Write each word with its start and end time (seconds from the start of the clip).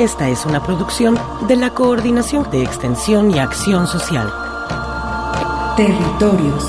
Esta 0.00 0.30
es 0.30 0.46
una 0.46 0.62
producción 0.62 1.18
de 1.46 1.56
la 1.56 1.74
Coordinación 1.74 2.50
de 2.50 2.62
Extensión 2.62 3.30
y 3.32 3.38
Acción 3.38 3.86
Social. 3.86 4.32
Territorios. 5.76 6.64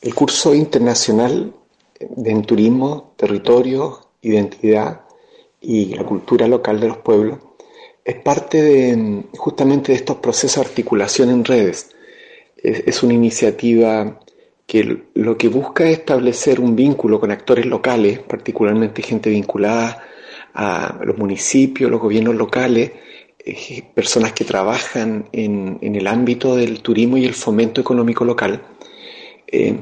El 0.00 0.12
curso 0.12 0.52
internacional 0.52 1.54
de 2.00 2.42
turismo, 2.42 3.12
territorio, 3.16 4.08
identidad 4.22 5.02
y 5.60 5.94
la 5.94 6.04
cultura 6.04 6.48
local 6.48 6.80
de 6.80 6.88
los 6.88 6.96
pueblos 6.96 7.38
es 8.04 8.16
parte 8.16 8.60
de 8.60 9.24
justamente 9.38 9.92
de 9.92 9.98
estos 9.98 10.16
procesos 10.16 10.64
de 10.64 10.68
articulación 10.68 11.30
en 11.30 11.44
redes 11.44 11.90
es, 12.66 13.02
una 13.02 13.14
iniciativa 13.14 14.20
que 14.66 15.04
lo 15.14 15.38
que 15.38 15.48
busca 15.48 15.84
es 15.84 15.98
establecer 15.98 16.58
un 16.58 16.74
vínculo 16.74 17.20
con 17.20 17.30
actores 17.30 17.66
locales, 17.66 18.18
particularmente 18.18 19.02
gente 19.02 19.30
vinculada 19.30 20.02
a 20.54 20.98
los 21.04 21.16
municipios, 21.16 21.90
los 21.90 22.00
gobiernos 22.00 22.34
locales, 22.34 22.90
eh, 23.38 23.84
personas 23.94 24.32
que 24.32 24.44
trabajan 24.44 25.28
en, 25.30 25.78
el 25.80 26.06
ámbito 26.08 26.56
del 26.56 26.82
turismo 26.82 27.16
y 27.16 27.24
el 27.24 27.34
fomento 27.34 27.80
económico 27.80 28.24
local, 28.24 28.60
eh, 29.46 29.78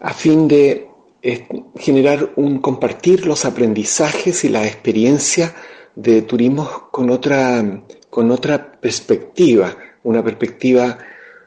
a 0.00 0.14
fin 0.14 0.48
de 0.48 0.88
eh, 1.20 1.46
generar 1.76 2.32
un 2.36 2.60
compartir 2.60 3.26
los 3.26 3.44
aprendizajes 3.44 4.44
y 4.44 4.48
la 4.48 4.64
experiencia 4.66 5.54
de 5.94 6.22
turismo 6.22 6.88
con 6.90 7.10
otra, 7.10 7.82
con 8.08 8.30
otra 8.30 8.72
perspectiva, 8.80 9.76
una 10.04 10.24
perspectiva 10.24 10.98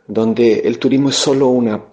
donde 0.08 0.59
el 0.66 0.80
turismo 0.80 1.09
es 1.09 1.16
solo 1.16 1.48
una 1.48 1.84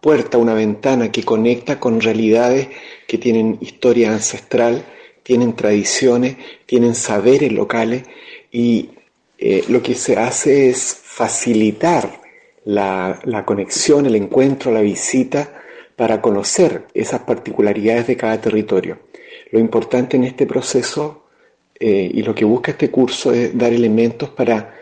puerta, 0.00 0.36
una 0.36 0.54
ventana 0.54 1.10
que 1.10 1.22
conecta 1.22 1.80
con 1.80 2.00
realidades 2.00 2.68
que 3.06 3.18
tienen 3.18 3.58
historia 3.60 4.12
ancestral, 4.12 4.84
tienen 5.22 5.56
tradiciones, 5.56 6.36
tienen 6.66 6.94
saberes 6.94 7.50
locales 7.52 8.04
y 8.52 8.90
eh, 9.38 9.64
lo 9.68 9.82
que 9.82 9.94
se 9.94 10.16
hace 10.16 10.68
es 10.68 10.94
facilitar 10.94 12.20
la, 12.64 13.44
conexión, 13.46 14.06
el 14.06 14.16
encuentro, 14.16 14.70
la 14.70 14.80
visita 14.80 15.60
para 15.96 16.20
conocer 16.20 16.86
esas 16.94 17.20
particularidades 17.20 18.06
de 18.06 18.16
cada 18.16 18.40
territorio. 18.40 18.98
Lo 19.50 19.58
importante 19.58 20.16
en 20.16 20.24
este 20.24 20.46
proceso 20.46 21.26
eh, 21.78 22.10
y 22.12 22.22
lo 22.22 22.34
que 22.34 22.44
busca 22.44 22.72
este 22.72 22.90
curso 22.90 23.32
es 23.32 23.56
dar 23.56 23.72
elementos 23.72 24.30
para 24.30 24.74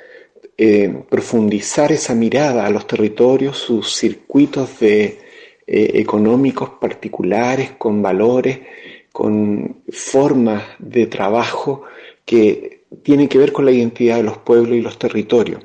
eh, 0.65 1.03
profundizar 1.11 1.91
esa 1.91 2.15
mirada 2.15 2.65
a 2.65 2.71
los 2.71 2.87
territorios, 2.87 3.59
sus 3.59 3.97
circuitos 3.97 4.79
de, 4.79 5.19
eh, 5.67 5.91
económicos 5.95 6.71
particulares, 6.81 7.73
con 7.77 8.01
valores, 8.01 8.61
con 9.11 9.83
formas 9.91 10.63
de 10.79 11.09
trabajo 11.09 11.83
que 12.25 12.85
tienen 13.03 13.27
que 13.27 13.39
ver 13.39 13.53
con 13.53 13.65
la 13.65 13.73
identidad 13.73 14.19
de 14.19 14.23
los 14.23 14.39
pueblos 14.39 14.77
y 14.77 14.81
los 14.81 15.01
territorios. 15.01 15.65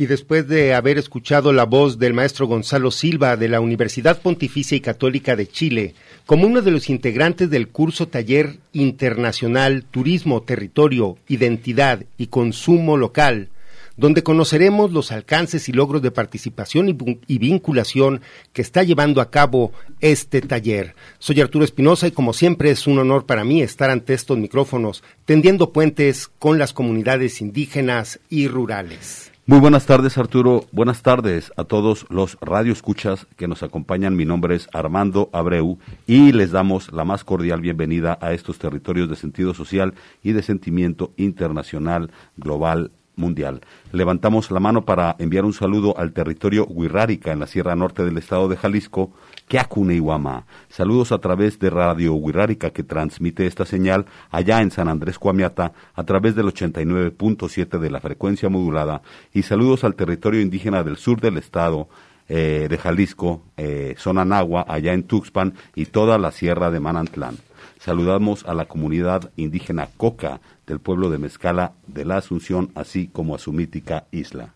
Y 0.00 0.06
después 0.06 0.46
de 0.46 0.74
haber 0.74 0.96
escuchado 0.96 1.52
la 1.52 1.64
voz 1.64 1.98
del 1.98 2.14
maestro 2.14 2.46
Gonzalo 2.46 2.92
Silva 2.92 3.36
de 3.36 3.48
la 3.48 3.60
Universidad 3.60 4.22
Pontificia 4.22 4.76
y 4.76 4.80
Católica 4.80 5.34
de 5.34 5.48
Chile, 5.48 5.94
como 6.24 6.46
uno 6.46 6.62
de 6.62 6.70
los 6.70 6.88
integrantes 6.88 7.50
del 7.50 7.66
curso 7.66 8.06
taller 8.06 8.58
internacional 8.72 9.84
Turismo, 9.90 10.42
Territorio, 10.42 11.18
Identidad 11.26 12.04
y 12.16 12.28
Consumo 12.28 12.96
Local, 12.96 13.48
donde 13.96 14.22
conoceremos 14.22 14.92
los 14.92 15.10
alcances 15.10 15.68
y 15.68 15.72
logros 15.72 16.00
de 16.00 16.12
participación 16.12 16.88
y, 17.26 17.38
vinculación 17.38 18.20
que 18.52 18.62
está 18.62 18.84
llevando 18.84 19.20
a 19.20 19.32
cabo 19.32 19.72
este 20.00 20.40
taller. 20.40 20.94
Soy 21.18 21.40
Arturo 21.40 21.64
Espinosa 21.64 22.06
y 22.06 22.12
como 22.12 22.32
siempre 22.32 22.70
es 22.70 22.86
un 22.86 23.00
honor 23.00 23.26
para 23.26 23.42
mí 23.42 23.60
estar 23.60 23.90
ante 23.90 24.14
estos 24.14 24.38
micrófonos, 24.38 25.02
tendiendo 25.24 25.72
puentes 25.72 26.28
con 26.28 26.60
las 26.60 26.72
comunidades 26.72 27.40
indígenas 27.40 28.20
y 28.30 28.46
rurales. 28.46 29.27
Muy 29.48 29.60
buenas 29.60 29.86
tardes, 29.86 30.18
Arturo. 30.18 30.66
Buenas 30.72 31.00
tardes 31.00 31.54
a 31.56 31.64
todos 31.64 32.04
los 32.10 32.36
radioescuchas 32.42 33.26
que 33.38 33.48
nos 33.48 33.62
acompañan. 33.62 34.14
Mi 34.14 34.26
nombre 34.26 34.54
es 34.54 34.68
Armando 34.74 35.30
Abreu 35.32 35.78
y 36.06 36.32
les 36.32 36.50
damos 36.50 36.92
la 36.92 37.06
más 37.06 37.24
cordial 37.24 37.62
bienvenida 37.62 38.18
a 38.20 38.34
estos 38.34 38.58
territorios 38.58 39.08
de 39.08 39.16
sentido 39.16 39.54
social 39.54 39.94
y 40.22 40.32
de 40.32 40.42
sentimiento 40.42 41.14
internacional, 41.16 42.10
global, 42.36 42.90
mundial. 43.18 43.60
Levantamos 43.92 44.50
la 44.50 44.60
mano 44.60 44.84
para 44.86 45.16
enviar 45.18 45.44
un 45.44 45.52
saludo 45.52 45.98
al 45.98 46.12
territorio 46.12 46.66
Huirrárica 46.66 47.32
en 47.32 47.40
la 47.40 47.46
Sierra 47.46 47.76
Norte 47.76 48.04
del 48.04 48.16
estado 48.16 48.48
de 48.48 48.56
Jalisco, 48.56 49.12
Iwama. 49.50 50.46
Saludos 50.68 51.12
a 51.12 51.18
través 51.18 51.58
de 51.58 51.70
Radio 51.70 52.14
Huirrárica 52.14 52.70
que 52.70 52.82
transmite 52.82 53.46
esta 53.46 53.66
señal 53.66 54.06
allá 54.30 54.62
en 54.62 54.70
San 54.70 54.88
Andrés 54.88 55.18
Cuamiata 55.18 55.72
a 55.94 56.04
través 56.04 56.34
del 56.34 56.46
89.7 56.46 57.78
de 57.78 57.90
la 57.90 58.00
frecuencia 58.00 58.48
modulada 58.48 59.02
y 59.32 59.42
saludos 59.42 59.84
al 59.84 59.94
territorio 59.94 60.40
indígena 60.40 60.82
del 60.82 60.96
sur 60.96 61.20
del 61.20 61.38
estado 61.38 61.88
eh, 62.28 62.66
de 62.68 62.76
Jalisco, 62.78 63.42
eh, 63.56 63.94
zona 63.96 64.24
Nahua, 64.24 64.66
allá 64.68 64.92
en 64.92 65.04
Tuxpan 65.04 65.54
y 65.74 65.86
toda 65.86 66.18
la 66.18 66.30
Sierra 66.30 66.70
de 66.70 66.78
Manantlán. 66.78 67.38
Saludamos 67.78 68.44
a 68.44 68.54
la 68.54 68.66
comunidad 68.66 69.30
indígena 69.36 69.88
Coca 69.96 70.40
del 70.68 70.78
pueblo 70.78 71.10
de 71.10 71.18
Mezcala 71.18 71.72
de 71.86 72.04
la 72.04 72.18
Asunción, 72.18 72.70
así 72.74 73.08
como 73.08 73.34
a 73.34 73.38
su 73.38 73.52
mítica 73.52 74.06
isla. 74.12 74.54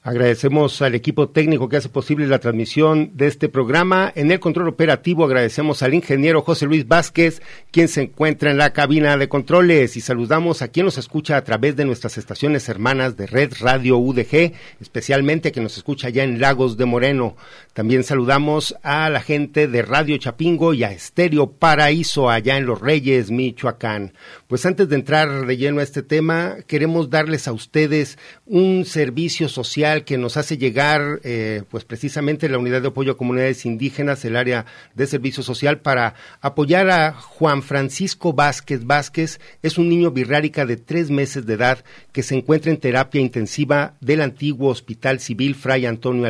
Agradecemos 0.00 0.80
al 0.80 0.94
equipo 0.94 1.28
técnico 1.28 1.68
que 1.68 1.76
hace 1.76 1.88
posible 1.88 2.28
la 2.28 2.38
transmisión 2.38 3.10
de 3.14 3.26
este 3.26 3.48
programa. 3.48 4.12
En 4.14 4.30
el 4.30 4.38
control 4.38 4.68
operativo 4.68 5.24
agradecemos 5.24 5.82
al 5.82 5.92
ingeniero 5.92 6.40
José 6.40 6.66
Luis 6.66 6.86
Vázquez, 6.86 7.42
quien 7.72 7.88
se 7.88 8.02
encuentra 8.02 8.52
en 8.52 8.58
la 8.58 8.72
cabina 8.72 9.16
de 9.16 9.28
controles 9.28 9.96
y 9.96 10.00
saludamos 10.00 10.62
a 10.62 10.68
quien 10.68 10.86
nos 10.86 10.98
escucha 10.98 11.36
a 11.36 11.42
través 11.42 11.74
de 11.74 11.84
nuestras 11.84 12.16
estaciones 12.16 12.68
hermanas 12.68 13.16
de 13.16 13.26
Red 13.26 13.54
Radio 13.60 13.98
UDG, 13.98 14.52
especialmente 14.80 15.48
a 15.48 15.50
quien 15.50 15.64
nos 15.64 15.76
escucha 15.76 16.06
allá 16.06 16.22
en 16.22 16.40
Lagos 16.40 16.76
de 16.76 16.84
Moreno. 16.84 17.36
También 17.72 18.04
saludamos 18.04 18.76
a 18.84 19.10
la 19.10 19.20
gente 19.20 19.66
de 19.66 19.82
Radio 19.82 20.16
Chapingo 20.16 20.74
y 20.74 20.84
a 20.84 20.92
Estéreo 20.92 21.50
Paraíso 21.50 22.30
allá 22.30 22.56
en 22.56 22.66
Los 22.66 22.80
Reyes, 22.80 23.32
Michoacán. 23.32 24.14
Pues 24.46 24.64
antes 24.64 24.88
de 24.88 24.94
entrar 24.94 25.44
de 25.44 25.56
lleno 25.56 25.80
a 25.80 25.82
este 25.82 26.02
tema, 26.02 26.58
queremos 26.68 27.10
darles 27.10 27.48
a 27.48 27.52
ustedes 27.52 28.16
un 28.46 28.84
servicio 28.84 29.48
social 29.48 29.97
que 30.04 30.18
nos 30.18 30.36
hace 30.36 30.58
llegar, 30.58 31.20
eh, 31.24 31.62
pues 31.70 31.84
precisamente 31.84 32.48
la 32.48 32.58
Unidad 32.58 32.82
de 32.82 32.88
Apoyo 32.88 33.12
a 33.12 33.16
Comunidades 33.16 33.64
Indígenas, 33.66 34.24
el 34.24 34.36
área 34.36 34.66
de 34.94 35.06
servicio 35.06 35.42
social, 35.42 35.80
para 35.80 36.14
apoyar 36.40 36.90
a 36.90 37.12
Juan 37.12 37.62
Francisco 37.62 38.32
Vázquez. 38.32 38.84
Vázquez 38.84 39.40
es 39.62 39.78
un 39.78 39.88
niño 39.88 40.10
birrárica 40.10 40.66
de 40.66 40.76
tres 40.76 41.10
meses 41.10 41.46
de 41.46 41.54
edad 41.54 41.84
que 42.12 42.22
se 42.22 42.34
encuentra 42.34 42.70
en 42.70 42.78
terapia 42.78 43.20
intensiva 43.20 43.94
del 44.00 44.22
antiguo 44.22 44.70
Hospital 44.70 45.20
Civil 45.20 45.54
Fray 45.54 45.86
Antonio 45.86 46.26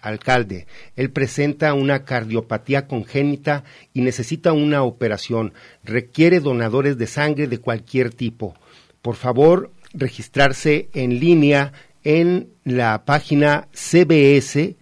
Alcalde. 0.00 0.66
Él 0.96 1.10
presenta 1.10 1.74
una 1.74 2.04
cardiopatía 2.04 2.86
congénita 2.86 3.64
y 3.92 4.02
necesita 4.02 4.52
una 4.52 4.82
operación. 4.82 5.52
Requiere 5.84 6.40
donadores 6.40 6.98
de 6.98 7.06
sangre 7.06 7.46
de 7.46 7.58
cualquier 7.58 8.12
tipo. 8.12 8.54
Por 9.02 9.16
favor, 9.16 9.70
registrarse 9.94 10.88
en 10.94 11.18
línea 11.18 11.72
en 12.04 12.48
la 12.64 13.04
página 13.04 13.68
cbs.org 13.72 14.76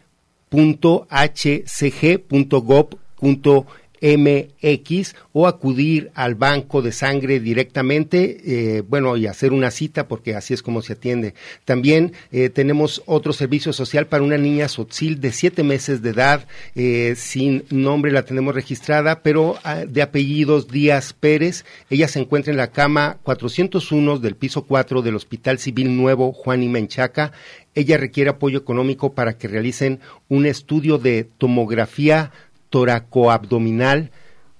MX 4.01 5.15
o 5.33 5.47
acudir 5.47 6.11
al 6.15 6.35
banco 6.35 6.83
de 6.83 6.93
sangre 6.93 7.41
directamente, 7.41 8.41
eh, 8.45 8.81
bueno, 8.83 9.17
y 9.17 9.27
hacer 9.27 9.53
una 9.53 9.71
cita 9.71 10.09
porque 10.09 10.35
así 10.35 10.55
es 10.55 10.63
como 10.63 10.83
se 10.83 10.95
atiende. 10.95 11.35
También 11.65 12.13
eh, 12.33 12.49
tenemos 12.49 13.03
otro 13.07 13.33
servicio 13.33 13.73
social 13.73 14.07
para 14.07 14.23
una 14.23 14.39
niña 14.39 14.69
sotzil 14.69 15.21
de 15.21 15.33
siete 15.33 15.63
meses 15.63 16.03
de 16.03 16.11
edad, 16.11 16.47
eh, 16.75 17.15
sin 17.17 17.65
nombre 17.71 18.13
la 18.13 18.25
tenemos 18.25 18.55
registrada, 18.55 19.23
pero 19.23 19.57
ah, 19.65 19.85
de 19.87 20.03
apellidos 20.03 20.69
Díaz 20.69 21.13
Pérez. 21.13 21.65
Ella 21.91 22.09
se 22.09 22.21
encuentra 22.21 22.51
en 22.51 22.57
la 22.57 22.71
cama 22.71 23.19
401 23.23 24.19
del 24.19 24.37
piso 24.37 24.63
4 24.63 25.03
del 25.03 25.17
Hospital 25.17 25.59
Civil 25.59 25.97
Nuevo 25.97 26.33
Juan 26.33 26.63
y 26.63 26.69
Menchaca. 26.69 27.33
Ella 27.75 27.97
requiere 27.97 28.31
apoyo 28.31 28.59
económico 28.59 29.15
para 29.15 29.39
que 29.39 29.47
realicen 29.47 30.01
un 30.29 30.45
estudio 30.47 30.99
de 30.99 31.25
tomografía 31.39 32.33
toracoabdominal 32.71 34.11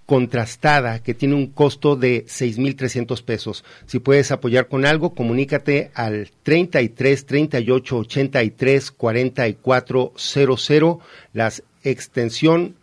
contrastada 0.05 1.03
que 1.03 1.15
tiene 1.15 1.37
un 1.37 1.47
costo 1.47 1.95
de 1.95 2.27
6.300 2.27 3.23
pesos. 3.23 3.65
Si 3.87 4.01
puedes 4.01 4.33
apoyar 4.33 4.67
con 4.67 4.85
algo, 4.85 5.15
comunícate 5.15 5.93
al 5.95 6.31
33 6.43 7.27
38 7.27 7.97
83 7.97 8.91
44 8.91 10.13
00, 10.17 11.01
la 11.33 11.53
extensión 11.85 12.75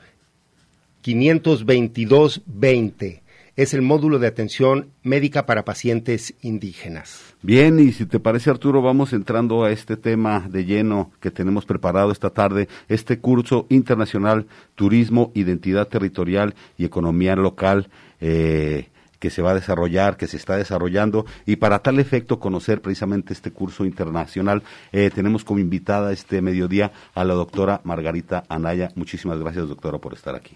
522 1.02 2.42
20 2.46 3.27
es 3.58 3.74
el 3.74 3.82
módulo 3.82 4.20
de 4.20 4.28
atención 4.28 4.92
médica 5.04 5.46
para 5.46 5.66
pacientes 5.66 6.36
indígenas. 6.42 7.36
Bien, 7.42 7.80
y 7.80 7.92
si 7.92 8.06
te 8.06 8.20
parece 8.20 8.52
Arturo, 8.52 8.82
vamos 8.82 9.12
entrando 9.14 9.64
a 9.64 9.72
este 9.72 9.98
tema 9.98 10.48
de 10.48 10.64
lleno 10.64 11.12
que 11.20 11.32
tenemos 11.32 11.66
preparado 11.66 12.12
esta 12.12 12.30
tarde, 12.30 12.70
este 12.88 13.20
curso 13.20 13.66
internacional 13.70 14.46
Turismo, 14.76 15.32
Identidad 15.34 15.88
Territorial 15.88 16.56
y 16.78 16.86
Economía 16.86 17.36
Local. 17.36 17.90
Eh, 18.22 18.90
que 19.20 19.32
se 19.32 19.42
va 19.42 19.50
a 19.50 19.56
desarrollar, 19.56 20.16
que 20.16 20.28
se 20.28 20.38
está 20.38 20.58
desarrollando, 20.58 21.26
y 21.48 21.56
para 21.56 21.80
tal 21.80 22.00
efecto 22.00 22.40
conocer 22.40 22.82
precisamente 22.82 23.34
este 23.34 23.50
curso 23.50 23.84
internacional, 23.84 24.62
eh, 24.92 25.10
tenemos 25.10 25.44
como 25.44 25.60
invitada 25.60 26.14
este 26.14 26.40
mediodía 26.44 26.92
a 27.16 27.24
la 27.24 27.34
doctora 27.34 27.82
Margarita 27.84 28.44
Anaya. 28.48 28.92
Muchísimas 28.94 29.40
gracias, 29.40 29.68
doctora, 29.70 29.98
por 29.98 30.14
estar 30.14 30.36
aquí. 30.36 30.54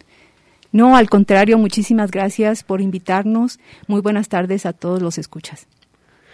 No, 0.71 0.95
al 0.95 1.09
contrario, 1.09 1.57
muchísimas 1.57 2.11
gracias 2.11 2.63
por 2.63 2.81
invitarnos. 2.81 3.59
Muy 3.87 4.01
buenas 4.01 4.29
tardes 4.29 4.65
a 4.65 4.73
todos 4.73 5.01
los 5.01 5.17
escuchas. 5.17 5.67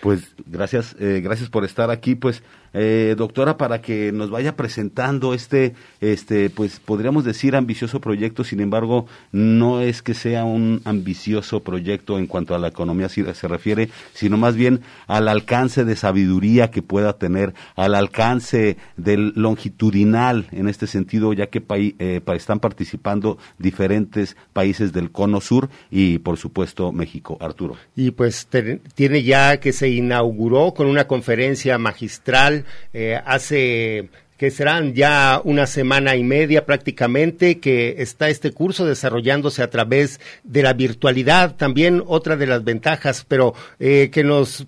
Pues 0.01 0.35
gracias, 0.45 0.95
eh, 0.99 1.21
gracias 1.23 1.49
por 1.49 1.65
estar 1.65 1.89
aquí. 1.89 2.15
Pues 2.15 2.43
eh, 2.79 3.15
doctora, 3.17 3.57
para 3.57 3.81
que 3.81 4.11
nos 4.11 4.29
vaya 4.29 4.55
presentando 4.55 5.33
este, 5.33 5.73
este, 5.99 6.49
pues 6.49 6.79
podríamos 6.79 7.23
decir 7.23 7.55
ambicioso 7.55 7.99
proyecto, 7.99 8.43
sin 8.43 8.59
embargo, 8.59 9.07
no 9.31 9.81
es 9.81 10.01
que 10.01 10.13
sea 10.13 10.43
un 10.43 10.81
ambicioso 10.85 11.61
proyecto 11.61 12.19
en 12.19 12.27
cuanto 12.27 12.55
a 12.55 12.59
la 12.59 12.67
economía 12.67 13.09
se, 13.09 13.47
refiere, 13.47 13.89
sino 14.13 14.37
más 14.37 14.55
bien 14.55 14.81
al 15.07 15.27
alcance 15.27 15.85
de 15.85 15.95
sabiduría 15.95 16.69
que 16.69 16.81
pueda 16.81 17.13
tener, 17.13 17.53
al 17.75 17.95
alcance 17.95 18.77
del 18.95 19.33
longitudinal 19.35 20.47
en 20.51 20.67
este 20.69 20.87
sentido, 20.87 21.33
ya 21.33 21.47
que 21.47 21.63
eh, 21.99 22.21
están 22.35 22.59
participando 22.59 23.37
diferentes 23.57 24.37
países 24.53 24.93
del 24.93 25.11
cono 25.11 25.41
sur 25.41 25.69
y, 25.89 26.19
por 26.19 26.37
supuesto, 26.37 26.91
México. 26.91 27.37
Arturo. 27.39 27.77
Y 27.95 28.11
pues 28.11 28.47
tiene 28.95 29.23
ya 29.23 29.59
que 29.59 29.73
se 29.73 29.89
inauguró 29.89 30.73
con 30.73 30.87
una 30.87 31.07
conferencia 31.07 31.77
magistral 31.77 32.65
eh, 32.93 33.19
hace 33.25 34.09
que 34.37 34.51
serán 34.51 34.93
ya 34.93 35.41
una 35.43 35.65
semana 35.65 36.15
y 36.15 36.23
media 36.23 36.63
prácticamente 36.63 37.59
que 37.59 37.95
está 37.97 38.29
este 38.29 38.51
curso 38.51 38.85
desarrollándose 38.85 39.63
a 39.63 39.69
través 39.71 40.19
de 40.43 40.61
la 40.61 40.73
virtualidad, 40.73 41.55
también 41.55 42.03
otra 42.05 42.35
de 42.35 42.45
las 42.45 42.63
ventajas, 42.63 43.25
pero 43.27 43.55
eh, 43.79 44.09
que 44.11 44.23
nos 44.23 44.67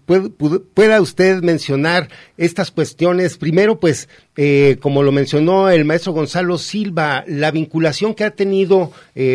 pueda 0.73 1.01
usted 1.01 1.43
mencionar 1.43 2.09
estas 2.35 2.71
cuestiones. 2.71 3.37
Primero, 3.37 3.79
pues, 3.79 4.09
eh, 4.35 4.77
como 4.81 5.03
lo 5.03 5.11
mencionó 5.11 5.69
el 5.69 5.85
maestro 5.85 6.13
Gonzalo 6.13 6.57
Silva, 6.57 7.23
la 7.27 7.51
vinculación 7.51 8.15
que 8.15 8.23
ha 8.23 8.31
tenido, 8.31 8.91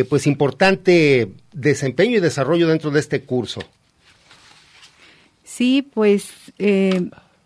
pues, 0.09 0.27
importante 0.27 1.29
desempeño 1.53 2.17
y 2.17 2.21
desarrollo 2.21 2.67
dentro 2.67 2.91
de 2.91 2.99
este 2.99 3.23
curso. 3.23 3.61
Sí, 5.45 5.83
pues 5.83 6.33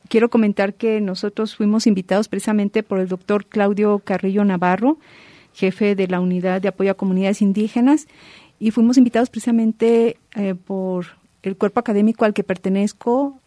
quiero 0.08 0.31
comentar 0.31 0.75
que 0.75 1.00
nosotros 1.00 1.56
fuimos 1.56 1.87
invitados 1.87 2.28
precisamente 2.28 2.82
por 2.82 2.99
el 2.99 3.08
doctor 3.08 3.46
Claudio 3.46 4.00
Carrillo 4.00 4.44
Navarro, 4.44 4.99
jefe 5.55 5.94
de 5.94 6.08
la 6.08 6.20
Unidad 6.20 6.60
de 6.60 6.69
Apoyo 6.69 6.90
a 6.90 6.94
Comunidades 6.94 7.43
Indígenas, 7.43 8.08
y 8.58 8.70
fuimos 8.70 8.99
invitados 8.99 9.31
precisamente 9.31 10.16
eh, 10.34 10.55
por 10.55 11.06
el 11.43 11.56
cuerpo 11.56 11.81
académico 11.81 12.25
al 12.25 12.34
que 12.34 12.44
pertenezco, 12.44 13.38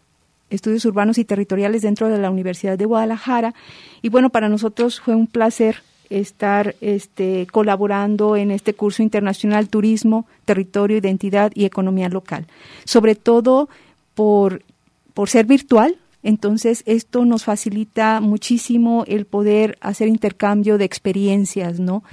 Estudios 0.50 0.84
Urbanos 0.84 1.18
y 1.18 1.24
Territoriales 1.24 1.82
dentro 1.82 2.08
de 2.08 2.18
la 2.18 2.30
Universidad 2.30 2.76
de 2.76 2.84
Guadalajara. 2.84 3.54
Y 4.02 4.10
bueno, 4.10 4.30
para 4.30 4.48
nosotros 4.48 5.00
fue 5.00 5.14
un 5.14 5.26
placer 5.26 5.82
estar 6.10 6.74
este, 6.82 7.46
colaborando 7.50 8.36
en 8.36 8.50
este 8.50 8.74
curso 8.74 9.02
internacional 9.02 9.68
Turismo, 9.68 10.26
Territorio, 10.44 10.98
Identidad 10.98 11.52
y 11.54 11.64
Economía 11.64 12.10
Local. 12.10 12.46
Sobre 12.84 13.14
todo 13.14 13.70
por, 14.14 14.62
por 15.14 15.30
ser 15.30 15.46
virtual, 15.46 15.96
entonces, 16.22 16.82
esto 16.86 17.24
nos 17.24 17.44
facilita 17.44 18.20
muchísimo 18.20 19.04
el 19.08 19.26
poder 19.26 19.76
hacer 19.80 20.08
intercambio 20.08 20.78
de 20.78 20.84
experiencias, 20.84 21.80
¿no? 21.80 22.04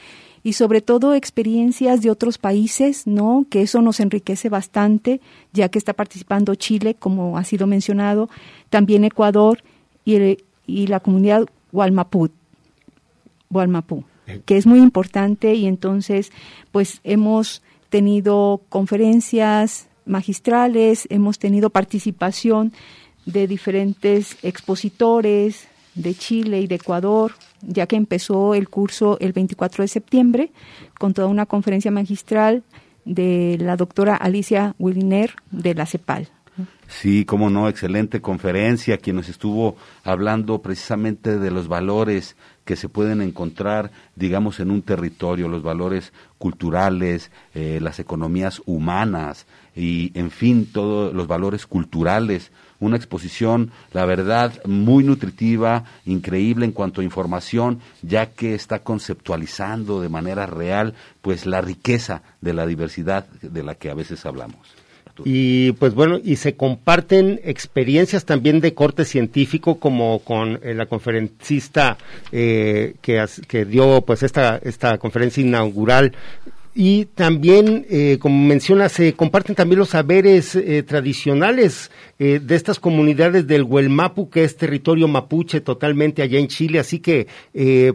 Y 0.41 0.53
sobre 0.53 0.81
todo 0.81 1.13
experiencias 1.13 2.01
de 2.01 2.09
otros 2.09 2.37
países, 2.37 3.05
¿no? 3.05 3.45
Que 3.49 3.61
eso 3.61 3.81
nos 3.81 3.99
enriquece 3.99 4.49
bastante, 4.49 5.21
ya 5.53 5.69
que 5.69 5.77
está 5.77 5.93
participando 5.93 6.55
Chile, 6.55 6.95
como 6.95 7.37
ha 7.37 7.43
sido 7.43 7.67
mencionado, 7.67 8.29
también 8.69 9.03
Ecuador 9.03 9.61
y, 10.05 10.37
y 10.65 10.87
la 10.87 11.01
comunidad 11.01 11.45
Gualmapú, 11.71 12.29
Gualmapú, 13.49 14.05
que 14.45 14.57
es 14.57 14.65
muy 14.65 14.79
importante 14.79 15.53
y 15.53 15.67
entonces, 15.67 16.31
pues 16.71 16.99
hemos 17.03 17.61
tenido 17.89 18.61
conferencias 18.69 19.87
magistrales, 20.05 21.05
hemos 21.11 21.37
tenido 21.37 21.69
participación 21.69 22.73
de 23.31 23.47
diferentes 23.47 24.37
expositores 24.43 25.67
de 25.95 26.15
Chile 26.15 26.61
y 26.61 26.67
de 26.67 26.75
Ecuador, 26.75 27.33
ya 27.61 27.87
que 27.87 27.95
empezó 27.95 28.55
el 28.55 28.69
curso 28.69 29.17
el 29.19 29.33
24 29.33 29.83
de 29.83 29.87
septiembre 29.87 30.51
con 30.97 31.13
toda 31.13 31.27
una 31.27 31.45
conferencia 31.45 31.91
magistral 31.91 32.63
de 33.05 33.57
la 33.59 33.75
doctora 33.75 34.15
Alicia 34.15 34.75
Williner 34.79 35.33
de 35.51 35.75
la 35.75 35.85
CEPAL. 35.85 36.29
Sí, 36.87 37.23
cómo 37.23 37.49
no, 37.49 37.69
excelente 37.69 38.21
conferencia, 38.21 38.97
quien 38.97 39.15
nos 39.15 39.29
estuvo 39.29 39.77
hablando 40.03 40.61
precisamente 40.61 41.37
de 41.37 41.51
los 41.51 41.67
valores 41.67 42.35
que 42.69 42.75
se 42.75 42.87
pueden 42.87 43.23
encontrar, 43.23 43.89
digamos, 44.15 44.59
en 44.59 44.69
un 44.69 44.83
territorio, 44.83 45.47
los 45.47 45.63
valores 45.63 46.13
culturales, 46.37 47.31
eh, 47.55 47.79
las 47.81 47.97
economías 47.97 48.61
humanas 48.67 49.47
y, 49.75 50.11
en 50.13 50.29
fin, 50.29 50.69
todos 50.71 51.11
los 51.11 51.25
valores 51.25 51.65
culturales 51.65 52.51
una 52.79 52.95
exposición, 52.95 53.71
la 53.91 54.05
verdad, 54.05 54.63
muy 54.65 55.03
nutritiva, 55.03 55.83
increíble 56.05 56.63
en 56.63 56.71
cuanto 56.71 57.01
a 57.01 57.03
información, 57.03 57.79
ya 58.03 58.27
que 58.27 58.53
está 58.53 58.83
conceptualizando 58.83 59.99
de 59.99 60.09
manera 60.09 60.45
real 60.45 60.93
pues 61.23 61.47
la 61.47 61.61
riqueza 61.61 62.21
de 62.39 62.53
la 62.53 62.67
diversidad 62.67 63.27
de 63.29 63.63
la 63.63 63.73
que 63.73 63.89
a 63.89 63.95
veces 63.95 64.27
hablamos. 64.27 64.78
Y 65.25 65.73
pues 65.73 65.93
bueno, 65.93 66.19
y 66.23 66.35
se 66.37 66.55
comparten 66.55 67.39
experiencias 67.43 68.25
también 68.25 68.61
de 68.61 68.73
corte 68.73 69.05
científico, 69.05 69.79
como 69.79 70.19
con 70.19 70.59
eh, 70.63 70.73
la 70.73 70.85
conferencista 70.85 71.97
eh, 72.31 72.95
que, 73.01 73.25
que 73.47 73.65
dio 73.65 74.01
pues 74.01 74.23
esta, 74.23 74.59
esta 74.63 74.97
conferencia 74.97 75.41
inaugural 75.41 76.13
y 76.81 77.05
también, 77.05 77.85
eh, 77.89 78.19
como 78.21 78.45
menciona, 78.47 78.89
se 78.89 79.13
comparten 79.13 79.55
también 79.55 79.79
los 79.79 79.89
saberes 79.89 80.55
eh, 80.55 80.83
tradicionales 80.83 81.91
de 82.19 82.55
estas 82.55 82.79
comunidades 82.79 83.47
del 83.47 83.63
Huelmapu, 83.63 84.29
que 84.29 84.43
es 84.43 84.57
territorio 84.57 85.07
mapuche 85.07 85.61
totalmente 85.61 86.21
allá 86.21 86.37
en 86.37 86.49
Chile. 86.49 86.79
Así 86.79 86.99
que, 86.99 87.27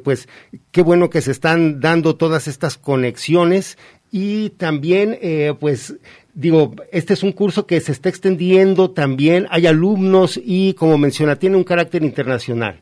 pues, 0.03 0.29
qué 0.71 0.81
bueno 0.81 1.11
que 1.11 1.21
se 1.21 1.31
están 1.31 1.79
dando 1.79 2.17
todas 2.17 2.49
estas 2.49 2.79
conexiones. 2.79 3.77
Y 4.11 4.51
también, 4.51 5.19
pues, 5.61 5.95
digo, 6.35 6.75
este 6.93 7.15
es 7.15 7.23
un 7.23 7.33
curso 7.33 7.67
que 7.67 7.81
se 7.81 7.93
está 7.93 8.09
extendiendo 8.09 8.91
también. 8.91 9.47
Hay 9.51 9.67
alumnos 9.67 10.41
y, 10.43 10.75
como 10.75 10.99
menciona, 10.99 11.37
tiene 11.37 11.57
un 11.57 11.65
carácter 11.65 12.03
internacional. 12.03 12.81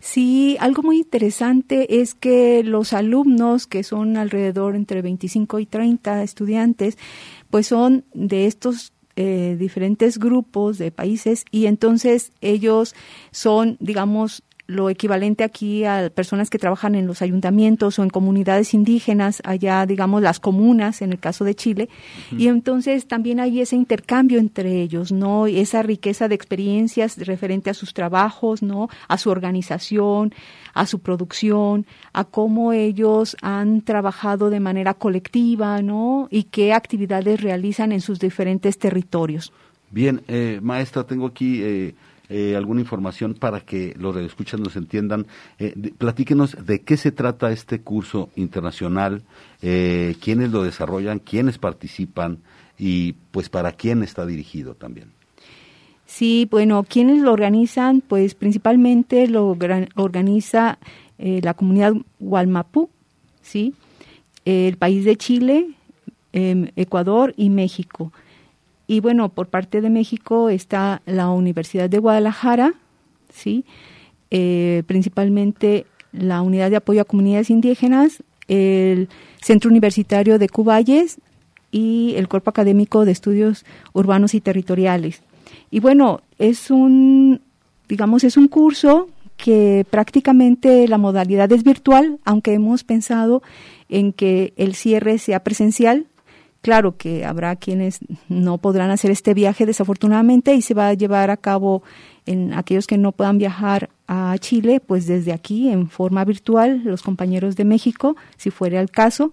Sí, 0.00 0.56
algo 0.60 0.82
muy 0.82 0.98
interesante 0.98 2.00
es 2.00 2.14
que 2.14 2.64
los 2.64 2.94
alumnos, 2.94 3.66
que 3.66 3.82
son 3.82 4.16
alrededor 4.16 4.74
entre 4.74 5.02
25 5.02 5.58
y 5.58 5.66
30 5.66 6.22
estudiantes, 6.22 6.96
pues 7.50 7.66
son 7.66 8.04
de 8.14 8.46
estos 8.46 8.92
eh, 9.16 9.56
diferentes 9.58 10.18
grupos 10.18 10.78
de 10.78 10.90
países 10.90 11.44
y 11.50 11.66
entonces 11.66 12.32
ellos 12.40 12.94
son, 13.30 13.76
digamos, 13.78 14.42
lo 14.70 14.88
equivalente 14.88 15.44
aquí 15.44 15.84
a 15.84 16.10
personas 16.14 16.48
que 16.48 16.58
trabajan 16.58 16.94
en 16.94 17.06
los 17.06 17.22
ayuntamientos 17.22 17.98
o 17.98 18.02
en 18.02 18.10
comunidades 18.10 18.72
indígenas, 18.72 19.42
allá 19.44 19.84
digamos 19.84 20.22
las 20.22 20.40
comunas 20.40 21.02
en 21.02 21.12
el 21.12 21.18
caso 21.18 21.44
de 21.44 21.54
Chile, 21.54 21.88
y 22.36 22.48
entonces 22.48 23.06
también 23.06 23.40
hay 23.40 23.60
ese 23.60 23.76
intercambio 23.76 24.38
entre 24.38 24.80
ellos, 24.80 25.12
¿no? 25.12 25.48
Y 25.48 25.58
esa 25.58 25.82
riqueza 25.82 26.28
de 26.28 26.34
experiencias 26.34 27.18
referente 27.18 27.70
a 27.70 27.74
sus 27.74 27.92
trabajos, 27.92 28.62
¿no? 28.62 28.88
A 29.08 29.18
su 29.18 29.30
organización, 29.30 30.32
a 30.72 30.86
su 30.86 31.00
producción, 31.00 31.86
a 32.12 32.24
cómo 32.24 32.72
ellos 32.72 33.36
han 33.42 33.82
trabajado 33.82 34.50
de 34.50 34.60
manera 34.60 34.94
colectiva, 34.94 35.82
¿no? 35.82 36.28
Y 36.30 36.44
qué 36.44 36.72
actividades 36.72 37.40
realizan 37.40 37.92
en 37.92 38.00
sus 38.00 38.18
diferentes 38.20 38.78
territorios. 38.78 39.52
Bien, 39.90 40.22
eh, 40.28 40.60
maestra, 40.62 41.04
tengo 41.04 41.26
aquí 41.26 41.60
eh, 41.62 41.94
eh, 42.32 42.54
alguna 42.56 42.80
información 42.80 43.34
para 43.34 43.60
que 43.60 43.94
los 43.98 44.16
escuchan 44.16 44.62
nos 44.62 44.76
entiendan. 44.76 45.26
Eh, 45.58 45.74
platíquenos 45.98 46.56
de 46.64 46.80
qué 46.82 46.96
se 46.96 47.10
trata 47.10 47.50
este 47.50 47.80
curso 47.80 48.30
internacional, 48.36 49.24
eh, 49.62 50.14
quiénes 50.22 50.52
lo 50.52 50.62
desarrollan, 50.62 51.18
quiénes 51.18 51.58
participan 51.58 52.38
y 52.78 53.14
pues 53.32 53.48
para 53.48 53.72
quién 53.72 54.04
está 54.04 54.24
dirigido 54.26 54.74
también. 54.74 55.10
Sí, 56.06 56.46
bueno, 56.50 56.84
quienes 56.88 57.20
lo 57.20 57.32
organizan, 57.32 58.00
pues 58.00 58.34
principalmente 58.34 59.26
lo 59.26 59.56
organiza 59.96 60.78
la 61.18 61.52
comunidad 61.52 61.92
Gualmapú, 62.18 62.88
¿sí? 63.42 63.74
el 64.44 64.76
país 64.76 65.04
de 65.04 65.16
Chile, 65.16 65.68
em, 66.32 66.68
Ecuador 66.76 67.34
y 67.36 67.50
México. 67.50 68.12
Y 68.90 68.98
bueno, 68.98 69.28
por 69.28 69.46
parte 69.46 69.80
de 69.80 69.88
México 69.88 70.48
está 70.48 71.00
la 71.06 71.30
Universidad 71.30 71.88
de 71.88 72.00
Guadalajara, 72.00 72.74
¿sí? 73.32 73.64
Eh, 74.32 74.82
principalmente 74.88 75.86
la 76.10 76.42
Unidad 76.42 76.70
de 76.70 76.76
Apoyo 76.78 77.00
a 77.00 77.04
Comunidades 77.04 77.50
Indígenas, 77.50 78.24
el 78.48 79.08
Centro 79.40 79.70
Universitario 79.70 80.40
de 80.40 80.48
Cuballes 80.48 81.20
y 81.70 82.14
el 82.16 82.26
Cuerpo 82.26 82.50
Académico 82.50 83.04
de 83.04 83.12
Estudios 83.12 83.64
Urbanos 83.92 84.34
y 84.34 84.40
Territoriales. 84.40 85.22
Y 85.70 85.78
bueno, 85.78 86.22
es 86.40 86.68
un, 86.72 87.42
digamos, 87.88 88.24
es 88.24 88.36
un 88.36 88.48
curso 88.48 89.08
que 89.36 89.86
prácticamente 89.88 90.88
la 90.88 90.98
modalidad 90.98 91.52
es 91.52 91.62
virtual, 91.62 92.18
aunque 92.24 92.54
hemos 92.54 92.82
pensado 92.82 93.40
en 93.88 94.12
que 94.12 94.52
el 94.56 94.74
cierre 94.74 95.18
sea 95.18 95.44
presencial, 95.44 96.06
Claro 96.62 96.96
que 96.98 97.24
habrá 97.24 97.56
quienes 97.56 98.00
no 98.28 98.58
podrán 98.58 98.90
hacer 98.90 99.10
este 99.10 99.32
viaje 99.32 99.64
desafortunadamente 99.64 100.54
y 100.54 100.60
se 100.60 100.74
va 100.74 100.88
a 100.88 100.94
llevar 100.94 101.30
a 101.30 101.38
cabo 101.38 101.82
en 102.26 102.52
aquellos 102.52 102.86
que 102.86 102.98
no 102.98 103.12
puedan 103.12 103.38
viajar 103.38 103.88
a 104.06 104.36
Chile, 104.38 104.80
pues 104.80 105.06
desde 105.06 105.32
aquí 105.32 105.70
en 105.70 105.88
forma 105.88 106.24
virtual, 106.24 106.82
los 106.84 107.02
compañeros 107.02 107.56
de 107.56 107.64
México, 107.64 108.16
si 108.36 108.50
fuera 108.50 108.80
el 108.80 108.90
caso, 108.90 109.32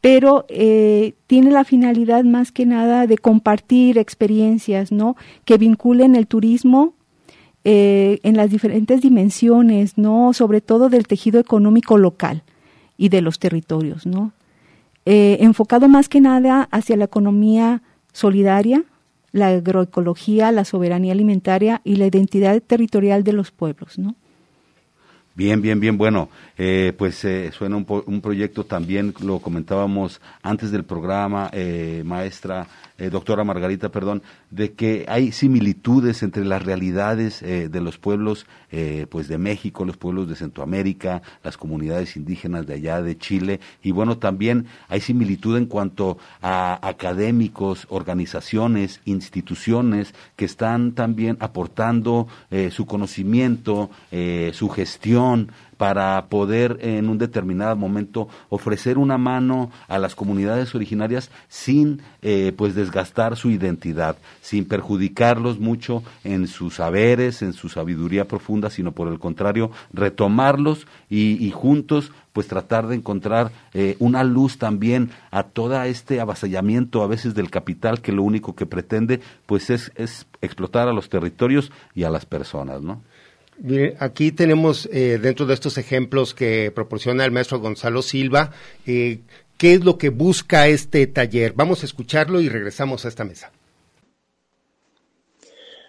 pero 0.00 0.44
eh, 0.48 1.14
tiene 1.26 1.50
la 1.50 1.64
finalidad 1.64 2.22
más 2.22 2.52
que 2.52 2.64
nada 2.64 3.06
de 3.06 3.18
compartir 3.18 3.98
experiencias, 3.98 4.92
¿no? 4.92 5.16
Que 5.44 5.58
vinculen 5.58 6.14
el 6.14 6.26
turismo 6.26 6.94
eh, 7.64 8.18
en 8.22 8.36
las 8.36 8.50
diferentes 8.50 9.00
dimensiones, 9.00 9.98
¿no? 9.98 10.32
Sobre 10.32 10.60
todo 10.60 10.88
del 10.88 11.06
tejido 11.06 11.40
económico 11.40 11.98
local 11.98 12.42
y 12.96 13.08
de 13.08 13.20
los 13.20 13.38
territorios, 13.38 14.06
¿no? 14.06 14.32
Eh, 15.04 15.38
enfocado 15.40 15.88
más 15.88 16.08
que 16.08 16.20
nada 16.20 16.68
hacia 16.70 16.96
la 16.96 17.06
economía 17.06 17.82
solidaria, 18.12 18.84
la 19.32 19.48
agroecología, 19.48 20.52
la 20.52 20.64
soberanía 20.64 21.12
alimentaria 21.12 21.80
y 21.84 21.96
la 21.96 22.06
identidad 22.06 22.60
territorial 22.62 23.24
de 23.24 23.32
los 23.32 23.50
pueblos, 23.50 23.98
¿no? 23.98 24.14
Bien, 25.34 25.62
bien, 25.62 25.80
bien. 25.80 25.96
Bueno, 25.96 26.28
eh, 26.58 26.92
pues 26.96 27.24
eh, 27.24 27.50
suena 27.52 27.76
un, 27.76 27.86
un, 28.06 28.20
proyecto 28.20 28.64
también, 28.64 29.14
lo 29.20 29.38
comentábamos 29.38 30.20
antes 30.42 30.70
del 30.70 30.84
programa, 30.84 31.50
eh, 31.52 32.02
maestra, 32.04 32.68
eh, 33.02 33.10
doctora 33.10 33.42
Margarita, 33.42 33.88
perdón, 33.88 34.22
de 34.50 34.74
que 34.74 35.06
hay 35.08 35.32
similitudes 35.32 36.22
entre 36.22 36.44
las 36.44 36.62
realidades 36.62 37.42
eh, 37.42 37.68
de 37.68 37.80
los 37.80 37.98
pueblos 37.98 38.46
eh, 38.70 39.06
pues 39.10 39.26
de 39.26 39.38
México, 39.38 39.84
los 39.84 39.96
pueblos 39.96 40.28
de 40.28 40.36
Centroamérica, 40.36 41.20
las 41.42 41.56
comunidades 41.56 42.16
indígenas 42.16 42.64
de 42.68 42.74
allá 42.74 43.02
de 43.02 43.18
Chile. 43.18 43.58
Y 43.82 43.90
bueno, 43.90 44.18
también 44.18 44.66
hay 44.88 45.00
similitud 45.00 45.56
en 45.56 45.66
cuanto 45.66 46.16
a 46.42 46.78
académicos, 46.86 47.86
organizaciones, 47.88 49.00
instituciones 49.04 50.14
que 50.36 50.44
están 50.44 50.92
también 50.92 51.38
aportando 51.40 52.28
su 52.70 52.86
conocimiento, 52.86 53.90
su 54.52 54.68
gestión, 54.68 55.50
para 55.82 56.26
poder 56.26 56.78
en 56.80 57.08
un 57.08 57.18
determinado 57.18 57.74
momento 57.74 58.28
ofrecer 58.50 58.98
una 58.98 59.18
mano 59.18 59.72
a 59.88 59.98
las 59.98 60.14
comunidades 60.14 60.76
originarias 60.76 61.28
sin 61.48 62.02
eh, 62.22 62.52
pues 62.56 62.76
desgastar 62.76 63.36
su 63.36 63.50
identidad, 63.50 64.16
sin 64.42 64.64
perjudicarlos 64.64 65.58
mucho 65.58 66.04
en 66.22 66.46
sus 66.46 66.76
saberes, 66.76 67.42
en 67.42 67.52
su 67.52 67.68
sabiduría 67.68 68.28
profunda, 68.28 68.70
sino 68.70 68.92
por 68.92 69.08
el 69.08 69.18
contrario 69.18 69.72
retomarlos 69.92 70.86
y, 71.10 71.50
juntos 71.50 72.12
pues 72.32 72.46
tratar 72.46 72.86
de 72.86 72.94
encontrar 72.94 73.50
eh, 73.74 73.96
una 73.98 74.22
luz 74.22 74.58
también 74.58 75.10
a 75.32 75.42
todo 75.42 75.82
este 75.82 76.20
avasallamiento 76.20 77.02
a 77.02 77.08
veces 77.08 77.34
del 77.34 77.50
capital 77.50 78.00
que 78.00 78.12
lo 78.12 78.22
único 78.22 78.54
que 78.54 78.66
pretende 78.66 79.20
pues 79.46 79.68
es, 79.68 79.90
es 79.96 80.28
explotar 80.42 80.86
a 80.86 80.92
los 80.92 81.08
territorios 81.08 81.72
y 81.92 82.04
a 82.04 82.10
las 82.10 82.24
personas, 82.24 82.82
¿no? 82.82 83.02
Aquí 83.98 84.32
tenemos 84.32 84.88
eh, 84.92 85.18
dentro 85.20 85.46
de 85.46 85.54
estos 85.54 85.78
ejemplos 85.78 86.34
que 86.34 86.72
proporciona 86.74 87.24
el 87.24 87.30
maestro 87.30 87.60
Gonzalo 87.60 88.02
Silva, 88.02 88.50
eh, 88.86 89.20
¿qué 89.56 89.74
es 89.74 89.84
lo 89.84 89.98
que 89.98 90.08
busca 90.08 90.66
este 90.66 91.06
taller? 91.06 91.52
Vamos 91.54 91.82
a 91.82 91.86
escucharlo 91.86 92.40
y 92.40 92.48
regresamos 92.48 93.04
a 93.04 93.08
esta 93.08 93.24
mesa. 93.24 93.52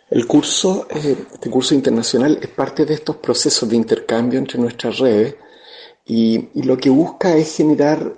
El 0.09 0.27
curso, 0.27 0.87
eh, 0.91 1.15
este 1.33 1.49
curso 1.49 1.73
internacional 1.73 2.37
es 2.39 2.49
parte 2.49 2.85
de 2.85 2.93
estos 2.93 3.17
procesos 3.17 3.67
de 3.67 3.75
intercambio 3.75 4.37
entre 4.37 4.59
nuestras 4.59 4.99
redes 4.99 5.35
y, 6.05 6.49
lo 6.61 6.77
que 6.77 6.89
busca 6.89 7.35
es 7.35 7.55
generar 7.55 8.13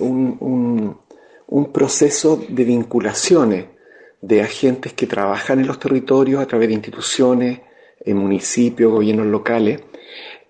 un, 0.00 0.98
un 1.46 1.72
proceso 1.72 2.44
de 2.48 2.64
vinculaciones 2.64 3.66
de 4.20 4.42
agentes 4.42 4.92
que 4.92 5.06
trabajan 5.06 5.60
en 5.60 5.66
los 5.66 5.78
territorios 5.78 6.42
a 6.42 6.46
través 6.46 6.68
de 6.68 6.74
instituciones, 6.74 7.60
en 8.04 8.16
municipios, 8.16 8.92
gobiernos 8.92 9.26
locales, 9.26 9.80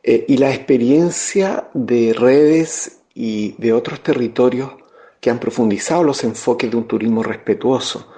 eh, 0.03 0.25
y 0.29 0.37
la 0.37 0.53
experiencia 0.53 1.69
de 1.75 2.13
redes 2.13 3.03
y 3.15 3.53
de 3.59 3.73
otros 3.73 4.03
territorios 4.03 4.73
que 5.21 5.31
han 5.31 5.39
profundizado 5.39 6.03
los 6.03 6.25
enfoques 6.25 6.71
de 6.71 6.77
un 6.77 6.89
turismo 6.89 7.23
respetuoso, 7.23 8.13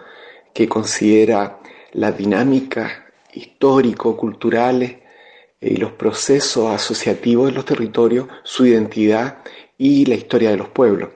que 0.54 0.68
considera 0.68 1.60
las 1.92 2.16
dinámicas 2.16 2.92
histórico-culturales 3.34 4.92
eh, 5.60 5.74
y 5.74 5.76
los 5.76 5.92
procesos 5.92 6.70
asociativos 6.70 7.48
de 7.48 7.52
los 7.52 7.64
territorios, 7.64 8.28
su 8.44 8.64
identidad 8.64 9.38
y 9.76 10.06
la 10.06 10.14
historia 10.14 10.50
de 10.50 10.56
los 10.56 10.68
pueblos. 10.68 11.10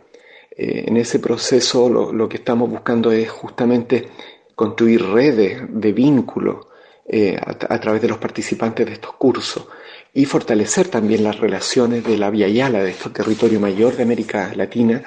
Eh, 0.51 0.85
en 0.89 0.97
ese 0.99 1.21
proceso 1.21 1.89
lo, 1.89 2.13
lo, 2.13 2.29
que 2.29 2.39
estamos 2.39 2.69
buscando 2.69 3.11
es 3.13 3.31
justamente 3.31 4.09
construir 4.55 5.03
redes 5.03 5.63
de 5.69 5.93
vínculos 5.93 6.68
eh, 7.11 7.39
a, 7.41 7.81
través 7.81 8.03
de 8.03 8.09
los 8.09 8.19
participantes 8.19 8.85
de 8.85 8.93
estos 8.93 9.15
cursos 9.15 9.67
y 10.13 10.27
fortalecer 10.27 10.89
también 10.89 11.25
las 11.25 11.39
relaciones 11.39 12.05
de 12.05 12.19
la 12.19 12.29
Via 12.29 12.49
Yala, 12.49 12.83
de 12.83 12.91
este 12.91 13.09
territorio 13.09 13.59
mayor 13.59 13.97
de 13.97 14.03
América 14.03 14.53
Latina, 14.55 15.03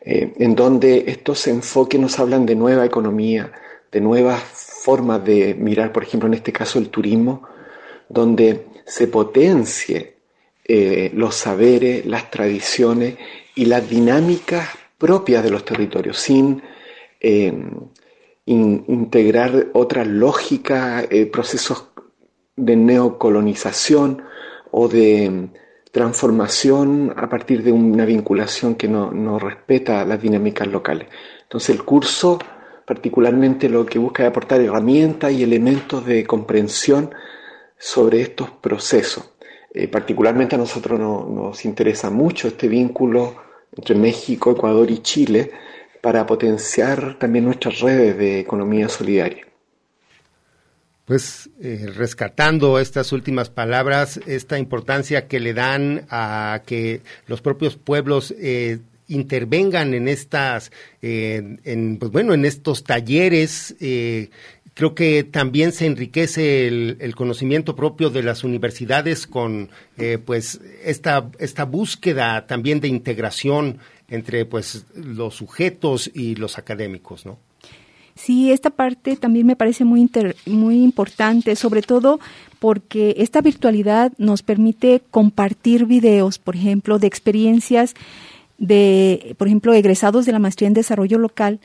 eh, 0.00 0.32
en 0.38 0.54
donde 0.54 1.06
estos 1.08 1.48
enfoques 1.48 2.00
nos 2.00 2.20
hablan 2.20 2.46
de 2.46 2.54
nueva 2.54 2.84
economía, 2.84 3.50
de 3.90 4.00
nuevas 4.00 4.44
formas 4.44 5.24
de 5.24 5.56
mirar, 5.56 5.92
por 5.92 6.04
ejemplo, 6.04 6.28
en 6.28 6.34
este 6.34 6.52
caso 6.52 6.78
el 6.78 6.88
turismo, 6.88 7.42
donde 8.08 8.66
se 8.86 9.08
potencie 9.08 10.14
eh, 10.64 11.10
los 11.14 11.34
saberes, 11.34 12.06
las 12.06 12.30
tradiciones 12.30 13.16
y 13.56 13.64
las 13.64 13.90
dinámicas 13.90 14.68
propias 14.98 15.42
de 15.42 15.50
los 15.50 15.64
territorios, 15.64 16.16
sin 16.16 16.62
integrar 18.46 19.68
otra 19.72 20.04
lógica, 20.04 21.02
eh, 21.02 21.26
procesos 21.26 21.88
de 22.56 22.76
neocolonización 22.76 24.22
o 24.70 24.88
de 24.88 25.48
transformación 25.90 27.14
a 27.16 27.28
partir 27.28 27.62
de 27.62 27.72
una 27.72 28.04
vinculación 28.04 28.74
que 28.74 28.88
no, 28.88 29.12
no 29.12 29.38
respeta 29.38 30.04
las 30.04 30.20
dinámicas 30.20 30.66
locales. 30.68 31.08
Entonces 31.42 31.70
el 31.70 31.84
curso 31.84 32.38
particularmente 32.86 33.68
lo 33.68 33.86
que 33.86 33.98
busca 33.98 34.24
es 34.24 34.28
aportar 34.28 34.60
herramientas 34.60 35.32
y 35.32 35.42
elementos 35.42 36.04
de 36.04 36.26
comprensión 36.26 37.14
sobre 37.78 38.20
estos 38.20 38.50
procesos. 38.50 39.32
Eh, 39.72 39.88
particularmente 39.88 40.54
a 40.54 40.58
nosotros 40.58 41.00
nos 41.00 41.64
interesa 41.64 42.10
mucho 42.10 42.48
este 42.48 42.68
vínculo 42.68 43.36
entre 43.72 43.94
México, 43.96 44.52
Ecuador 44.52 44.90
y 44.90 44.98
Chile, 44.98 45.50
para 46.04 46.26
potenciar 46.26 47.18
también 47.18 47.46
nuestras 47.46 47.80
redes 47.80 48.18
de 48.18 48.38
economía 48.38 48.90
solidaria. 48.90 49.46
pues 51.06 51.48
eh, 51.62 51.86
rescatando 51.96 52.78
estas 52.78 53.10
últimas 53.12 53.48
palabras, 53.48 54.20
esta 54.26 54.58
importancia 54.58 55.28
que 55.28 55.40
le 55.40 55.54
dan 55.54 56.04
a 56.10 56.60
que 56.66 57.00
los 57.26 57.40
propios 57.40 57.76
pueblos 57.76 58.34
eh, 58.38 58.80
intervengan 59.08 59.94
en 59.94 60.08
estas, 60.08 60.72
eh, 61.00 61.56
en, 61.64 61.96
pues 61.96 62.12
bueno, 62.12 62.34
en 62.34 62.44
estos 62.44 62.84
talleres. 62.84 63.74
creo 64.74 64.94
que 64.94 65.24
también 65.24 65.72
se 65.72 65.86
enriquece 65.86 66.66
el, 66.66 67.14
conocimiento 67.14 67.74
propio 67.76 68.10
de 68.10 68.22
las 68.22 68.44
universidades 68.44 69.26
con, 69.26 69.70
pues, 70.26 70.60
esta 70.84 71.30
esta 71.38 71.64
búsqueda 71.64 72.46
también 72.46 72.80
de 72.80 72.88
integración 72.88 73.78
entre, 74.08 74.44
pues, 74.44 74.86
los 74.94 75.34
sujetos 75.34 76.10
y 76.12 76.34
los 76.36 76.58
académicos, 76.58 77.26
¿no? 77.26 77.38
Sí, 78.14 78.52
esta 78.52 78.70
parte 78.70 79.16
también 79.16 79.46
me 79.46 79.56
parece 79.56 79.84
muy, 79.84 80.08
muy 80.46 80.84
importante, 80.84 81.56
sobre 81.56 81.82
todo 81.82 82.20
porque 82.60 83.16
esta 83.18 83.40
virtualidad 83.40 84.12
nos 84.18 84.42
permite 84.42 85.02
compartir 85.10 85.86
videos, 85.86 86.38
por 86.38 86.54
ejemplo, 86.54 86.98
de 86.98 87.08
experiencias 87.08 87.94
de, 88.56 89.34
por 89.36 89.48
ejemplo, 89.48 89.74
egresados 89.74 90.26
de 90.26 90.32
la 90.32 90.38
maestría 90.38 90.68
en 90.68 90.74
desarrollo 90.74 91.18
local 91.18 91.58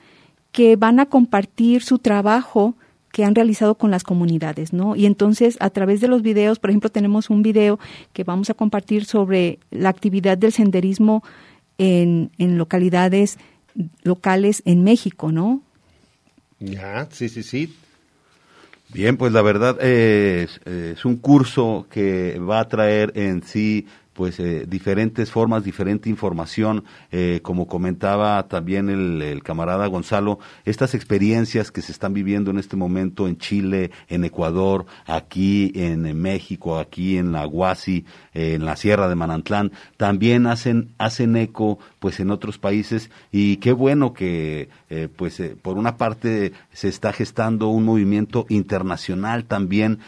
que 0.51 0.75
van 0.75 0.99
a 0.99 1.05
compartir 1.05 1.83
su 1.83 1.99
trabajo 1.99 2.75
que 3.11 3.23
han 3.23 3.35
realizado 3.35 3.75
con 3.75 3.91
las 3.91 4.03
comunidades, 4.03 4.73
¿no? 4.73 4.95
Y 4.95 5.05
entonces, 5.05 5.57
a 5.59 5.69
través 5.69 6.01
de 6.01 6.07
los 6.07 6.21
videos, 6.21 6.59
por 6.59 6.69
ejemplo, 6.69 6.89
tenemos 6.89 7.29
un 7.29 7.41
video 7.41 7.79
que 8.13 8.23
vamos 8.23 8.49
a 8.49 8.53
compartir 8.53 9.05
sobre 9.05 9.59
la 9.71 9.89
actividad 9.89 10.37
del 10.37 10.51
senderismo 10.51 11.23
en, 11.79 12.29
localidades 12.57 13.39
locales 14.03 14.61
en 14.65 14.83
México, 14.83 15.31
¿no? 15.31 15.63
Ya, 16.59 17.07
sí, 17.11 17.29
sí, 17.29 17.41
sí. 17.41 17.75
Bien, 18.89 19.17
pues 19.17 19.31
la 19.31 19.41
verdad 19.41 19.81
es, 19.81 20.59
es 20.65 21.05
un 21.05 21.17
curso 21.17 21.87
que 21.89 22.37
va 22.39 22.59
a 22.59 22.67
traer 22.67 23.13
en 23.15 23.43
sí 23.43 23.87
pues 24.19 24.37
eh, 24.41 24.65
diferentes 24.67 25.31
formas, 25.31 25.63
diferente 25.63 26.09
información, 26.09 26.83
eh, 27.09 27.39
como 27.41 27.67
comentaba 27.67 28.49
también 28.49 28.89
el, 28.89 29.41
camarada 29.43 29.87
Gonzalo, 29.87 30.39
estas 30.65 30.93
experiencias 30.93 31.71
que 31.71 31.81
se 31.81 31.93
están 31.93 32.13
viviendo 32.13 32.51
en 32.51 32.59
este 32.59 32.75
momento 32.75 33.29
en 33.29 33.37
Chile, 33.37 33.91
en 34.09 34.25
Ecuador, 34.25 34.85
aquí 35.05 35.71
en, 35.73 36.21
México, 36.21 36.79
aquí 36.79 37.15
en 37.15 37.31
la 37.31 37.47
Huasi, 37.47 38.03
eh, 38.33 38.55
en 38.55 38.65
la 38.65 38.75
Sierra 38.75 39.07
de 39.07 39.15
Manantlán, 39.15 39.71
también 39.95 40.47
hacen, 40.47 40.89
hacen 40.97 41.37
eco 41.37 41.79
pues 41.99 42.19
en 42.19 42.29
otros 42.29 42.57
países. 42.57 43.09
Y 43.31 43.55
qué 43.57 43.71
bueno 43.71 44.11
que 44.11 44.67
pues 45.15 45.41
por 45.61 45.77
una 45.77 45.95
parte 45.95 46.51
se 46.73 46.89
está 46.89 47.13
gestando 47.13 47.67
un 47.67 47.85
movimiento 47.85 48.45
internacional 48.49 49.45
también 49.45 49.99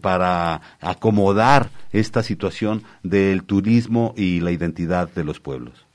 para 0.00 0.60
acomodar 0.80 1.70
esta 1.92 2.22
situación 2.22 2.82
del 3.02 3.44
turismo 3.44 4.14
y 4.16 4.40
la 4.40 4.52
identidad 4.52 5.10
de 5.12 5.24
los 5.24 5.40
pueblos. 5.40 5.88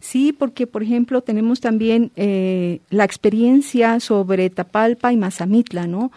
Sí, 0.00 0.32
porque 0.32 0.66
por 0.66 0.82
ejemplo 0.82 1.20
tenemos 1.20 1.60
también 1.60 2.10
eh, 2.16 2.80
la 2.88 3.04
experiencia 3.04 4.00
sobre 4.00 4.48
Tapalpa 4.48 5.12
y 5.12 5.18
Mazamitla, 5.18 5.86
¿no? 5.86 6.10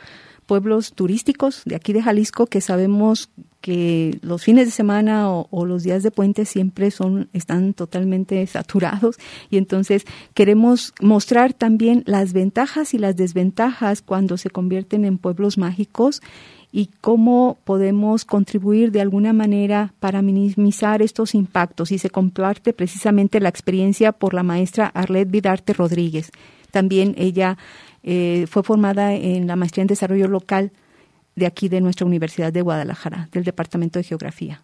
Pueblos 0.45 0.93
turísticos 0.93 1.63
de 1.65 1.75
aquí 1.75 1.91
de 1.91 2.01
Jalisco 2.01 2.47
que 2.47 2.61
sabemos 2.61 3.29
que 3.59 4.19
los 4.21 4.43
fines 4.43 4.65
de 4.65 4.71
semana 4.71 5.29
o, 5.31 5.65
los 5.65 5.83
días 5.83 6.03
de 6.03 6.11
puente 6.11 6.43
siempre 6.43 6.91
son 6.91 7.29
están 7.31 7.73
totalmente 7.73 8.45
saturados 8.47 9.17
y 9.49 9.57
entonces 9.57 10.03
queremos 10.33 10.93
mostrar 11.01 11.53
también 11.53 12.03
las 12.05 12.33
ventajas 12.33 12.93
y 12.93 12.97
las 12.97 13.15
desventajas 13.15 14.01
cuando 14.01 14.37
se 14.37 14.49
convierten 14.49 15.05
en 15.05 15.17
pueblos 15.17 15.57
mágicos 15.57 16.21
y 16.75 16.89
cómo 17.01 17.59
podemos 17.65 18.25
contribuir 18.25 18.91
de 18.91 18.99
alguna 18.99 19.31
manera 19.31 19.93
para 19.99 20.23
minimizar 20.23 21.03
estos 21.03 21.35
impactos. 21.35 21.91
Y 21.91 21.99
se 21.99 22.09
comparte 22.09 22.73
precisamente 22.73 23.39
la 23.39 23.49
experiencia 23.49 24.11
por 24.11 24.33
la 24.33 24.41
maestra 24.41 24.87
Arlette 24.87 25.29
Vidarte 25.29 25.73
Rodríguez. 25.73 26.31
También 26.71 27.13
ella 27.15 27.59
eh, 28.01 28.47
fue 28.49 28.63
formada 28.63 29.13
en 29.13 29.45
la 29.45 29.55
maestría 29.55 29.83
en 29.83 29.87
desarrollo 29.87 30.27
local 30.27 30.71
de 31.35 31.45
aquí 31.45 31.69
de 31.69 31.79
nuestra 31.79 32.07
Universidad 32.07 32.51
de 32.51 32.63
Guadalajara, 32.63 33.29
del 33.31 33.43
Departamento 33.43 33.99
de 33.99 34.03
Geografía. 34.03 34.63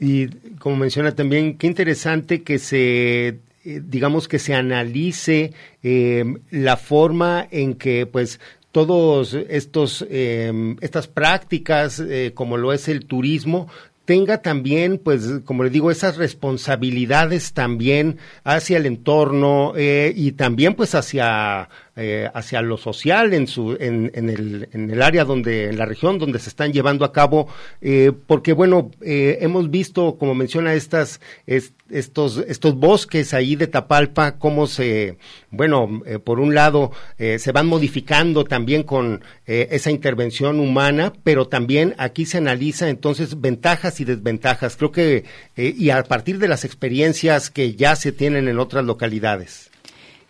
Y 0.00 0.28
como 0.58 0.76
menciona 0.76 1.14
también, 1.14 1.58
qué 1.58 1.66
interesante 1.66 2.42
que 2.42 2.58
se 2.58 3.40
eh, 3.68 3.82
digamos 3.84 4.28
que 4.28 4.38
se 4.38 4.54
analice 4.54 5.52
eh, 5.82 6.24
la 6.50 6.78
forma 6.78 7.46
en 7.50 7.74
que 7.74 8.06
pues 8.06 8.40
todos 8.86 9.34
estos 9.34 10.06
em, 10.08 10.76
estas 10.80 11.08
prácticas 11.08 11.98
eh, 12.00 12.32
como 12.34 12.56
lo 12.56 12.72
es 12.72 12.88
el 12.88 13.06
turismo 13.06 13.66
tenga 14.08 14.40
también, 14.40 14.96
pues, 14.96 15.28
como 15.44 15.64
le 15.64 15.68
digo, 15.68 15.90
esas 15.90 16.16
responsabilidades 16.16 17.52
también 17.52 18.16
hacia 18.42 18.78
el 18.78 18.86
entorno 18.86 19.74
eh, 19.76 20.14
y 20.16 20.32
también, 20.32 20.72
pues, 20.72 20.94
hacia 20.94 21.68
eh, 22.00 22.30
hacia 22.32 22.62
lo 22.62 22.76
social 22.76 23.34
en 23.34 23.48
su 23.48 23.72
en, 23.72 24.12
en, 24.14 24.30
el, 24.30 24.68
en 24.72 24.88
el 24.88 25.02
área 25.02 25.24
donde 25.24 25.64
en 25.64 25.78
la 25.78 25.84
región 25.84 26.20
donde 26.20 26.38
se 26.38 26.48
están 26.48 26.72
llevando 26.72 27.04
a 27.04 27.12
cabo 27.12 27.48
eh, 27.80 28.12
porque 28.28 28.52
bueno 28.52 28.92
eh, 29.00 29.38
hemos 29.40 29.68
visto 29.68 30.16
como 30.16 30.36
menciona 30.36 30.74
estas 30.74 31.20
estos 31.44 32.36
estos 32.46 32.76
bosques 32.76 33.34
ahí 33.34 33.56
de 33.56 33.66
Tapalpa 33.66 34.38
cómo 34.38 34.68
se 34.68 35.18
bueno 35.50 36.02
por 36.22 36.38
un 36.38 36.54
lado 36.54 36.92
se 37.16 37.50
van 37.50 37.66
modificando 37.66 38.44
también 38.44 38.84
con 38.84 39.24
esa 39.46 39.90
intervención 39.90 40.60
humana 40.60 41.12
pero 41.24 41.48
también 41.48 41.96
aquí 41.98 42.26
se 42.26 42.38
analiza 42.38 42.90
entonces 42.90 43.40
ventajas 43.40 44.00
y 44.00 44.04
desventajas. 44.04 44.76
Creo 44.76 44.92
que 44.92 45.24
y 45.56 45.90
a 45.90 46.04
partir 46.04 46.38
de 46.38 46.46
las 46.46 46.64
experiencias 46.64 47.50
que 47.50 47.74
ya 47.74 47.96
se 47.96 48.12
tienen 48.12 48.46
en 48.46 48.60
otras 48.60 48.84
localidades 48.84 49.70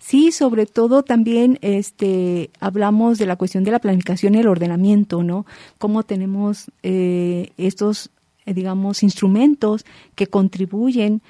Sí, 0.08 0.32
sobre 0.32 0.64
todo 0.64 1.02
también 1.02 1.58
este, 1.60 2.48
hablamos 2.60 3.18
de 3.18 3.26
la 3.26 3.36
cuestión 3.36 3.62
de 3.62 3.72
la 3.72 3.78
planificación 3.78 4.34
y 4.34 4.38
el 4.38 4.48
ordenamiento, 4.48 5.22
¿no? 5.22 5.44
Cómo 5.76 6.02
tenemos 6.02 6.70
eh, 6.82 7.50
estos, 7.58 8.08
eh, 8.46 8.54
digamos, 8.54 9.02
instrumentos 9.02 9.84
que 10.14 10.26
contribuyen 10.26 11.20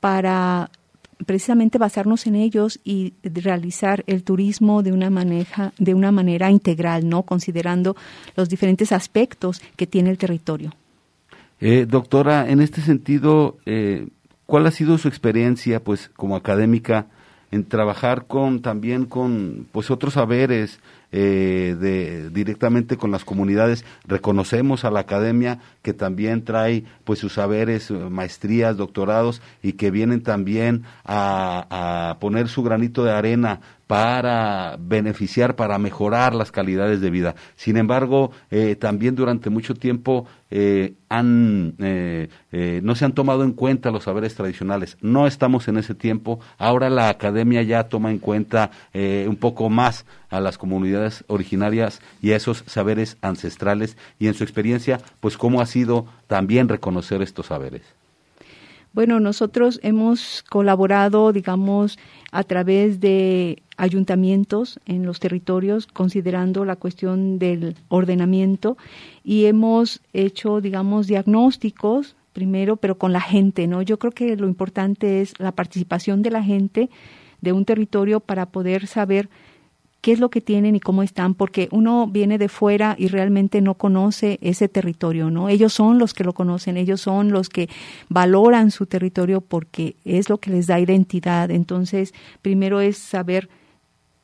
para 0.00 0.70
precisamente 1.26 1.76
basarnos 1.76 2.26
en 2.26 2.36
ellos 2.36 2.80
y 2.84 3.12
realizar 3.22 4.02
el 4.06 4.22
turismo 4.22 4.82
de 4.82 4.92
una 4.92 5.10
manera, 5.10 5.74
de 5.76 5.92
una 5.92 6.10
manera 6.10 6.50
integral, 6.50 7.06
¿no? 7.06 7.24
Considerando 7.24 7.96
los 8.34 8.48
diferentes 8.48 8.92
aspectos 8.92 9.60
que 9.76 9.86
tiene 9.86 10.08
el 10.08 10.16
territorio. 10.16 10.72
Eh, 11.60 11.84
doctora, 11.86 12.48
en 12.48 12.62
este 12.62 12.80
sentido, 12.80 13.58
¿cuál 14.46 14.66
ha 14.66 14.70
sido 14.70 14.96
su 14.96 15.08
experiencia, 15.08 15.84
pues, 15.84 16.08
como 16.16 16.34
académica? 16.34 17.08
En 17.52 17.68
trabajar 17.68 18.26
con 18.26 18.62
también 18.62 19.04
con 19.04 19.68
pues 19.70 19.90
otros 19.90 20.14
saberes 20.14 20.80
eh, 21.12 21.76
de, 21.78 22.30
directamente 22.30 22.96
con 22.96 23.10
las 23.10 23.24
comunidades. 23.24 23.84
Reconocemos 24.06 24.84
a 24.84 24.90
la 24.90 25.00
academia 25.00 25.58
que 25.82 25.92
también 25.92 26.44
trae 26.44 26.84
pues 27.04 27.18
sus 27.18 27.34
saberes, 27.34 27.90
eh, 27.90 27.94
maestrías, 27.94 28.76
doctorados 28.76 29.42
y 29.62 29.74
que 29.74 29.90
vienen 29.90 30.22
también 30.22 30.84
a, 31.04 32.16
poner 32.20 32.48
su 32.48 32.62
granito 32.62 33.04
de 33.04 33.12
arena 33.12 33.60
para 33.92 34.76
beneficiar, 34.80 35.54
para 35.54 35.76
mejorar 35.76 36.34
las 36.34 36.50
calidades 36.50 37.02
de 37.02 37.10
vida. 37.10 37.34
Sin 37.56 37.76
embargo, 37.76 38.30
eh, 38.50 38.74
también 38.74 39.14
durante 39.14 39.50
mucho 39.50 39.74
tiempo 39.74 40.26
eh, 40.50 40.94
han, 41.10 41.74
eh, 41.78 42.28
no 42.82 42.94
se 42.94 43.04
han 43.04 43.12
tomado 43.12 43.44
en 43.44 43.52
cuenta 43.52 43.90
los 43.90 44.04
saberes 44.04 44.34
tradicionales. 44.34 44.96
No 45.02 45.26
estamos 45.26 45.68
en 45.68 45.76
ese 45.76 45.94
tiempo. 45.94 46.40
Ahora 46.56 46.88
la 46.88 47.10
academia 47.10 47.62
ya 47.64 47.90
toma 47.90 48.10
en 48.10 48.18
cuenta 48.18 48.70
un 48.94 49.36
poco 49.36 49.68
más 49.68 50.06
a 50.30 50.40
las 50.40 50.56
comunidades 50.56 51.24
originarias 51.26 52.00
y 52.22 52.32
a 52.32 52.36
esos 52.36 52.64
saberes 52.66 53.18
ancestrales 53.20 53.98
y 54.18 54.28
en 54.28 54.34
su 54.34 54.42
experiencia, 54.42 55.00
pues 55.20 55.36
cómo 55.36 55.60
sido 55.72 56.06
también 56.26 56.68
reconocer 56.68 57.22
estos 57.22 57.46
saberes. 57.46 57.82
Bueno, 58.94 59.20
nosotros 59.20 59.80
hemos 59.82 60.44
colaborado, 60.50 61.32
digamos, 61.32 61.98
a 62.30 62.42
través 62.42 63.00
de 63.00 63.62
ayuntamientos 63.78 64.78
en 64.84 65.06
los 65.06 65.18
territorios, 65.18 65.86
considerando 65.86 66.66
la 66.66 66.76
cuestión 66.76 67.38
del 67.38 67.74
ordenamiento, 67.88 68.76
y 69.24 69.46
hemos 69.46 70.02
hecho, 70.12 70.60
digamos, 70.60 71.06
diagnósticos 71.06 72.16
primero, 72.34 72.76
pero 72.76 72.98
con 72.98 73.12
la 73.12 73.20
gente, 73.20 73.66
¿no? 73.66 73.80
Yo 73.80 73.98
creo 73.98 74.12
que 74.12 74.36
lo 74.36 74.46
importante 74.46 75.22
es 75.22 75.38
la 75.38 75.52
participación 75.52 76.22
de 76.22 76.30
la 76.30 76.42
gente 76.42 76.90
de 77.40 77.52
un 77.52 77.64
territorio 77.64 78.20
para 78.20 78.46
poder 78.46 78.86
saber 78.86 79.28
qué 80.02 80.10
es 80.12 80.18
lo 80.18 80.30
que 80.30 80.40
tienen 80.40 80.74
y 80.74 80.80
cómo 80.80 81.04
están, 81.04 81.34
porque 81.34 81.68
uno 81.70 82.08
viene 82.08 82.36
de 82.36 82.48
fuera 82.48 82.96
y 82.98 83.06
realmente 83.06 83.62
no 83.62 83.74
conoce 83.74 84.38
ese 84.42 84.68
territorio, 84.68 85.30
¿no? 85.30 85.48
Ellos 85.48 85.72
son 85.72 85.98
los 85.98 86.12
que 86.12 86.24
lo 86.24 86.34
conocen, 86.34 86.76
ellos 86.76 87.00
son 87.00 87.30
los 87.30 87.48
que 87.48 87.70
valoran 88.08 88.72
su 88.72 88.86
territorio 88.86 89.40
porque 89.40 89.94
es 90.04 90.28
lo 90.28 90.38
que 90.38 90.50
les 90.50 90.66
da 90.66 90.80
identidad. 90.80 91.52
Entonces, 91.52 92.12
primero 92.42 92.80
es 92.80 92.98
saber 92.98 93.48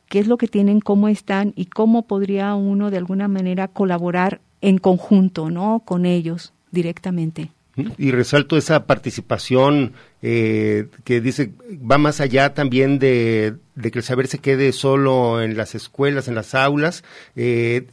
qué 0.08 0.18
es 0.18 0.26
lo 0.26 0.36
que 0.36 0.48
tienen, 0.48 0.80
cómo 0.80 1.08
están 1.08 1.52
y 1.54 1.66
cómo 1.66 2.08
podría 2.08 2.56
uno 2.56 2.90
de 2.90 2.96
alguna 2.96 3.28
manera 3.28 3.68
colaborar 3.68 4.40
en 4.60 4.78
conjunto, 4.78 5.48
¿no? 5.48 5.82
Con 5.84 6.06
ellos 6.06 6.52
directamente. 6.72 7.52
Y 7.96 8.10
resalto 8.10 8.56
esa 8.56 8.86
participación 8.86 9.92
eh, 10.22 10.86
que 11.04 11.20
dice 11.20 11.52
va 11.70 11.98
más 11.98 12.20
allá 12.20 12.54
también 12.54 12.98
de, 12.98 13.54
que 13.80 13.98
el 13.98 14.02
saber 14.02 14.26
se 14.26 14.38
quede 14.38 14.72
solo 14.72 15.40
en 15.42 15.56
las 15.56 15.74
escuelas, 15.74 16.28
en 16.28 16.34
las 16.34 16.54
aulas, 16.54 17.04
eh, 17.36 17.86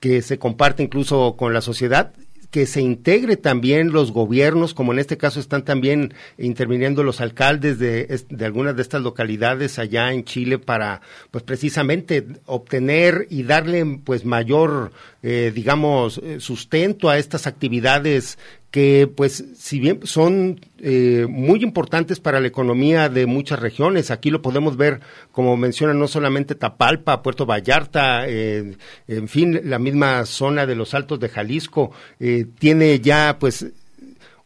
que 0.00 0.22
se 0.22 0.38
comparte 0.38 0.82
incluso 0.82 1.36
con 1.36 1.52
la 1.52 1.60
sociedad 1.60 2.12
que 2.56 2.64
se 2.66 2.80
integre 2.80 3.36
también 3.36 3.92
los 3.92 4.12
gobiernos, 4.12 4.72
como 4.72 4.94
en 4.94 4.98
este 4.98 5.16
caso 5.16 5.40
están 5.40 5.64
también 5.64 6.14
interviniendo 6.38 7.02
los 7.02 7.20
alcaldes 7.20 7.78
de, 7.78 8.06
de 8.28 8.44
algunas 8.46 8.76
de 8.76 8.80
estas 8.82 9.02
localidades 9.02 9.78
allá 9.78 10.12
en 10.12 10.24
Chile 10.24 10.58
para, 10.58 11.02
pues 11.30 11.44
precisamente 11.44 12.26
obtener 12.46 13.26
y 13.28 13.42
darle 13.42 14.00
pues 14.02 14.24
mayor, 14.24 14.92
eh, 15.22 15.52
digamos, 15.54 16.18
eh, 16.18 16.40
sustento 16.40 17.10
a 17.10 17.18
estas 17.18 17.46
actividades 17.46 18.38
que 18.76 19.06
pues 19.08 19.42
si 19.56 19.80
bien 19.80 20.00
son 20.02 20.60
eh, 20.82 21.26
muy 21.30 21.62
importantes 21.62 22.20
para 22.20 22.40
la 22.40 22.48
economía 22.48 23.08
de 23.08 23.24
muchas 23.24 23.58
regiones, 23.58 24.10
aquí 24.10 24.28
lo 24.28 24.42
podemos 24.42 24.76
ver 24.76 25.00
como 25.32 25.56
menciona 25.56 25.94
no 25.94 26.06
solamente 26.06 26.54
Tapalpa, 26.54 27.22
Puerto 27.22 27.46
Vallarta, 27.46 28.28
en 28.28 28.76
fin, 29.28 29.62
la 29.64 29.78
misma 29.78 30.26
zona 30.26 30.66
de 30.66 30.74
los 30.74 30.92
Altos 30.92 31.18
de 31.20 31.30
Jalisco, 31.30 31.90
eh, 32.20 32.44
tiene 32.58 33.00
ya 33.00 33.38
pues 33.40 33.64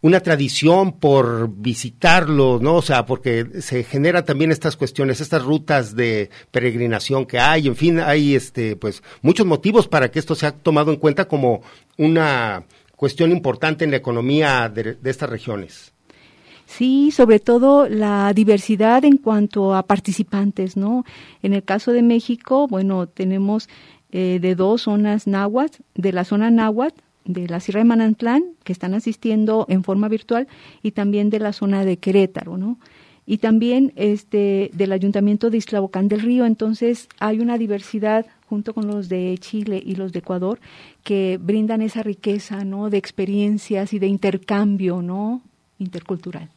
una 0.01 0.21
tradición 0.21 0.93
por 0.93 1.51
visitarlo, 1.53 2.61
¿no? 2.63 2.77
O 2.77 2.83
sea, 2.83 3.07
porque 3.07 3.47
se 3.61 3.83
generan 3.83 4.25
también 4.25 4.53
estas 4.53 4.77
cuestiones, 4.77 5.21
estas 5.21 5.43
rutas 5.43 5.97
de 5.97 6.31
peregrinación 6.53 7.27
que 7.27 7.41
hay, 7.41 7.67
en 7.67 7.75
fin, 7.75 7.99
hay 7.99 8.37
este, 8.37 8.77
pues, 8.77 9.03
muchos 9.23 9.45
motivos 9.45 9.89
para 9.89 10.11
que 10.11 10.21
esto 10.21 10.37
sea 10.37 10.53
tomado 10.53 10.93
en 10.93 10.99
cuenta 10.99 11.27
como 11.27 11.63
una 11.99 12.65
cuestión 13.01 13.33
importante 13.33 13.83
en 13.83 13.93
la 13.93 13.97
economía 13.97 14.69
de, 14.69 14.99
estas 15.05 15.31
regiones. 15.31 15.95
Sí, 16.67 17.11
sobre 17.13 17.41
todo 17.41 17.89
la 17.89 18.31
diversidad 18.35 19.07
en 19.07 19.17
cuanto 19.17 19.75
a 19.75 19.85
participantes, 19.85 20.77
¿no? 20.77 21.07
En 21.43 21.55
el 21.55 21.63
caso 21.63 21.93
de 21.93 22.03
México, 22.03 22.69
bueno, 22.69 23.07
tenemos 23.07 23.71
eh, 24.13 24.39
de 24.43 24.55
dos 24.55 24.83
zonas 24.83 25.27
náhuatl, 25.27 25.81
de 25.95 26.13
la 26.13 26.25
zona 26.25 26.51
náhuatl, 26.51 27.01
de 27.25 27.49
la 27.49 27.61
Sierra 27.61 27.81
de 27.81 27.87
Manantlán, 27.87 28.43
que 28.65 28.75
están 28.75 28.93
asistiendo 28.93 29.65
en 29.71 29.83
forma 29.83 30.09
virtual, 30.09 30.47
y 30.83 30.91
también 30.91 31.31
de 31.31 31.39
la 31.39 31.55
zona 31.55 31.87
de 31.87 31.97
Querétaro, 31.97 32.59
¿no? 32.59 32.79
Y 33.25 33.39
también 33.39 33.95
este, 33.97 34.71
del 34.75 34.93
Ayuntamiento 34.93 35.49
de 35.49 35.57
Islabocán 35.57 36.09
del 36.09 36.21
Río. 36.21 36.45
Entonces, 36.45 37.09
hay 37.19 37.41
una 37.41 37.57
diversidad 37.57 38.27
junto 38.51 38.75
con 38.75 38.89
los 38.89 39.09
de 39.09 39.39
Chile 39.39 39.81
y 39.83 39.95
los 39.95 40.13
de 40.13 40.19
Ecuador, 40.19 40.59
que 41.05 41.39
brindan 41.41 41.83
esa 41.83 42.03
riqueza, 42.03 42.65
¿no? 42.65 42.91
De 42.91 42.99
experiencias 42.99 43.93
y 43.93 44.01
de 44.01 44.09
intercambio, 44.09 45.01
¿no? 45.03 45.41
Intercultural. 45.79 46.51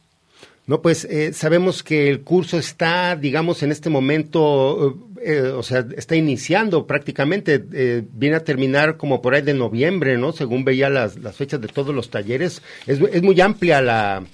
No, 0.66 0.82
pues 0.82 1.04
eh, 1.04 1.32
sabemos 1.32 1.84
que 1.84 2.08
el 2.08 2.22
curso 2.22 2.58
está, 2.58 3.14
digamos, 3.14 3.62
en 3.62 3.70
este 3.70 3.90
momento, 3.90 4.98
eh, 5.22 5.42
o 5.42 5.62
sea, 5.62 5.86
está 5.96 6.16
iniciando 6.16 6.84
prácticamente, 6.84 7.64
eh, 7.72 8.02
viene 8.12 8.36
a 8.36 8.44
terminar 8.44 8.96
como 8.96 9.22
por 9.22 9.34
ahí 9.34 9.42
de 9.42 9.54
noviembre, 9.54 10.18
¿no? 10.18 10.32
Según 10.32 10.64
veía 10.64 10.88
las, 10.88 11.16
las 11.18 11.36
fechas 11.36 11.60
de 11.60 11.68
todos 11.68 11.94
los 11.94 12.10
talleres. 12.10 12.60
Es, 12.88 12.98
es 13.00 13.22
muy 13.22 13.40
amplia 13.40 13.80
la, 13.80 14.24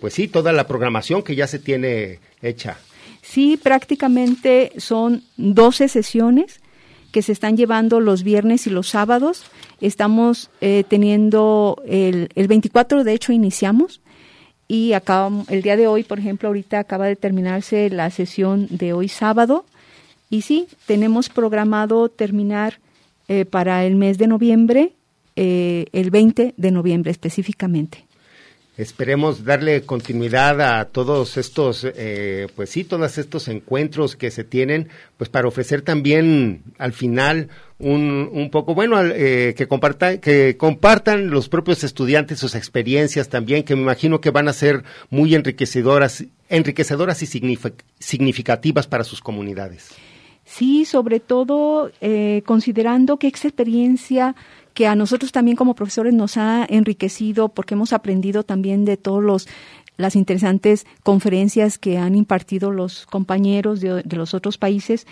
pues 0.00 0.12
sí, 0.12 0.28
toda 0.28 0.52
la 0.52 0.66
programación 0.66 1.22
que 1.22 1.34
ya 1.34 1.46
se 1.46 1.60
tiene 1.60 2.18
hecha. 2.42 2.76
Sí, 3.22 3.56
prácticamente 3.56 4.72
son 4.76 5.22
12 5.38 5.88
sesiones 5.88 6.60
que 7.14 7.22
se 7.22 7.30
están 7.30 7.56
llevando 7.56 8.00
los 8.00 8.24
viernes 8.24 8.66
y 8.66 8.70
los 8.70 8.88
sábados. 8.88 9.44
Estamos 9.80 10.50
eh, 10.60 10.82
teniendo 10.88 11.80
el, 11.86 12.28
el 12.34 12.48
24, 12.48 13.04
de 13.04 13.12
hecho, 13.12 13.32
iniciamos 13.32 14.00
y 14.66 14.94
acabamos, 14.94 15.48
el 15.48 15.62
día 15.62 15.76
de 15.76 15.86
hoy, 15.86 16.02
por 16.02 16.18
ejemplo, 16.18 16.48
ahorita 16.48 16.80
acaba 16.80 17.06
de 17.06 17.14
terminarse 17.14 17.88
la 17.88 18.10
sesión 18.10 18.66
de 18.68 18.94
hoy 18.94 19.06
sábado 19.06 19.64
y 20.28 20.42
sí, 20.42 20.66
tenemos 20.86 21.28
programado 21.28 22.08
terminar 22.08 22.80
eh, 23.28 23.44
para 23.44 23.84
el 23.84 23.94
mes 23.94 24.18
de 24.18 24.26
noviembre, 24.26 24.94
eh, 25.36 25.86
el 25.92 26.10
20 26.10 26.54
de 26.56 26.70
noviembre 26.72 27.12
específicamente. 27.12 28.06
Esperemos 28.76 29.44
darle 29.44 29.82
continuidad 29.82 30.60
a 30.60 30.84
todos 30.86 31.36
estos, 31.36 31.86
eh, 31.94 32.48
pues 32.56 32.70
sí, 32.70 32.82
todos 32.82 33.18
estos 33.18 33.46
encuentros 33.46 34.16
que 34.16 34.32
se 34.32 34.42
tienen, 34.42 34.88
pues 35.16 35.30
para 35.30 35.46
ofrecer 35.46 35.82
también 35.82 36.64
al 36.78 36.92
final 36.92 37.50
un, 37.78 38.28
un 38.32 38.50
poco, 38.50 38.74
bueno, 38.74 39.00
eh, 39.00 39.54
que, 39.56 39.68
compartan, 39.68 40.18
que 40.18 40.56
compartan 40.56 41.30
los 41.30 41.48
propios 41.48 41.84
estudiantes 41.84 42.40
sus 42.40 42.56
experiencias 42.56 43.28
también, 43.28 43.62
que 43.62 43.76
me 43.76 43.82
imagino 43.82 44.20
que 44.20 44.30
van 44.30 44.48
a 44.48 44.52
ser 44.52 44.82
muy 45.08 45.36
enriquecedoras, 45.36 46.24
enriquecedoras 46.48 47.22
y 47.22 47.26
significativas 48.00 48.88
para 48.88 49.04
sus 49.04 49.20
comunidades. 49.20 49.90
Sí, 50.44 50.84
sobre 50.84 51.20
todo 51.20 51.90
eh, 52.00 52.42
considerando 52.44 53.18
qué 53.18 53.28
experiencia 53.28 54.34
que 54.74 54.86
a 54.86 54.96
nosotros 54.96 55.32
también 55.32 55.56
como 55.56 55.74
profesores 55.74 56.12
nos 56.12 56.36
ha 56.36 56.66
enriquecido 56.68 57.48
porque 57.48 57.74
hemos 57.74 57.92
aprendido 57.92 58.42
también 58.42 58.84
de 58.84 58.96
todos 58.96 59.22
los 59.22 59.48
las 59.96 60.16
interesantes 60.16 60.86
conferencias 61.04 61.78
que 61.78 61.98
han 61.98 62.16
impartido 62.16 62.72
los 62.72 63.06
compañeros 63.06 63.80
de, 63.80 64.02
los 64.10 64.34
otros 64.34 64.58
países 64.58 65.06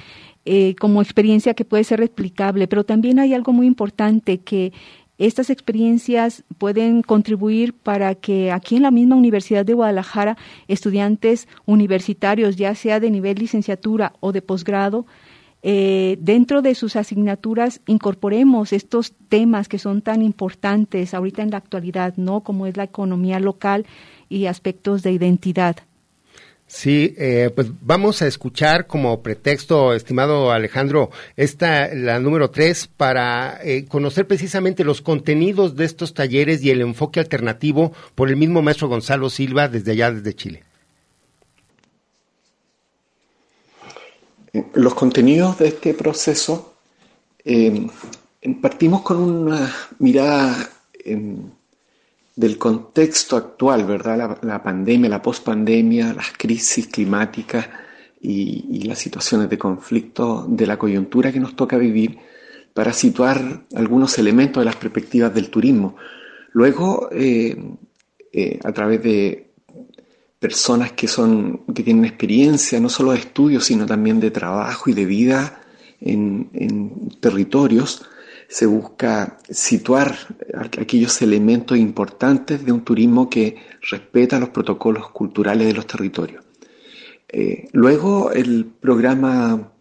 eh, 0.44 0.74
como 0.74 1.00
experiencia 1.00 1.54
que 1.54 1.64
puede 1.64 1.84
ser 1.84 2.00
replicable, 2.00 2.66
pero 2.66 2.82
también 2.82 3.20
hay 3.20 3.32
algo 3.32 3.52
muy 3.52 3.68
importante 3.68 4.38
que 4.38 4.72
estas 5.18 5.50
experiencias 5.50 6.42
pueden 6.58 7.02
contribuir 7.02 7.74
para 7.74 8.16
que 8.16 8.50
aquí 8.50 8.74
en 8.74 8.82
la 8.82 8.90
misma 8.90 9.14
Universidad 9.14 9.64
de 9.64 9.74
Guadalajara 9.74 10.36
estudiantes 10.66 11.46
universitarios, 11.64 12.56
ya 12.56 12.74
sea 12.74 12.98
de 12.98 13.10
nivel 13.10 13.38
licenciatura 13.38 14.14
o 14.18 14.32
de 14.32 14.42
posgrado, 14.42 15.06
eh, 15.62 16.16
dentro 16.20 16.60
de 16.60 16.74
sus 16.74 16.96
asignaturas 16.96 17.80
incorporemos 17.86 18.72
estos 18.72 19.12
temas 19.28 19.68
que 19.68 19.78
son 19.78 20.02
tan 20.02 20.22
importantes 20.22 21.14
ahorita 21.14 21.42
en 21.42 21.52
la 21.52 21.58
actualidad, 21.58 22.14
¿no? 22.16 22.40
Como 22.40 22.66
es 22.66 22.76
la 22.76 22.84
economía 22.84 23.38
local 23.38 23.86
y 24.28 24.46
aspectos 24.46 25.02
de 25.02 25.12
identidad. 25.12 25.76
Sí, 26.66 27.14
eh, 27.18 27.50
pues 27.54 27.70
vamos 27.82 28.22
a 28.22 28.26
escuchar 28.26 28.86
como 28.86 29.22
pretexto, 29.22 29.92
estimado 29.92 30.50
Alejandro, 30.50 31.10
esta, 31.36 31.94
la 31.94 32.18
número 32.18 32.50
tres, 32.50 32.88
para 32.88 33.60
eh, 33.62 33.84
conocer 33.84 34.26
precisamente 34.26 34.82
los 34.82 35.02
contenidos 35.02 35.76
de 35.76 35.84
estos 35.84 36.14
talleres 36.14 36.64
y 36.64 36.70
el 36.70 36.80
enfoque 36.80 37.20
alternativo 37.20 37.92
por 38.14 38.30
el 38.30 38.36
mismo 38.36 38.62
maestro 38.62 38.88
Gonzalo 38.88 39.28
Silva 39.28 39.68
desde 39.68 39.92
allá, 39.92 40.12
desde 40.12 40.34
Chile. 40.34 40.64
Los 44.74 44.94
contenidos 44.94 45.58
de 45.58 45.68
este 45.68 45.94
proceso 45.94 46.74
eh, 47.42 47.86
partimos 48.60 49.00
con 49.00 49.18
una 49.18 49.74
mirada 49.98 50.68
em, 51.04 51.50
del 52.36 52.58
contexto 52.58 53.36
actual, 53.36 53.86
¿verdad? 53.86 54.38
La, 54.42 54.62
pandemia, 54.62 55.08
la 55.08 55.22
pospandemia, 55.22 56.12
las 56.12 56.32
crisis 56.36 56.86
climáticas 56.86 57.66
y, 58.20 58.82
las 58.84 58.98
situaciones 58.98 59.48
de 59.48 59.58
conflicto 59.58 60.44
de 60.46 60.66
la 60.66 60.78
coyuntura 60.78 61.32
que 61.32 61.40
nos 61.40 61.56
toca 61.56 61.78
vivir 61.78 62.18
para 62.74 62.92
situar 62.92 63.64
algunos 63.74 64.18
elementos 64.18 64.60
de 64.60 64.66
las 64.66 64.76
perspectivas 64.76 65.34
del 65.34 65.48
turismo. 65.48 65.96
Luego, 66.52 67.08
eh, 67.10 67.56
a 68.62 68.72
través 68.72 69.02
de 69.02 69.51
personas 70.42 70.92
que 70.92 71.06
son 71.06 71.62
que 71.72 71.84
tienen 71.84 72.04
experiencia 72.04 72.80
no 72.80 72.88
solo 72.88 73.12
de 73.12 73.18
estudio 73.18 73.60
sino 73.60 73.86
también 73.86 74.18
de 74.18 74.32
trabajo 74.32 74.90
y 74.90 74.92
de 74.92 75.04
vida 75.06 75.62
en, 76.00 76.50
territorios 77.20 78.02
se 78.48 78.66
busca 78.66 79.38
situar 79.48 80.14
aquellos 80.78 81.22
elementos 81.22 81.78
importantes 81.78 82.64
de 82.66 82.72
un 82.72 82.82
turismo 82.82 83.30
que 83.30 83.56
respeta 83.88 84.40
los 84.40 84.50
protocolos 84.50 85.08
culturales 85.08 85.66
de 85.66 85.72
los 85.72 85.86
territorios. 85.86 86.44
Eh, 87.28 87.68
luego 87.72 88.30
el 88.32 88.66
programa 88.66 89.72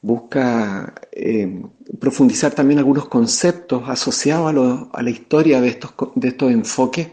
busca 0.00 0.94
eh, 1.12 1.60
profundizar 2.00 2.54
también 2.54 2.78
algunos 2.78 3.06
conceptos 3.06 3.82
asociados 3.86 4.88
a, 4.94 4.98
a 4.98 5.02
la 5.02 5.10
historia 5.10 5.60
de 5.60 5.68
estos, 5.68 5.92
de 6.14 6.28
estos 6.28 6.50
enfoques 6.50 7.08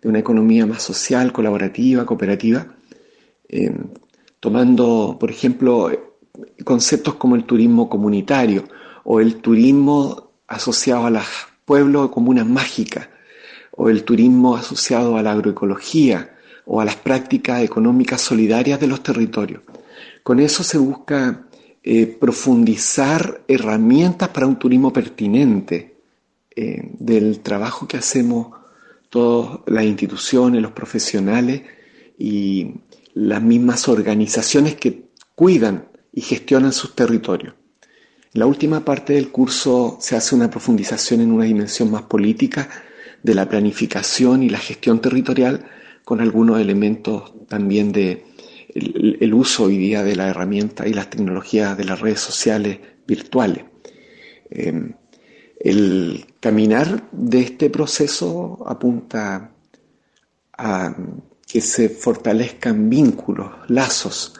de 0.00 0.08
una 0.08 0.18
economía 0.18 0.66
más 0.66 0.82
social, 0.82 1.32
colaborativa, 1.32 2.06
cooperativa, 2.06 2.66
eh, 3.48 3.72
tomando, 4.38 5.16
por 5.18 5.30
ejemplo, 5.30 5.90
conceptos 6.64 7.14
como 7.14 7.36
el 7.36 7.44
turismo 7.44 7.88
comunitario 7.88 8.64
o 9.04 9.20
el 9.20 9.36
turismo 9.36 10.32
asociado 10.46 11.06
a 11.06 11.10
los 11.10 11.24
pueblos 11.64 12.06
o 12.06 12.10
comunas 12.10 12.46
mágicas, 12.46 13.08
o 13.72 13.88
el 13.88 14.04
turismo 14.04 14.56
asociado 14.56 15.16
a 15.16 15.22
la 15.22 15.32
agroecología 15.32 16.36
o 16.66 16.80
a 16.80 16.84
las 16.84 16.96
prácticas 16.96 17.62
económicas 17.62 18.20
solidarias 18.20 18.78
de 18.80 18.86
los 18.86 19.02
territorios. 19.02 19.62
Con 20.22 20.40
eso 20.40 20.62
se 20.62 20.78
busca 20.78 21.46
eh, 21.82 22.06
profundizar 22.06 23.42
herramientas 23.48 24.28
para 24.28 24.46
un 24.46 24.58
turismo 24.58 24.92
pertinente 24.92 25.96
eh, 26.54 26.90
del 26.98 27.40
trabajo 27.40 27.88
que 27.88 27.96
hacemos 27.96 28.59
todas 29.10 29.60
las 29.66 29.84
instituciones, 29.84 30.62
los 30.62 30.72
profesionales 30.72 31.62
y 32.18 32.74
las 33.14 33.42
mismas 33.42 33.88
organizaciones 33.88 34.76
que 34.76 35.10
cuidan 35.34 35.88
y 36.12 36.22
gestionan 36.22 36.72
sus 36.72 36.94
territorios. 36.94 37.54
En 38.32 38.40
la 38.40 38.46
última 38.46 38.84
parte 38.84 39.14
del 39.14 39.30
curso 39.30 39.98
se 40.00 40.16
hace 40.16 40.34
una 40.34 40.48
profundización 40.48 41.20
en 41.20 41.32
una 41.32 41.44
dimensión 41.44 41.90
más 41.90 42.02
política 42.02 42.68
de 43.22 43.34
la 43.34 43.48
planificación 43.48 44.42
y 44.42 44.48
la 44.48 44.58
gestión 44.58 45.00
territorial 45.00 45.66
con 46.04 46.20
algunos 46.20 46.60
elementos 46.60 47.32
también 47.48 47.92
de 47.92 48.24
el, 48.74 49.34
uso 49.34 49.64
hoy 49.64 49.76
día 49.78 50.04
de 50.04 50.14
la 50.14 50.28
herramienta 50.28 50.86
y 50.86 50.92
las 50.92 51.10
tecnologías 51.10 51.76
de 51.76 51.84
las 51.84 52.00
redes 52.00 52.20
sociales 52.20 52.78
virtuales. 53.06 53.64
Em, 54.48 54.92
el 55.60 56.26
caminar 56.40 57.08
de 57.12 57.40
este 57.40 57.70
proceso 57.70 58.64
apunta 58.66 59.52
a 60.56 60.96
que 61.46 61.60
se 61.60 61.88
fortalezcan 61.88 62.88
vínculos, 62.88 63.50
lazos, 63.68 64.34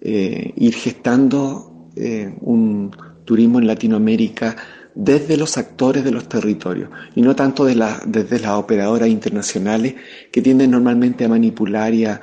eh, 0.00 0.52
ir 0.56 0.74
gestando 0.74 1.90
eh, 1.96 2.36
un 2.42 2.94
turismo 3.24 3.58
en 3.58 3.66
Latinoamérica 3.66 4.56
desde 4.94 5.36
los 5.36 5.58
actores 5.58 6.04
de 6.04 6.10
los 6.10 6.28
territorios 6.28 6.90
y 7.14 7.22
no 7.22 7.36
tanto 7.36 7.64
desde 7.64 8.38
las 8.40 8.52
operadoras 8.52 9.08
internacionales 9.08 9.94
que 10.32 10.42
tienden 10.42 10.70
normalmente 10.70 11.24
a 11.24 11.28
manipular 11.28 11.92
y 11.94 12.06
a 12.06 12.20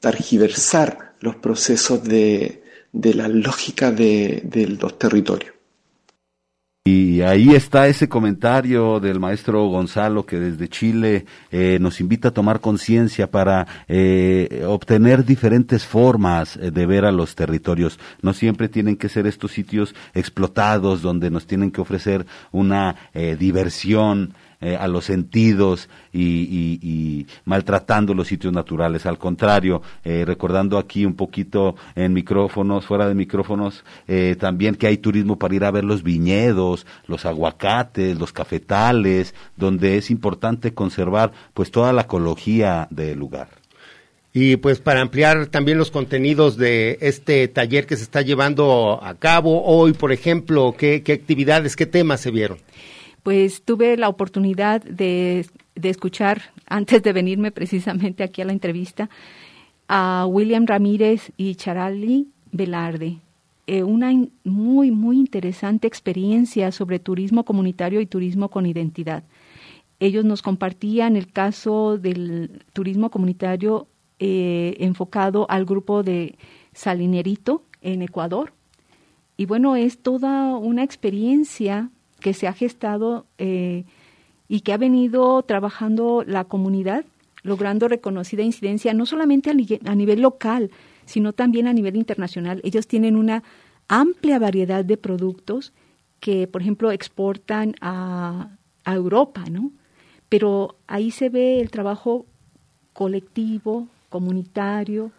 targiversar 0.00 1.14
los 1.20 1.36
procesos 1.36 2.02
de, 2.04 2.62
la 2.92 3.28
lógica 3.28 3.90
de, 3.90 4.76
los 4.80 4.98
territorios. 4.98 5.54
Y 6.84 7.20
ahí 7.20 7.50
está 7.50 7.86
ese 7.86 8.08
comentario 8.08 8.98
del 8.98 9.20
maestro 9.20 9.64
Gonzalo 9.68 10.26
que 10.26 10.40
desde 10.40 10.68
Chile 10.68 11.26
eh, 11.52 11.78
nos 11.80 12.00
invita 12.00 12.30
a 12.30 12.32
tomar 12.32 12.58
conciencia 12.58 13.30
para 13.30 13.68
eh, 13.86 14.64
obtener 14.66 15.24
diferentes 15.24 15.86
formas 15.86 16.56
eh, 16.56 16.72
de 16.72 16.86
ver 16.86 17.04
a 17.04 17.12
los 17.12 17.36
territorios. 17.36 18.00
No 18.20 18.34
siempre 18.34 18.68
tienen 18.68 18.96
que 18.96 19.08
ser 19.08 19.28
estos 19.28 19.52
sitios 19.52 19.94
explotados 20.12 21.02
donde 21.02 21.30
nos 21.30 21.46
tienen 21.46 21.70
que 21.70 21.80
ofrecer 21.80 22.26
una 22.50 22.96
diversión 23.38 24.34
eh, 24.62 24.76
a 24.76 24.86
los 24.86 25.06
sentidos 25.06 25.88
y, 26.12 27.26
maltratando 27.44 28.14
los 28.14 28.28
sitios 28.28 28.52
naturales. 28.52 29.06
Al 29.06 29.18
contrario, 29.18 29.82
eh, 30.04 30.22
recordando 30.24 30.78
aquí 30.78 31.04
un 31.04 31.14
poquito 31.14 31.74
en 31.96 32.12
micrófonos, 32.12 32.86
fuera 32.86 33.08
de 33.08 33.14
micrófonos, 33.16 33.84
eh, 34.06 34.36
también 34.38 34.76
que 34.76 34.86
hay 34.86 34.98
turismo 34.98 35.36
para 35.36 35.56
ir 35.56 35.64
a 35.64 35.72
ver 35.72 35.82
los 35.82 36.04
viñedos, 36.04 36.86
los 37.08 37.26
aguacates, 37.26 38.16
los 38.16 38.32
cafetales, 38.32 39.34
donde 39.56 39.96
es 39.96 40.12
importante 40.12 40.72
conservar 40.72 41.32
pues 41.54 41.72
toda 41.72 41.92
la 41.92 42.02
ecología 42.02 42.86
del 42.90 43.18
lugar. 43.18 43.48
Y 44.32 44.58
pues 44.58 44.78
para 44.78 45.00
ampliar 45.00 45.46
también 45.48 45.76
los 45.76 45.90
contenidos 45.90 46.56
de 46.56 46.98
este 47.00 47.48
taller 47.48 47.86
que 47.86 47.96
se 47.96 48.04
está 48.04 48.22
llevando 48.22 49.00
a 49.02 49.14
cabo 49.14 49.64
hoy, 49.64 49.92
por 49.92 50.12
ejemplo, 50.12 50.76
¿qué, 50.78 51.02
qué 51.02 51.14
actividades, 51.14 51.74
qué 51.74 51.86
temas 51.86 52.20
se 52.20 52.30
vieron? 52.30 52.58
Pues 53.22 53.62
tuve 53.62 53.96
la 53.96 54.08
oportunidad 54.08 54.82
de, 54.82 55.46
escuchar, 55.74 56.42
antes 56.66 57.02
de 57.02 57.12
venirme 57.12 57.50
precisamente 57.50 58.22
aquí 58.22 58.42
a 58.42 58.44
la 58.44 58.52
entrevista, 58.52 59.08
a 59.88 60.26
William 60.28 60.66
Ramírez 60.66 61.32
y 61.36 61.54
Charali 61.54 62.28
Velarde. 62.50 63.18
Eh, 63.66 63.84
una 63.84 64.12
muy, 64.44 64.90
muy 64.90 65.18
interesante 65.18 65.86
experiencia 65.86 66.72
sobre 66.72 66.98
turismo 66.98 67.44
comunitario 67.44 68.00
y 68.00 68.06
turismo 68.06 68.48
con 68.48 68.66
identidad. 68.66 69.22
Ellos 70.00 70.24
nos 70.24 70.42
compartían 70.42 71.16
el 71.16 71.30
caso 71.32 71.96
del 71.96 72.64
turismo 72.72 73.10
comunitario 73.10 73.86
eh, 74.18 74.76
enfocado 74.80 75.46
al 75.48 75.64
grupo 75.64 76.02
de 76.02 76.36
Salinerito 76.72 77.62
en 77.82 78.02
Ecuador. 78.02 78.52
Y 79.36 79.46
bueno, 79.46 79.76
es 79.76 79.98
toda 79.98 80.56
una 80.56 80.82
experiencia 80.82 81.90
que 82.22 82.32
se 82.32 82.46
ha 82.46 82.52
gestado 82.52 83.26
eh, 83.36 83.84
y 84.48 84.60
que 84.60 84.72
ha 84.72 84.78
venido 84.78 85.42
trabajando 85.42 86.24
la 86.26 86.44
comunidad, 86.44 87.04
logrando 87.42 87.88
reconocida 87.88 88.42
incidencia 88.42 88.94
no 88.94 89.04
solamente 89.06 89.50
a, 89.50 89.94
nivel 89.94 90.22
local, 90.22 90.70
sino 91.04 91.32
también 91.32 91.66
a 91.66 91.72
nivel 91.72 91.96
internacional. 91.96 92.60
Ellos 92.64 92.86
tienen 92.86 93.16
una 93.16 93.42
amplia 93.88 94.38
variedad 94.38 94.84
de 94.84 94.96
productos 94.96 95.72
que, 96.20 96.46
por 96.46 96.62
ejemplo, 96.62 96.92
exportan 96.92 97.74
a, 97.80 98.48
Europa, 98.84 99.44
¿no? 99.48 99.70
Pero 100.28 100.76
ahí 100.88 101.12
se 101.12 101.28
ve 101.28 101.60
el 101.60 101.70
trabajo 101.70 102.26
colectivo, 102.92 103.86
comunitario, 104.08 105.12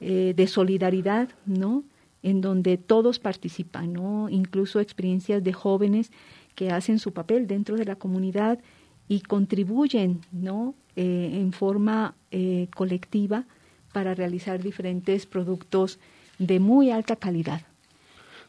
eh, 0.00 0.32
de 0.34 0.46
solidaridad, 0.46 1.28
¿no? 1.44 1.84
En 2.24 2.40
donde 2.40 2.76
todos 2.78 3.20
participan, 3.20 3.92
¿no? 3.92 4.28
Incluso 4.28 4.80
experiencias 4.80 5.44
de 5.44 5.52
jóvenes 5.52 6.10
que 6.56 6.70
hacen 6.70 6.98
su 6.98 7.12
papel 7.12 7.46
dentro 7.46 7.76
de 7.76 7.84
la 7.84 7.94
comunidad 7.96 8.58
y 9.06 9.20
contribuyen 9.20 10.20
¿no? 10.32 10.74
Eh, 10.96 11.30
en 11.34 11.52
forma 11.52 12.14
eh, 12.30 12.68
colectiva 12.74 13.46
para 13.92 14.14
realizar 14.14 14.62
diferentes 14.62 15.26
productos 15.26 15.98
de 16.38 16.58
muy 16.58 16.90
alta 16.90 17.16
calidad. 17.16 17.62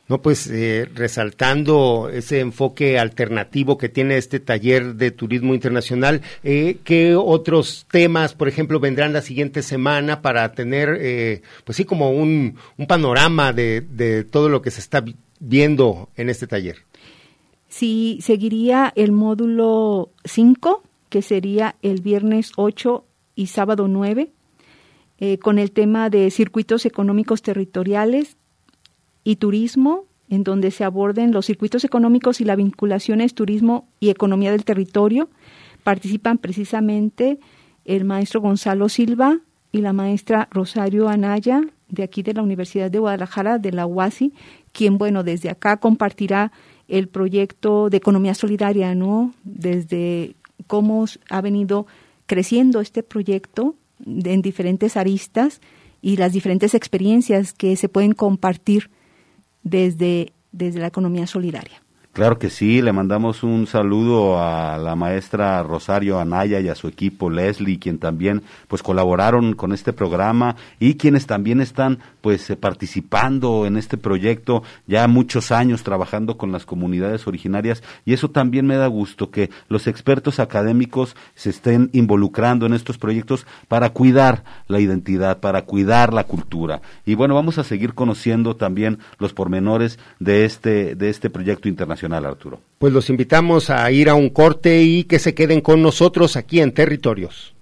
No, 0.08 0.22
pues 0.22 0.48
eh, 0.48 0.88
resaltando 0.94 2.10
ese 2.14 2.40
enfoque 2.40 3.00
alternativo 3.00 3.78
que 3.78 3.90
tiene 3.90 4.18
este 4.18 4.40
taller 4.40 4.96
de 4.96 5.10
turismo 5.12 5.56
internacional, 5.56 6.22
¿qué 6.44 7.16
otros 7.18 7.88
temas, 7.90 8.36
por 8.36 8.48
ejemplo, 8.48 8.80
vendrán 8.80 9.14
la 9.14 9.22
siguiente 9.22 9.64
semana 9.64 10.22
para 10.22 10.52
tener, 10.54 11.42
pues 11.64 11.78
sí, 11.78 11.86
como 11.86 12.12
un, 12.12 12.58
panorama 12.88 13.52
de, 13.52 13.82
de 13.82 14.24
todo 14.24 14.48
lo 14.48 14.62
que 14.62 14.70
se 14.70 14.80
está 14.80 15.04
viendo 15.40 16.10
en 16.16 16.30
este 16.30 16.46
taller? 16.46 16.78
Sí, 17.68 18.20
seguiría 18.22 18.94
el 18.96 19.12
módulo 19.12 20.12
5, 20.24 20.82
que 21.10 21.22
sería 21.22 21.76
el 21.82 22.02
viernes 22.02 22.54
8 22.56 23.06
y 23.36 23.48
sábado 23.48 23.88
9, 23.88 24.32
eh, 25.18 25.38
con 25.40 25.60
el 25.60 25.72
tema 25.72 26.10
de 26.10 26.32
circuitos 26.32 26.86
económicos 26.86 27.42
territoriales 27.42 28.38
y 29.26 29.36
turismo, 29.36 30.06
en 30.30 30.44
donde 30.44 30.72
se 30.72 30.86
aborden 30.86 31.34
los 31.34 31.48
circuitos 31.48 31.84
económicos 31.84 32.40
y 32.40 32.46
las 32.46 32.56
vinculaciones 32.56 33.34
turismo 33.34 33.90
y 34.00 34.10
economía 34.10 34.52
del 34.52 34.64
territorio. 34.64 35.30
Participan 35.84 36.38
precisamente 36.38 37.40
el 37.84 38.06
maestro 38.06 38.40
Gonzalo 38.40 38.88
Silva 38.88 39.40
y 39.72 39.82
la 39.82 39.92
maestra 39.92 40.48
Rosario 40.52 41.10
Anaya, 41.10 41.62
de 41.90 42.04
aquí 42.04 42.24
de 42.24 42.34
la 42.34 42.44
Universidad 42.44 42.90
de 42.90 43.00
Guadalajara, 43.00 43.58
de 43.58 43.72
la 43.72 43.86
UASI, 43.86 44.34
quien, 44.72 44.98
bueno, 44.98 45.24
desde 45.24 45.50
acá 45.50 45.78
compartirá 45.78 46.52
el 46.88 47.08
proyecto 47.08 47.90
de 47.90 47.98
economía 47.98 48.36
solidaria, 48.36 48.96
¿no? 48.96 49.34
Desde 49.44 50.36
cómo 50.68 51.06
ha 51.30 51.42
venido 51.42 51.88
creciendo 52.26 52.80
este 52.80 53.04
proyecto 53.04 53.76
en 54.06 54.42
diferentes 54.42 54.98
aristas 54.98 55.62
y 56.02 56.18
las 56.18 56.34
diferentes 56.34 56.74
experiencias 56.74 57.54
que 57.54 57.76
se 57.76 57.90
pueden 57.90 58.14
compartir 58.14 58.90
desde, 59.66 60.32
desde 60.54 60.80
la 60.80 60.88
economía 60.88 61.28
solidaria. 61.28 61.82
Claro 62.16 62.40
que 62.40 62.50
sí, 62.50 62.82
le 62.82 62.94
mandamos 62.94 63.44
un 63.44 63.68
saludo 63.68 64.40
a 64.40 64.78
la 64.78 64.96
maestra 64.96 65.62
Rosario 65.64 66.18
Anaya 66.18 66.62
y 66.62 66.70
a 66.70 66.76
su 66.76 66.88
equipo 66.88 67.30
Leslie, 67.30 67.78
quien 67.78 68.00
también 68.00 68.42
pues 68.70 68.82
colaboraron 68.82 69.54
con 69.54 69.74
este 69.74 69.92
programa 69.92 70.56
y 70.80 70.96
quienes 70.96 71.28
también 71.28 71.60
están 71.60 72.00
pues 72.26 72.50
eh, 72.50 72.56
participando 72.56 73.68
en 73.68 73.78
este 73.78 73.98
proyecto 73.98 74.64
ya 74.88 75.08
muchos 75.08 75.52
años 75.52 75.84
trabajando 75.84 76.38
con 76.38 76.52
las 76.52 76.66
comunidades 76.66 77.28
originarias 77.28 77.84
y 78.04 78.14
eso 78.14 78.32
también 78.32 78.66
me 78.66 78.78
da 78.78 78.88
gusto 78.88 79.30
que 79.30 79.52
los 79.70 79.86
expertos 79.86 80.40
académicos 80.40 81.16
se 81.36 81.52
estén 81.52 81.92
involucrando 81.94 82.66
en 82.66 82.74
estos 82.74 82.98
proyectos 82.98 83.46
para 83.68 83.92
cuidar 83.92 84.44
la 84.68 84.80
identidad, 84.80 85.40
para 85.40 85.66
cuidar 85.66 86.14
la 86.16 86.24
cultura. 86.24 86.82
Y 87.06 87.14
bueno, 87.14 87.36
vamos 87.36 87.60
a 87.60 87.64
seguir 87.64 87.94
conociendo 87.94 88.56
también 88.56 88.98
los 89.20 89.34
pormenores 89.34 90.00
de 90.18 90.46
este 90.46 90.96
de 90.96 91.12
este 91.12 91.30
proyecto 91.30 91.70
internacional 91.70 92.26
Arturo. 92.26 92.60
Pues 92.80 92.92
los 92.92 93.12
invitamos 93.12 93.70
a 93.70 93.92
ir 93.92 94.10
a 94.10 94.16
un 94.16 94.32
corte 94.32 94.82
y 94.82 95.04
que 95.04 95.20
se 95.20 95.36
queden 95.36 95.62
con 95.62 95.84
nosotros 95.84 96.38
aquí 96.38 96.60
en 96.60 96.74
Territorios. 96.74 97.54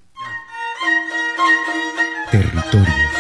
Territorios. 2.31 3.12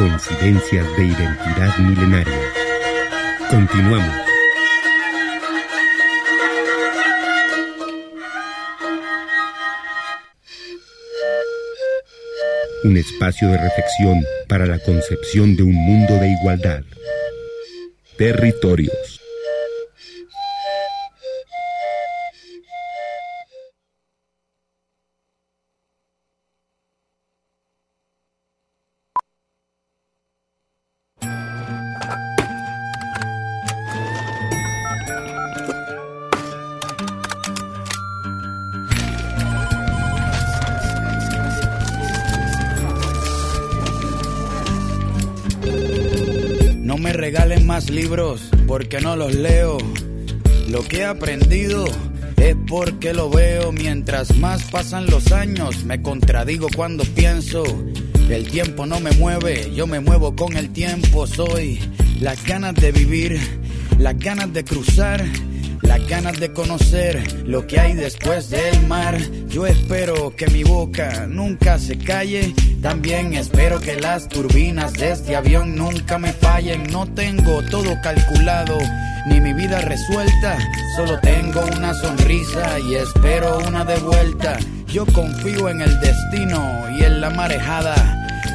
Coincidencias 0.00 0.96
de 0.96 1.04
identidad 1.04 1.76
milenaria. 1.76 2.40
Continuamos. 3.50 4.16
Un 12.82 12.96
espacio 12.96 13.48
de 13.48 13.58
reflexión 13.58 14.24
para 14.48 14.64
la 14.64 14.78
concepción 14.78 15.54
de 15.54 15.64
un 15.64 15.74
mundo 15.74 16.14
de 16.14 16.30
igualdad 16.30 16.82
Territorios. 18.16 19.19
Regalen 47.30 47.64
más 47.64 47.90
libros 47.90 48.50
porque 48.66 49.00
no 49.00 49.14
los 49.14 49.32
leo. 49.36 49.78
Lo 50.68 50.82
que 50.82 50.98
he 50.98 51.04
aprendido 51.04 51.84
es 52.36 52.56
porque 52.66 53.14
lo 53.14 53.30
veo. 53.30 53.70
Mientras 53.70 54.36
más 54.38 54.64
pasan 54.64 55.06
los 55.06 55.30
años, 55.30 55.84
me 55.84 56.02
contradigo 56.02 56.66
cuando 56.74 57.04
pienso. 57.04 57.62
El 58.28 58.50
tiempo 58.50 58.84
no 58.84 58.98
me 58.98 59.12
mueve, 59.12 59.72
yo 59.72 59.86
me 59.86 60.00
muevo 60.00 60.34
con 60.34 60.56
el 60.56 60.70
tiempo. 60.70 61.24
Soy 61.28 61.78
las 62.20 62.44
ganas 62.44 62.74
de 62.74 62.90
vivir, 62.90 63.38
las 63.96 64.18
ganas 64.18 64.52
de 64.52 64.64
cruzar. 64.64 65.24
Las 65.90 66.06
ganas 66.06 66.38
de 66.38 66.52
conocer 66.52 67.42
lo 67.48 67.66
que 67.66 67.80
hay 67.80 67.94
después 67.94 68.48
del 68.48 68.86
mar. 68.86 69.18
Yo 69.48 69.66
espero 69.66 70.36
que 70.36 70.46
mi 70.46 70.62
boca 70.62 71.26
nunca 71.26 71.80
se 71.80 71.98
calle. 71.98 72.54
También 72.80 73.34
espero 73.34 73.80
que 73.80 74.00
las 74.00 74.28
turbinas 74.28 74.92
de 74.92 75.10
este 75.10 75.34
avión 75.34 75.74
nunca 75.74 76.16
me 76.16 76.32
fallen. 76.32 76.84
No 76.92 77.12
tengo 77.12 77.60
todo 77.72 78.00
calculado, 78.04 78.78
ni 79.26 79.40
mi 79.40 79.52
vida 79.52 79.80
resuelta. 79.80 80.58
Solo 80.94 81.18
tengo 81.18 81.60
una 81.76 81.92
sonrisa 81.94 82.78
y 82.78 82.94
espero 82.94 83.58
una 83.66 83.84
de 83.84 83.98
vuelta. 83.98 84.60
Yo 84.86 85.04
confío 85.06 85.70
en 85.70 85.80
el 85.80 85.98
destino 85.98 86.88
y 86.96 87.02
en 87.02 87.20
la 87.20 87.30
marejada. 87.30 87.96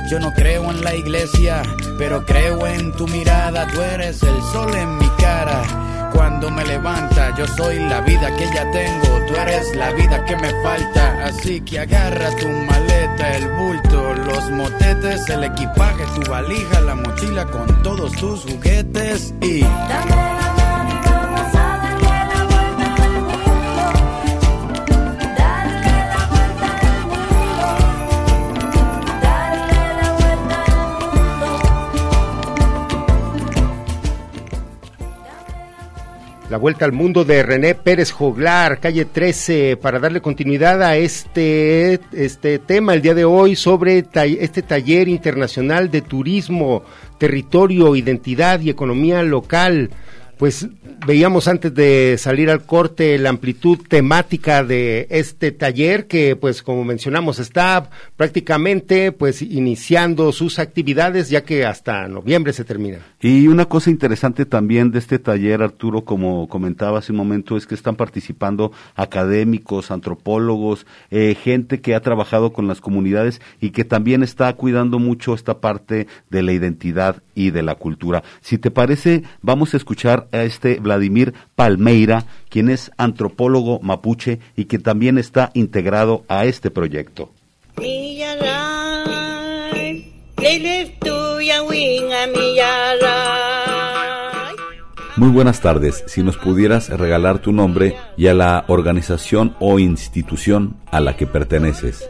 Yo 0.10 0.22
no 0.22 0.32
creo 0.32 0.72
en 0.72 0.82
la 0.82 0.96
iglesia, 0.96 1.64
pero 1.98 2.26
creo 2.26 2.66
en 2.66 2.94
tu 2.94 3.06
mirada. 3.10 3.68
Tú 3.68 3.82
eres 3.82 4.24
el 4.24 4.42
sol 4.54 4.74
en 4.74 4.98
mi 5.00 5.10
cara 5.18 5.86
cuando 6.16 6.50
me 6.50 6.66
levanta. 6.66 7.36
Yo 7.38 7.46
soy 7.46 7.80
la 7.80 8.02
vida 8.02 8.36
que 8.36 8.46
ya 8.46 8.72
tengo, 8.72 9.26
tú 9.28 9.36
eres 9.36 9.76
la 9.76 9.92
vida 9.92 10.26
que 10.26 10.36
me 10.38 10.50
falta. 10.64 11.26
Así 11.26 11.62
que 11.62 11.80
agarra 11.80 12.30
tu 12.38 12.48
maleta, 12.48 13.36
el 13.36 13.48
bulto, 13.50 14.14
los 14.14 14.52
motetes, 14.52 15.30
el 15.30 15.44
equipaje, 15.44 16.04
tu 16.16 16.32
valija, 16.32 16.82
la 16.82 16.96
mochila 16.96 17.46
con 17.46 17.84
todos 17.84 18.12
tus 18.14 18.44
juguetes 18.44 19.34
y. 19.42 19.62
Dame 19.62 20.16
la 20.16 20.55
La 36.56 36.60
vuelta 36.60 36.86
al 36.86 36.94
mundo 36.94 37.26
de 37.26 37.44
René 37.44 37.76
Pérez 37.76 38.14
Joglar, 38.14 38.80
calle 38.80 39.04
13, 39.04 39.76
para 39.76 40.00
darle 40.00 40.22
continuidad 40.22 40.82
a 40.82 40.96
este, 40.96 42.00
este 42.14 42.60
tema 42.60 42.94
el 42.94 43.02
día 43.02 43.14
de 43.14 43.26
hoy 43.26 43.58
sobre 43.58 44.06
este 44.24 44.62
taller 44.62 45.10
internacional 45.10 45.92
de 45.92 46.02
turismo, 46.02 46.84
territorio, 47.18 47.98
identidad 47.98 48.62
y 48.62 48.70
economía 48.70 49.22
local. 49.22 49.90
Pues 50.38 50.68
veíamos 51.06 51.48
antes 51.48 51.74
de 51.74 52.16
salir 52.18 52.50
al 52.50 52.66
corte 52.66 53.18
la 53.18 53.30
amplitud 53.30 53.80
temática 53.88 54.64
de 54.64 55.08
este 55.10 55.52
taller 55.52 56.08
que 56.08 56.36
pues 56.36 56.62
como 56.62 56.84
mencionamos 56.84 57.40
está 57.40 57.90
prácticamente 58.16 59.12
pues 59.12 59.42
iniciando 59.42 60.32
sus 60.32 60.60
actividades 60.60 61.30
ya 61.30 61.44
que 61.44 61.66
hasta 61.66 62.08
noviembre 62.08 62.54
se 62.54 62.64
termina. 62.64 63.00
Y 63.22 63.48
una 63.48 63.66
cosa 63.66 63.90
interesante 63.90 64.46
también 64.46 64.92
de 64.92 65.00
este 65.00 65.20
taller, 65.20 65.62
Arturo, 65.62 66.06
como 66.06 66.48
comentaba 66.48 67.00
hace 67.00 67.12
un 67.12 67.18
momento, 67.18 67.58
es 67.58 67.66
que 67.66 67.76
están 67.76 67.96
participando 67.96 68.72
académicos, 68.96 69.92
antropólogos, 69.92 70.86
eh, 71.12 71.36
gente 71.42 71.82
que 71.82 71.96
ha 71.96 72.02
trabajado 72.02 72.54
con 72.54 72.68
las 72.68 72.82
comunidades 72.82 73.42
y 73.60 73.72
que 73.72 73.86
también 73.86 74.24
está 74.24 74.54
cuidando 74.54 75.00
mucho 75.00 75.34
esta 75.34 75.60
parte 75.60 76.08
de 76.30 76.44
la 76.44 76.52
identidad 76.52 77.24
y 77.34 77.52
de 77.52 77.64
la 77.64 77.76
cultura. 77.76 78.24
Si 78.42 78.58
te 78.58 78.72
parece, 78.72 79.24
vamos 79.42 79.74
a 79.74 79.78
escuchar 79.78 80.25
a 80.32 80.44
este 80.44 80.80
Vladimir 80.80 81.34
Palmeira, 81.56 82.26
quien 82.50 82.70
es 82.70 82.92
antropólogo 82.98 83.80
mapuche 83.82 84.40
y 84.56 84.66
que 84.66 84.80
también 84.80 85.18
está 85.18 85.52
integrado 85.54 86.24
a 86.28 86.46
este 86.46 86.72
proyecto. 86.72 87.32
Muy 95.18 95.30
buenas 95.30 95.62
tardes. 95.62 96.04
Si 96.08 96.24
nos 96.24 96.36
pudieras 96.36 96.90
regalar 96.90 97.40
tu 97.40 97.54
nombre 97.54 97.98
y 98.18 98.28
a 98.28 98.34
la 98.34 98.66
organización 98.68 99.56
o 99.60 99.80
institución 99.80 100.78
a 100.92 101.00
la 101.00 101.16
que 101.16 101.26
perteneces. 101.26 102.10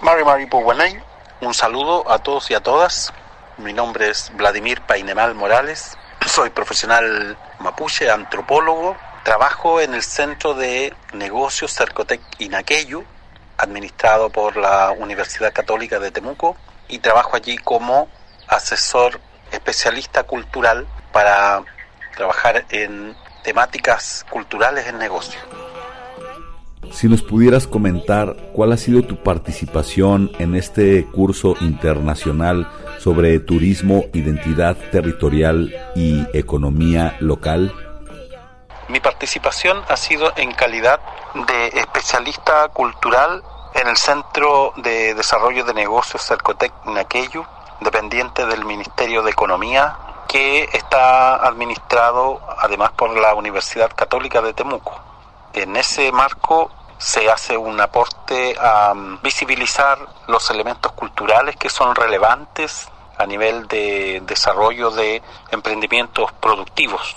Mari 0.00 0.24
Mari 0.24 0.46
Puguanay, 0.46 0.96
un 1.42 1.52
saludo 1.52 2.10
a 2.10 2.18
todos 2.18 2.50
y 2.50 2.54
a 2.54 2.60
todas. 2.60 3.12
Mi 3.58 3.72
nombre 3.72 4.08
es 4.08 4.32
Vladimir 4.36 4.80
Painemal 4.86 5.34
Morales. 5.34 5.96
Soy 6.36 6.50
profesional 6.50 7.34
mapuche, 7.60 8.10
antropólogo. 8.10 8.94
Trabajo 9.24 9.80
en 9.80 9.94
el 9.94 10.02
Centro 10.02 10.52
de 10.52 10.92
Negocios 11.14 11.72
Cercotec 11.72 12.20
Inaqueyu, 12.36 13.06
administrado 13.56 14.28
por 14.28 14.58
la 14.58 14.90
Universidad 14.90 15.54
Católica 15.54 15.98
de 15.98 16.10
Temuco, 16.10 16.54
y 16.88 16.98
trabajo 16.98 17.36
allí 17.36 17.56
como 17.56 18.08
asesor 18.48 19.18
especialista 19.50 20.24
cultural 20.24 20.86
para 21.10 21.64
trabajar 22.14 22.66
en 22.68 23.16
temáticas 23.42 24.26
culturales 24.28 24.86
en 24.88 24.98
negocio. 24.98 25.40
Si 26.92 27.08
nos 27.08 27.22
pudieras 27.22 27.66
comentar 27.66 28.36
cuál 28.52 28.72
ha 28.72 28.76
sido 28.76 29.02
tu 29.02 29.22
participación 29.22 30.32
en 30.38 30.54
este 30.54 31.06
curso 31.06 31.54
internacional 31.60 32.68
sobre 32.98 33.38
turismo, 33.38 34.04
identidad 34.12 34.76
territorial 34.90 35.74
y 35.94 36.26
economía 36.36 37.16
local. 37.20 37.72
Mi 38.88 39.00
participación 39.00 39.78
ha 39.88 39.96
sido 39.96 40.32
en 40.36 40.52
calidad 40.52 41.00
de 41.34 41.80
especialista 41.80 42.68
cultural 42.68 43.42
en 43.74 43.88
el 43.88 43.96
Centro 43.96 44.72
de 44.76 45.14
Desarrollo 45.14 45.64
de 45.64 45.74
Negocios 45.74 46.22
Cercotec 46.22 46.72
Naqueyu, 46.86 47.44
dependiente 47.80 48.46
del 48.46 48.64
Ministerio 48.64 49.22
de 49.22 49.32
Economía, 49.32 49.98
que 50.28 50.64
está 50.72 51.36
administrado 51.46 52.40
además 52.58 52.92
por 52.92 53.16
la 53.18 53.34
Universidad 53.34 53.90
Católica 53.94 54.40
de 54.40 54.54
Temuco. 54.54 54.98
En 55.52 55.76
ese 55.76 56.10
marco 56.12 56.70
se 56.98 57.30
hace 57.30 57.56
un 57.56 57.80
aporte 57.80 58.56
a 58.58 58.92
visibilizar 59.22 59.98
los 60.28 60.50
elementos 60.50 60.92
culturales 60.92 61.56
que 61.56 61.68
son 61.68 61.94
relevantes 61.94 62.88
a 63.18 63.26
nivel 63.26 63.66
de 63.68 64.22
desarrollo 64.26 64.90
de 64.90 65.22
emprendimientos 65.50 66.32
productivos. 66.40 67.16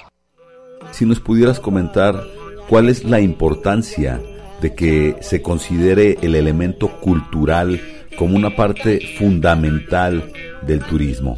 Si 0.91 1.05
nos 1.05 1.19
pudieras 1.19 1.59
comentar 1.59 2.23
cuál 2.67 2.89
es 2.89 3.03
la 3.03 3.19
importancia 3.19 4.21
de 4.61 4.75
que 4.75 5.17
se 5.21 5.41
considere 5.41 6.17
el 6.21 6.35
elemento 6.35 6.99
cultural 6.99 7.81
como 8.17 8.35
una 8.35 8.55
parte 8.55 8.99
fundamental 9.17 10.31
del 10.61 10.85
turismo. 10.85 11.37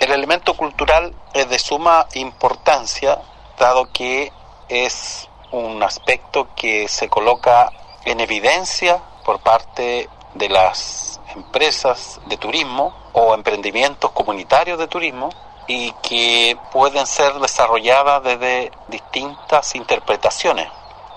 El 0.00 0.12
elemento 0.12 0.54
cultural 0.54 1.12
es 1.32 1.48
de 1.48 1.58
suma 1.58 2.06
importancia, 2.14 3.18
dado 3.58 3.88
que 3.92 4.30
es 4.68 5.28
un 5.54 5.82
aspecto 5.82 6.48
que 6.56 6.88
se 6.88 7.08
coloca 7.08 7.70
en 8.04 8.20
evidencia 8.20 9.00
por 9.24 9.38
parte 9.40 10.08
de 10.34 10.48
las 10.48 11.20
empresas 11.34 12.20
de 12.26 12.36
turismo 12.36 12.94
o 13.12 13.34
emprendimientos 13.34 14.10
comunitarios 14.10 14.78
de 14.78 14.88
turismo 14.88 15.30
y 15.68 15.92
que 16.02 16.58
pueden 16.72 17.06
ser 17.06 17.34
desarrolladas 17.34 18.22
desde 18.24 18.72
distintas 18.88 19.74
interpretaciones. 19.76 20.68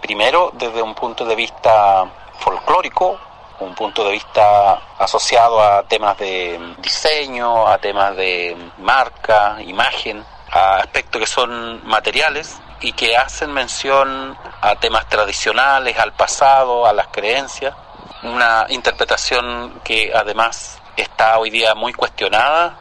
Primero, 0.01 0.51
desde 0.53 0.81
un 0.83 0.93
punto 0.93 1.25
de 1.25 1.35
vista 1.35 2.05
folclórico, 2.39 3.19
un 3.59 3.73
punto 3.73 4.03
de 4.03 4.11
vista 4.11 4.79
asociado 4.99 5.59
a 5.59 5.83
temas 5.83 6.15
de 6.19 6.75
diseño, 6.77 7.67
a 7.67 7.79
temas 7.79 8.15
de 8.15 8.55
marca, 8.77 9.57
imagen, 9.63 10.23
a 10.51 10.77
aspectos 10.77 11.21
que 11.21 11.27
son 11.27 11.85
materiales 11.87 12.61
y 12.81 12.93
que 12.93 13.17
hacen 13.17 13.51
mención 13.51 14.37
a 14.61 14.75
temas 14.75 15.07
tradicionales, 15.07 15.97
al 15.97 16.13
pasado, 16.13 16.85
a 16.85 16.93
las 16.93 17.07
creencias. 17.07 17.75
Una 18.23 18.65
interpretación 18.69 19.81
que 19.83 20.11
además 20.13 20.79
está 20.95 21.37
hoy 21.39 21.49
día 21.49 21.75
muy 21.75 21.93
cuestionada 21.93 22.77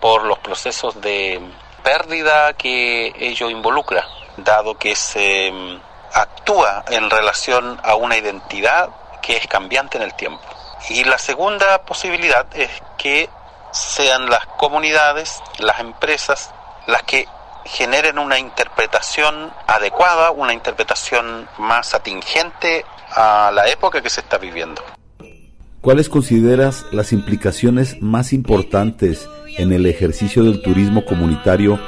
por 0.00 0.24
los 0.24 0.38
procesos 0.38 1.00
de 1.00 1.40
pérdida 1.82 2.52
que 2.54 3.14
ello 3.18 3.50
involucra, 3.50 4.06
dado 4.36 4.76
que 4.76 4.96
se 4.96 5.50
mm, 5.52 5.80
actúa 6.14 6.84
en 6.88 7.10
relación 7.10 7.80
a 7.82 7.94
una 7.94 8.16
identidad 8.16 8.88
que 9.22 9.36
es 9.36 9.46
cambiante 9.46 9.96
en 9.96 10.04
el 10.04 10.14
tiempo. 10.14 10.42
Y 10.88 11.04
la 11.04 11.18
segunda 11.18 11.82
posibilidad 11.82 12.46
es 12.54 12.70
que 12.96 13.28
sean 13.72 14.30
las 14.30 14.46
comunidades, 14.46 15.42
las 15.58 15.80
empresas, 15.80 16.52
las 16.86 17.02
que 17.02 17.26
generen 17.66 18.18
una 18.18 18.38
interpretación 18.38 19.52
adecuada, 19.66 20.30
una 20.30 20.52
interpretación 20.52 21.48
más 21.58 21.94
atingente 21.94 22.84
a 23.10 23.50
la 23.52 23.68
época 23.68 24.02
que 24.02 24.10
se 24.10 24.20
está 24.20 24.38
viviendo. 24.38 24.82
¿Cuáles 25.80 26.08
consideras 26.08 26.84
las 26.90 27.12
implicaciones 27.12 28.02
más 28.02 28.32
importantes 28.32 29.28
en 29.56 29.72
el 29.72 29.86
ejercicio 29.86 30.42
del 30.42 30.60
turismo 30.62 31.04
comunitario 31.04 31.78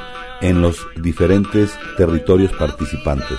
en 0.41 0.61
los 0.61 0.87
diferentes 0.95 1.77
territorios 1.97 2.51
participantes? 2.53 3.37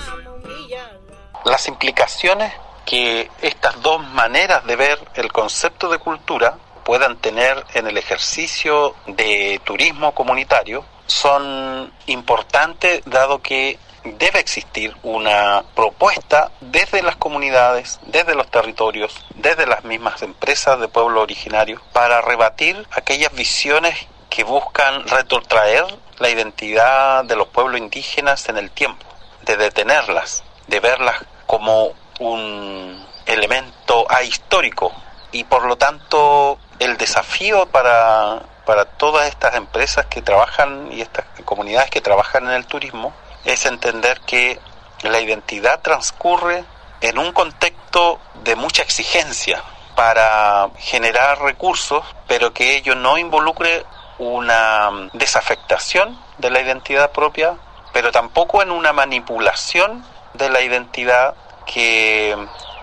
Las 1.45 1.67
implicaciones 1.67 2.53
que 2.85 3.29
estas 3.41 3.81
dos 3.81 4.07
maneras 4.09 4.65
de 4.65 4.75
ver 4.75 4.99
el 5.15 5.31
concepto 5.31 5.89
de 5.89 5.97
cultura 5.97 6.57
puedan 6.83 7.17
tener 7.17 7.63
en 7.73 7.87
el 7.87 7.97
ejercicio 7.97 8.95
de 9.07 9.59
turismo 9.63 10.13
comunitario 10.13 10.83
son 11.07 11.91
importantes 12.07 13.01
dado 13.05 13.41
que 13.41 13.77
debe 14.03 14.39
existir 14.39 14.95
una 15.03 15.63
propuesta 15.75 16.51
desde 16.59 17.03
las 17.03 17.15
comunidades, 17.17 17.99
desde 18.07 18.35
los 18.35 18.49
territorios, 18.49 19.13
desde 19.35 19.67
las 19.67 19.83
mismas 19.83 20.21
empresas 20.21 20.79
de 20.79 20.87
pueblo 20.87 21.21
originario 21.21 21.81
para 21.93 22.21
rebatir 22.21 22.87
aquellas 22.91 23.33
visiones 23.33 24.07
que 24.29 24.43
buscan 24.43 25.07
retrotraer 25.07 25.85
la 26.19 26.29
identidad 26.29 27.25
de 27.25 27.35
los 27.35 27.47
pueblos 27.47 27.79
indígenas 27.79 28.47
en 28.49 28.57
el 28.57 28.71
tiempo, 28.71 29.05
de 29.41 29.57
detenerlas, 29.57 30.43
de 30.67 30.79
verlas 30.79 31.17
como 31.45 31.93
un 32.19 33.05
elemento 33.25 34.05
ahistórico. 34.09 34.93
Y 35.31 35.43
por 35.43 35.65
lo 35.65 35.77
tanto 35.77 36.59
el 36.79 36.97
desafío 36.97 37.65
para, 37.67 38.41
para 38.71 38.85
todas 38.85 39.27
estas 39.27 39.55
empresas 39.55 40.05
que 40.05 40.21
trabajan 40.21 40.93
y 40.93 41.01
estas 41.01 41.25
comunidades 41.43 41.89
que 41.89 41.99
trabajan 41.99 42.45
en 42.45 42.53
el 42.53 42.65
turismo 42.65 43.13
es 43.43 43.65
entender 43.65 44.21
que 44.21 44.61
la 45.01 45.19
identidad 45.19 45.81
transcurre 45.81 46.63
en 47.01 47.17
un 47.17 47.33
contexto 47.33 48.21
de 48.45 48.55
mucha 48.55 48.81
exigencia 48.81 49.61
para 49.93 50.69
generar 50.77 51.41
recursos, 51.41 52.05
pero 52.29 52.53
que 52.53 52.77
ello 52.77 52.95
no 52.95 53.17
involucre 53.17 53.85
una 54.19 55.09
desafectación 55.11 56.17
de 56.37 56.49
la 56.49 56.61
identidad 56.61 57.11
propia, 57.11 57.57
pero 57.91 58.13
tampoco 58.13 58.61
en 58.61 58.71
una 58.71 58.93
manipulación 58.93 60.05
de 60.33 60.49
la 60.49 60.61
identidad 60.61 61.35
que 61.65 62.37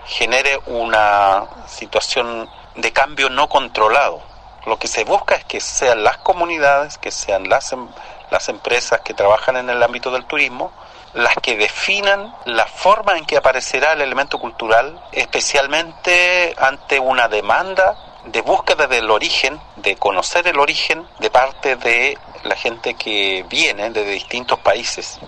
genere 0.05 0.59
una 0.67 1.47
situación 1.65 2.47
de 2.75 2.93
cambio 2.93 3.31
no 3.31 3.49
controlado. 3.49 4.28
Lo 4.65 4.77
que 4.77 4.87
se 4.87 5.03
busca 5.03 5.35
es 5.35 5.45
que 5.45 5.61
sean 5.61 6.03
las 6.03 6.17
comunidades, 6.17 6.97
que 6.97 7.11
sean 7.11 7.49
las, 7.49 7.71
em, 7.71 7.87
las 8.29 8.49
empresas 8.49 9.01
que 9.01 9.13
trabajan 9.13 9.57
en 9.57 9.69
el 9.69 9.81
ámbito 9.81 10.11
del 10.11 10.25
turismo, 10.25 10.71
las 11.13 11.35
que 11.35 11.57
definan 11.57 12.35
la 12.45 12.67
forma 12.67 13.17
en 13.17 13.25
que 13.25 13.37
aparecerá 13.37 13.93
el 13.93 14.01
elemento 14.01 14.39
cultural, 14.39 14.99
especialmente 15.11 16.53
ante 16.59 16.99
una 16.99 17.27
demanda 17.27 17.97
de 18.25 18.41
búsqueda 18.41 18.87
del 18.87 19.09
origen, 19.09 19.59
de 19.77 19.95
conocer 19.95 20.47
el 20.47 20.59
origen 20.59 21.07
de 21.19 21.29
parte 21.31 21.75
de 21.77 22.17
la 22.43 22.55
gente 22.55 22.93
que 22.93 23.45
viene 23.49 23.89
de 23.89 24.03
distintos 24.05 24.59
países. 24.59 25.19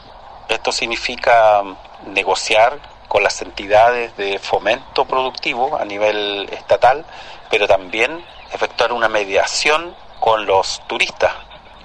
Esto 0.50 0.72
significa 0.72 1.64
negociar 2.06 2.78
con 3.08 3.24
las 3.24 3.42
entidades 3.42 4.16
de 4.18 4.40
fomento 4.40 5.06
productivo 5.06 5.78
a 5.78 5.86
nivel 5.86 6.48
estatal, 6.52 7.06
pero 7.50 7.68
también 7.68 8.24
efectuar 8.54 8.94
una 8.94 9.10
mediación 9.10 9.96
con 10.20 10.46
los 10.46 10.82
turistas 10.88 11.34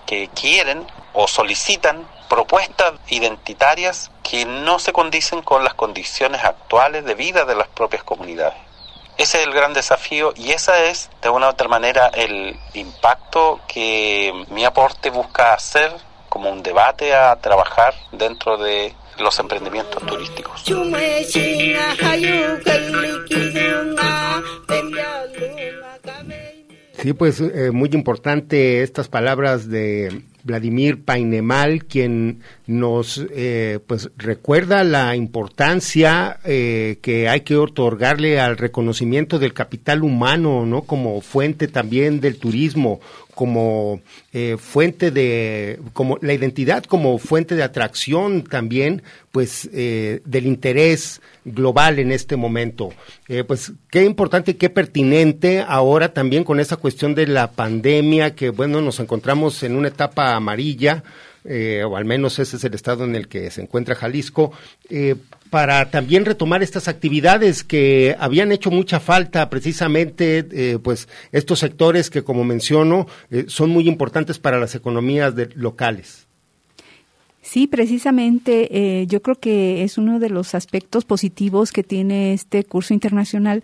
que 0.07 0.29
quieren 0.29 0.87
o 1.13 1.27
solicitan 1.27 2.07
propuestas 2.29 2.95
identitarias 3.09 4.11
que 4.23 4.45
no 4.45 4.79
se 4.79 4.93
condicen 4.93 5.43
con 5.43 5.65
las 5.65 5.75
condiciones 5.75 6.45
actuales 6.45 7.05
de 7.05 7.15
vida 7.15 7.45
de 7.45 7.55
las 7.55 7.69
propias 7.69 8.03
comunidades. 8.03 8.59
Ese 9.17 9.41
es 9.41 9.47
el 9.47 9.55
gran 9.55 9.73
desafío 9.73 10.35
y 10.37 10.51
esa 10.51 10.85
es, 10.85 11.09
de 11.23 11.31
una 11.31 11.47
u 11.47 11.51
otra 11.51 11.69
manera, 11.69 12.09
el 12.09 12.59
impacto 12.75 13.61
que 13.67 14.45
mi 14.51 14.65
aporte 14.65 15.09
busca 15.09 15.55
hacer 15.55 15.91
como 16.29 16.51
un 16.51 16.63
debate 16.63 17.15
a 17.15 17.37
trabajar 17.37 17.95
dentro 18.13 18.59
de 18.59 18.95
los 19.19 19.39
emprendimientos 19.39 20.05
turísticos. 20.05 20.65
Sí, 27.03 27.13
pues 27.13 27.41
eh, 27.41 27.71
muy 27.73 27.91
importante 27.93 28.83
estas 28.83 29.09
palabras 29.09 29.69
de 29.69 30.23
Vladimir 30.45 31.05
Painemal, 31.05 31.85
quien 31.85 32.41
nos 32.67 33.23
eh, 33.31 33.81
pues 33.87 34.11
recuerda 34.17 34.83
la 34.85 35.15
importancia 35.15 36.39
eh, 36.45 36.99
que 37.03 37.29
hay 37.29 37.41
que 37.41 37.57
otorgarle 37.57 38.41
al 38.41 38.57
reconocimiento 38.57 39.39
del 39.39 39.53
capital 39.53 40.05
humano, 40.05 40.65
¿no? 40.65 40.83
Como 40.83 41.21
fuente 41.21 41.69
también 41.69 42.21
del 42.21 42.39
turismo, 42.39 43.01
como 43.37 44.01
eh, 44.33 44.57
fuente 44.59 45.11
de, 45.11 45.79
como 45.93 46.17
la 46.23 46.33
identidad 46.33 46.85
como 46.85 47.19
fuente 47.19 47.55
de 47.55 47.63
atracción 47.63 48.43
también, 48.45 49.03
pues, 49.31 49.69
eh, 49.75 50.23
del 50.25 50.47
interés 50.47 51.21
global 51.45 51.99
en 51.99 52.13
este 52.13 52.37
momento. 52.37 52.95
Eh, 53.29 53.45
pues, 53.45 53.73
qué 53.91 54.07
importante 54.07 54.57
qué 54.57 54.71
pertinente 54.71 55.63
ahora 55.69 56.15
también 56.15 56.45
con 56.45 56.61
esa 56.61 56.79
cuestión 56.79 57.15
de 57.15 57.27
la 57.27 57.53
pandemia, 57.53 58.35
que 58.35 58.49
bueno, 58.49 58.81
nos 58.81 59.01
encontramos 59.01 59.63
en 59.63 59.77
una 59.77 59.89
etapa 59.89 60.35
amarilla, 60.35 61.05
o 61.45 61.97
al 61.97 62.05
menos 62.07 62.41
ese 62.41 62.57
es 62.57 62.65
el 62.65 62.75
estado 62.75 63.05
en 63.05 63.15
el 63.15 63.29
que 63.29 63.51
se 63.51 63.61
encuentra 63.61 63.95
Jalisco, 63.95 64.51
para 65.51 65.91
también 65.91 66.25
retomar 66.25 66.63
estas 66.63 66.89
actividades 66.89 67.65
que 67.65 68.17
habían 68.19 68.53
hecho 68.53 68.71
mucha 68.71 69.01
falta 69.01 69.49
precisamente 69.49 70.47
eh, 70.51 70.79
pues 70.79 71.09
estos 71.33 71.59
sectores 71.59 72.11
que 72.11 72.23
como 72.23 72.45
menciono 72.45 73.07
eh, 73.31 73.45
son 73.49 73.71
muy 73.71 73.89
importantes 73.89 74.39
para 74.39 74.59
las 74.59 74.75
economías 74.75 75.35
locales. 75.55 76.27
Sí, 77.43 77.69
precisamente 77.69 78.69
eh, 79.01 79.07
yo 79.07 79.23
creo 79.23 79.37
que 79.37 79.85
es 79.85 79.99
uno 79.99 80.19
de 80.19 80.31
los 80.31 80.55
aspectos 80.55 81.05
positivos 81.05 81.71
que 81.71 81.85
tiene 81.85 82.33
este 82.33 82.65
curso 82.65 82.93
internacional 82.93 83.63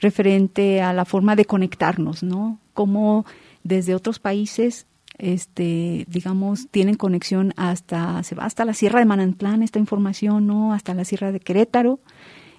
referente 0.00 0.80
a 0.80 0.92
la 0.92 1.04
forma 1.04 1.36
de 1.36 1.44
conectarnos, 1.44 2.22
¿no? 2.22 2.58
Cómo 2.72 3.26
desde 3.64 3.94
otros 3.94 4.18
países 4.18 4.86
este, 5.18 6.06
digamos, 6.08 6.68
tienen 6.70 6.94
conexión 6.94 7.52
hasta, 7.56 8.22
se 8.22 8.34
va 8.34 8.44
hasta 8.44 8.64
la 8.64 8.74
Sierra 8.74 9.00
de 9.00 9.06
Manantlán 9.06 9.62
esta 9.62 9.78
información, 9.78 10.46
¿no? 10.46 10.72
Hasta 10.72 10.94
la 10.94 11.04
Sierra 11.04 11.32
de 11.32 11.40
Querétaro 11.40 12.00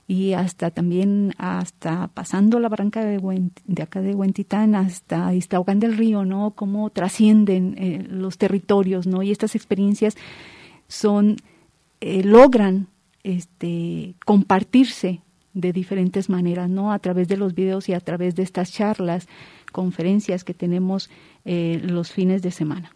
y 0.07 0.33
hasta 0.33 0.71
también 0.71 1.33
hasta 1.37 2.07
pasando 2.07 2.59
la 2.59 2.67
barranca 2.67 3.03
de, 3.05 3.21
de 3.65 3.83
acá 3.83 4.01
de 4.01 4.15
Huentitán 4.15 4.75
hasta 4.75 5.33
Iztaugán 5.33 5.79
del 5.79 5.95
Río, 5.95 6.25
¿no? 6.25 6.51
Cómo 6.51 6.89
trascienden 6.89 7.75
eh, 7.77 8.05
los 8.09 8.37
territorios, 8.37 9.07
¿no? 9.07 9.23
Y 9.23 9.31
estas 9.31 9.55
experiencias 9.55 10.17
son, 10.87 11.37
eh, 12.01 12.23
logran 12.23 12.87
este, 13.23 14.15
compartirse 14.25 15.21
de 15.59 15.73
diferentes 15.73 16.29
maneras, 16.29 16.69
¿no? 16.69 16.91
A 16.91 16.99
través 16.99 17.27
de 17.27 17.37
los 17.37 17.53
videos 17.53 17.89
y 17.89 17.93
a 17.93 17.99
través 17.99 18.35
de 18.35 18.43
estas 18.43 18.71
charlas, 18.71 19.27
conferencias 19.71 20.43
que 20.43 20.53
tenemos 20.53 21.09
eh, 21.45 21.79
los 21.83 22.11
fines 22.11 22.41
de 22.41 22.51
semana. 22.51 22.95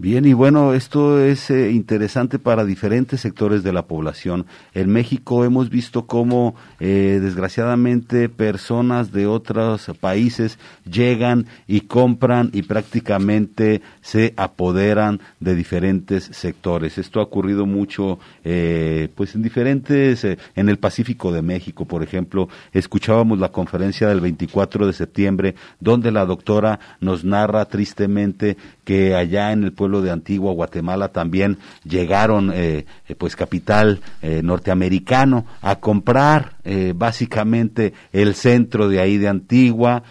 Bien, 0.00 0.24
y 0.26 0.32
bueno, 0.32 0.74
esto 0.74 1.20
es 1.20 1.50
eh, 1.50 1.72
interesante 1.72 2.38
para 2.38 2.64
diferentes 2.64 3.20
sectores 3.20 3.64
de 3.64 3.72
la 3.72 3.88
población. 3.88 4.46
En 4.72 4.90
México 4.90 5.44
hemos 5.44 5.70
visto 5.70 6.06
cómo, 6.06 6.54
eh, 6.78 7.18
desgraciadamente, 7.20 8.28
personas 8.28 9.10
de 9.10 9.26
otros 9.26 9.90
países 9.98 10.60
llegan 10.88 11.46
y 11.66 11.80
compran 11.80 12.50
y 12.52 12.62
prácticamente 12.62 13.82
se 14.00 14.34
apoderan 14.36 15.18
de 15.40 15.56
diferentes 15.56 16.26
sectores. 16.26 16.96
Esto 16.96 17.18
ha 17.18 17.24
ocurrido 17.24 17.66
mucho, 17.66 18.20
eh, 18.44 19.08
pues, 19.16 19.34
en 19.34 19.42
diferentes, 19.42 20.22
en 20.22 20.68
el 20.68 20.78
Pacífico 20.78 21.32
de 21.32 21.42
México, 21.42 21.86
por 21.86 22.04
ejemplo. 22.04 22.48
Escuchábamos 22.72 23.40
la 23.40 23.50
conferencia 23.50 24.06
del 24.06 24.20
24 24.20 24.86
de 24.86 24.92
septiembre, 24.92 25.56
donde 25.80 26.12
la 26.12 26.24
doctora 26.24 26.78
nos 27.00 27.24
narra 27.24 27.64
tristemente 27.64 28.56
que 28.84 29.16
allá 29.16 29.50
en 29.50 29.64
el 29.64 29.72
pueblo 29.72 29.87
de 29.88 30.10
Antigua 30.10 30.52
Guatemala 30.52 31.08
también 31.08 31.58
llegaron, 31.84 32.52
eh, 32.54 32.86
eh, 33.08 33.14
pues 33.14 33.36
capital 33.36 34.00
norteamericano, 34.22 35.46
a 35.62 35.76
comprar 35.76 36.56
básicamente 36.94 37.94
el 38.12 38.34
centro 38.34 38.88
de 38.88 39.00
ahí 39.00 39.16
de 39.16 39.28
Antigua, 39.28 40.02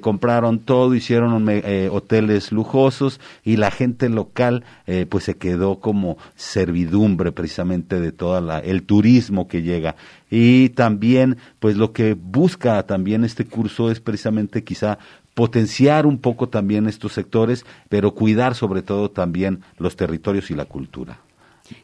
compraron 0.00 0.58
todo, 0.60 0.94
hicieron 0.94 1.48
hoteles 1.90 2.52
lujosos 2.52 3.20
y 3.44 3.56
la 3.56 3.70
gente 3.70 4.08
local 4.08 4.64
pues 5.08 5.24
se 5.24 5.34
quedó 5.38 5.80
como 5.80 6.18
servidumbre 6.34 7.32
precisamente 7.32 8.00
de 8.00 8.12
toda 8.12 8.40
la 8.40 8.58
el 8.58 8.82
turismo 8.82 9.48
que 9.48 9.62
llega. 9.62 9.96
Y 10.30 10.70
también 10.70 11.38
pues 11.58 11.76
lo 11.76 11.92
que 11.92 12.14
busca 12.14 12.82
también 12.84 13.24
este 13.24 13.44
curso 13.44 13.90
es 13.90 14.00
precisamente 14.00 14.64
quizá 14.64 14.98
potenciar 15.34 16.06
un 16.06 16.18
poco 16.18 16.48
también 16.48 16.86
estos 16.86 17.12
sectores, 17.12 17.64
pero 17.88 18.14
cuidar 18.14 18.54
sobre 18.54 18.82
todo 18.82 19.10
también 19.10 19.60
los 19.78 19.96
territorios 19.96 20.50
y 20.50 20.54
la 20.54 20.64
cultura. 20.64 21.20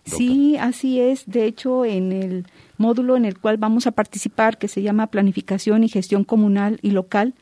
Sí, 0.05 0.57
así 0.59 1.01
es. 1.01 1.27
De 1.27 1.45
hecho, 1.45 1.85
en 1.85 2.13
el 2.13 2.47
módulo 2.77 3.17
en 3.17 3.25
el 3.25 3.39
cual 3.39 3.57
vamos 3.57 3.87
a 3.87 3.93
participar, 3.93 4.59
que 4.59 4.69
se 4.69 4.83
llama 4.83 5.07
Planificación 5.07 5.85
y 5.85 5.89
Gestión 5.89 6.25
Comunal 6.25 6.79
y 6.83 6.91
Local, 6.91 7.35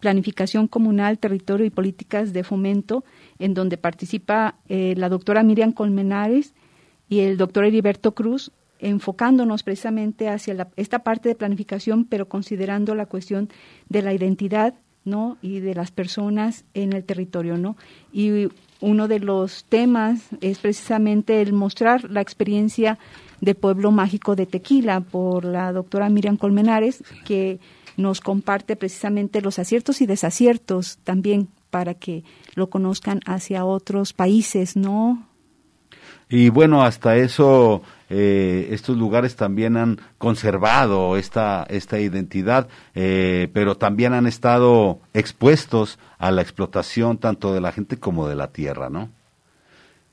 Planificación 0.00 0.68
Comunal, 0.68 1.18
Territorio 1.18 1.66
y 1.66 1.70
Políticas 1.70 2.32
de 2.32 2.44
Fomento, 2.44 3.04
en 3.38 3.54
donde 3.54 3.76
participa 3.76 4.56
eh, 4.68 4.94
la 4.96 5.08
doctora 5.08 5.42
Miriam 5.42 5.72
Colmenares 5.72 6.54
y 7.08 7.20
el 7.20 7.36
doctor 7.36 7.64
Heriberto 7.64 8.14
Cruz, 8.14 8.52
enfocándonos 8.78 9.62
precisamente 9.62 10.28
hacia 10.28 10.68
esta 10.76 11.00
parte 11.00 11.28
de 11.28 11.34
planificación, 11.34 12.04
pero 12.04 12.28
considerando 12.28 12.94
la 12.94 13.06
cuestión 13.06 13.48
de 13.88 14.02
la 14.02 14.12
identidad 14.12 14.74
¿no? 15.04 15.36
y 15.42 15.60
de 15.60 15.74
las 15.74 15.90
personas 15.90 16.64
en 16.74 16.92
el 16.92 17.04
territorio, 17.04 17.58
¿no? 17.58 17.76
Y 18.12 18.48
uno 18.80 19.08
de 19.08 19.20
los 19.20 19.64
temas 19.64 20.20
es 20.40 20.58
precisamente 20.58 21.40
el 21.40 21.52
mostrar 21.52 22.10
la 22.10 22.20
experiencia 22.20 22.98
del 23.40 23.54
pueblo 23.54 23.90
mágico 23.90 24.36
de 24.36 24.46
Tequila 24.46 25.00
por 25.00 25.44
la 25.44 25.72
doctora 25.72 26.08
Miriam 26.08 26.36
Colmenares, 26.36 27.02
que 27.24 27.58
nos 27.96 28.20
comparte 28.20 28.76
precisamente 28.76 29.40
los 29.40 29.58
aciertos 29.58 30.00
y 30.00 30.06
desaciertos 30.06 30.98
también 31.04 31.48
para 31.70 31.94
que 31.94 32.24
lo 32.54 32.70
conozcan 32.70 33.20
hacia 33.26 33.64
otros 33.64 34.12
países, 34.12 34.76
¿no? 34.76 35.26
Y 36.28 36.48
bueno, 36.48 36.82
hasta 36.82 37.16
eso 37.16 37.82
eh, 38.14 38.68
estos 38.74 38.98
lugares 38.98 39.36
también 39.36 39.78
han 39.78 39.98
conservado 40.18 41.16
esta, 41.16 41.64
esta 41.70 41.98
identidad, 41.98 42.68
eh, 42.94 43.48
pero 43.54 43.78
también 43.78 44.12
han 44.12 44.26
estado 44.26 45.00
expuestos 45.14 45.98
a 46.18 46.30
la 46.30 46.42
explotación 46.42 47.16
tanto 47.16 47.54
de 47.54 47.62
la 47.62 47.72
gente 47.72 47.96
como 47.96 48.28
de 48.28 48.34
la 48.34 48.48
tierra, 48.48 48.90
¿no? 48.90 49.08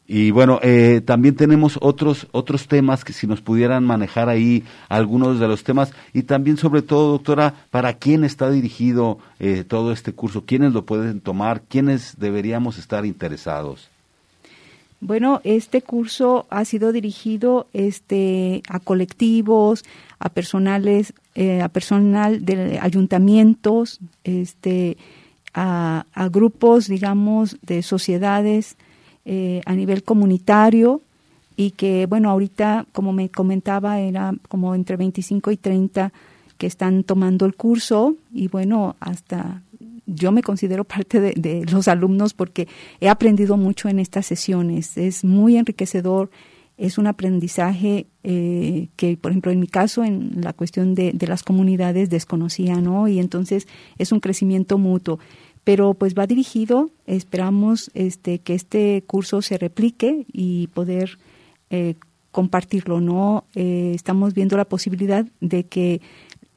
Y 0.08 0.32
bueno, 0.32 0.60
eh, 0.64 1.02
también 1.06 1.36
tenemos 1.36 1.78
otros 1.82 2.28
otros 2.32 2.70
temas 2.70 3.04
que 3.04 3.12
si 3.12 3.28
nos 3.28 3.41
pudieran 3.41 3.84
manejar 3.84 4.30
ahí 4.30 4.64
algunos 4.88 5.38
de 5.38 5.50
los 5.50 5.66
temas 5.66 5.91
y 6.14 6.24
también 6.24 6.56
sobre 6.56 6.82
todo, 6.82 7.12
doctora, 7.12 7.54
para 7.70 7.95
quién 7.95 8.24
está 8.24 8.50
dirigido 8.50 9.20
todo 9.68 9.91
este 9.91 10.14
curso, 10.14 10.45
quiénes 10.45 10.72
lo 10.72 10.86
pueden 10.86 11.20
tomar, 11.20 11.64
quiénes 11.64 12.18
deberíamos 12.18 12.78
estar 12.78 13.06
interesados. 13.06 13.89
Bueno, 15.02 15.39
este 15.45 15.82
curso 15.82 16.45
ha 16.50 16.66
sido 16.66 16.91
dirigido 16.91 17.68
este, 17.72 18.62
a 18.68 18.80
colectivos, 18.80 19.86
a 20.20 20.30
personales, 20.30 21.14
eh, 21.36 21.62
a 21.62 21.70
personal 21.70 22.43
de 22.43 22.80
ayuntamientos, 22.82 24.00
este, 24.26 24.97
a, 25.54 26.06
grupos, 26.32 26.88
digamos, 26.88 27.58
de 27.62 27.82
sociedades 27.82 28.76
eh, 29.26 29.62
a 29.66 29.74
nivel 29.74 30.04
comunitario 30.04 31.02
y 31.56 31.72
que, 31.72 32.06
bueno, 32.06 32.30
ahorita, 32.30 32.86
como 32.91 33.14
me 33.14 33.30
comentaba, 33.30 34.00
era 34.00 34.34
como 34.50 34.76
entre 34.76 34.97
25 34.97 35.52
y 35.52 35.58
30 35.58 36.12
que 36.58 36.68
están 36.68 37.04
tomando 37.04 37.45
el 37.45 37.56
curso 37.56 38.16
y, 38.34 38.50
bueno, 38.50 38.97
hasta 39.00 39.62
yo 40.10 40.32
me 40.32 40.43
considero 40.43 40.84
parte 40.84 41.20
de, 41.20 41.66
los 41.72 41.88
alumnos 41.88 42.34
porque 42.34 42.68
he 42.99 43.10
aprendido 43.10 43.57
mucho 43.57 43.89
en 43.89 43.99
estas 43.99 44.26
sesiones. 44.26 44.97
Es 44.97 45.24
muy 45.24 45.57
enriquecedor, 45.57 46.30
es 46.78 46.97
un 46.97 47.07
aprendizaje 47.07 48.07
eh, 48.24 48.88
que, 48.95 49.18
por 49.18 49.32
ejemplo, 49.32 49.51
en 49.51 49.60
mi 49.60 49.68
caso, 49.68 50.03
en 50.03 50.41
la 50.41 50.53
cuestión 50.53 50.95
de, 50.95 51.14
las 51.28 51.43
comunidades 51.43 52.10
desconocía, 52.10 52.76
¿no? 52.76 53.07
Y 53.07 53.20
entonces 53.20 53.68
es 53.97 54.12
un 54.12 54.20
crecimiento 54.20 54.78
mutuo. 54.78 55.20
Pero 55.64 55.93
pues 55.93 56.16
va 56.16 56.26
dirigido, 56.26 56.89
esperamos 57.05 57.91
este, 57.93 58.39
que 58.39 58.55
este 58.55 59.03
curso 59.05 59.41
se 59.41 59.57
replique 59.57 60.26
y 60.32 60.68
poder 60.68 61.20
eh, 61.70 61.95
compartirlo, 62.32 63.01
¿no? 63.01 63.43
Eh, 63.55 63.91
estamos 63.93 64.34
viendo 64.34 64.55
la 64.57 64.66
posibilidad 64.66 65.26
de 65.41 65.66
que 65.66 66.01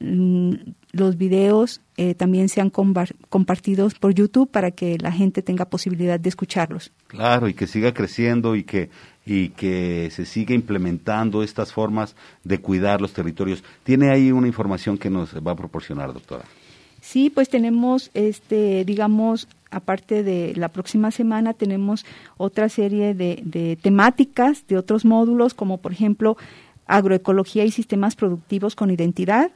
mm, 0.01 0.55
los 0.93 1.17
videos 1.17 1.81
eh, 1.97 2.15
también 2.15 2.49
sean 2.49 2.71
compartidos 2.71 3.95
por 3.95 4.15
YouTube 4.15 4.51
para 4.51 4.71
que 4.71 4.99
la 4.99 5.11
gente 5.11 5.43
tenga 5.43 5.65
posibilidad 5.65 6.21
de 6.21 6.29
escucharlos. 6.29 6.93
Claro, 7.07 7.49
y 7.49 7.55
que 7.55 7.67
siga 7.67 7.93
creciendo 7.93 8.55
y 8.55 8.65
que 8.65 8.91
y 9.25 9.51
que 9.51 10.11
se 10.11 10.27
siga 10.27 10.55
implementando 10.55 11.43
estas 11.43 11.73
formas 11.73 12.17
de 12.43 12.59
cuidar 12.59 13.01
los 13.01 13.13
territorios. 13.13 13.63
¿Tiene 13.85 14.11
ahí 14.11 14.33
una 14.33 14.49
información 14.49 14.99
que 14.99 15.11
nos 15.11 15.35
va 15.35 15.53
a 15.53 15.57
proporcionar, 15.57 16.13
doctora? 16.13 16.45
Sí, 17.01 17.31
pues 17.31 17.49
tenemos, 17.49 18.11
este, 18.15 18.85
digamos, 18.85 19.49
aparte 19.71 20.23
de 20.23 20.55
la 20.57 20.69
próxima 20.69 21.11
semana, 21.11 21.55
tenemos 21.55 22.05
otra 22.37 22.69
serie 22.69 23.15
de, 23.15 23.41
de 23.45 23.77
temáticas 23.77 24.67
de 24.67 24.77
otros 24.77 25.05
módulos, 25.05 25.55
como 25.55 25.79
por 25.79 25.93
ejemplo 25.93 26.37
agroecología 26.87 27.65
y 27.65 27.71
sistemas 27.71 28.17
productivos 28.17 28.75
con 28.75 28.91
identidad, 28.91 29.53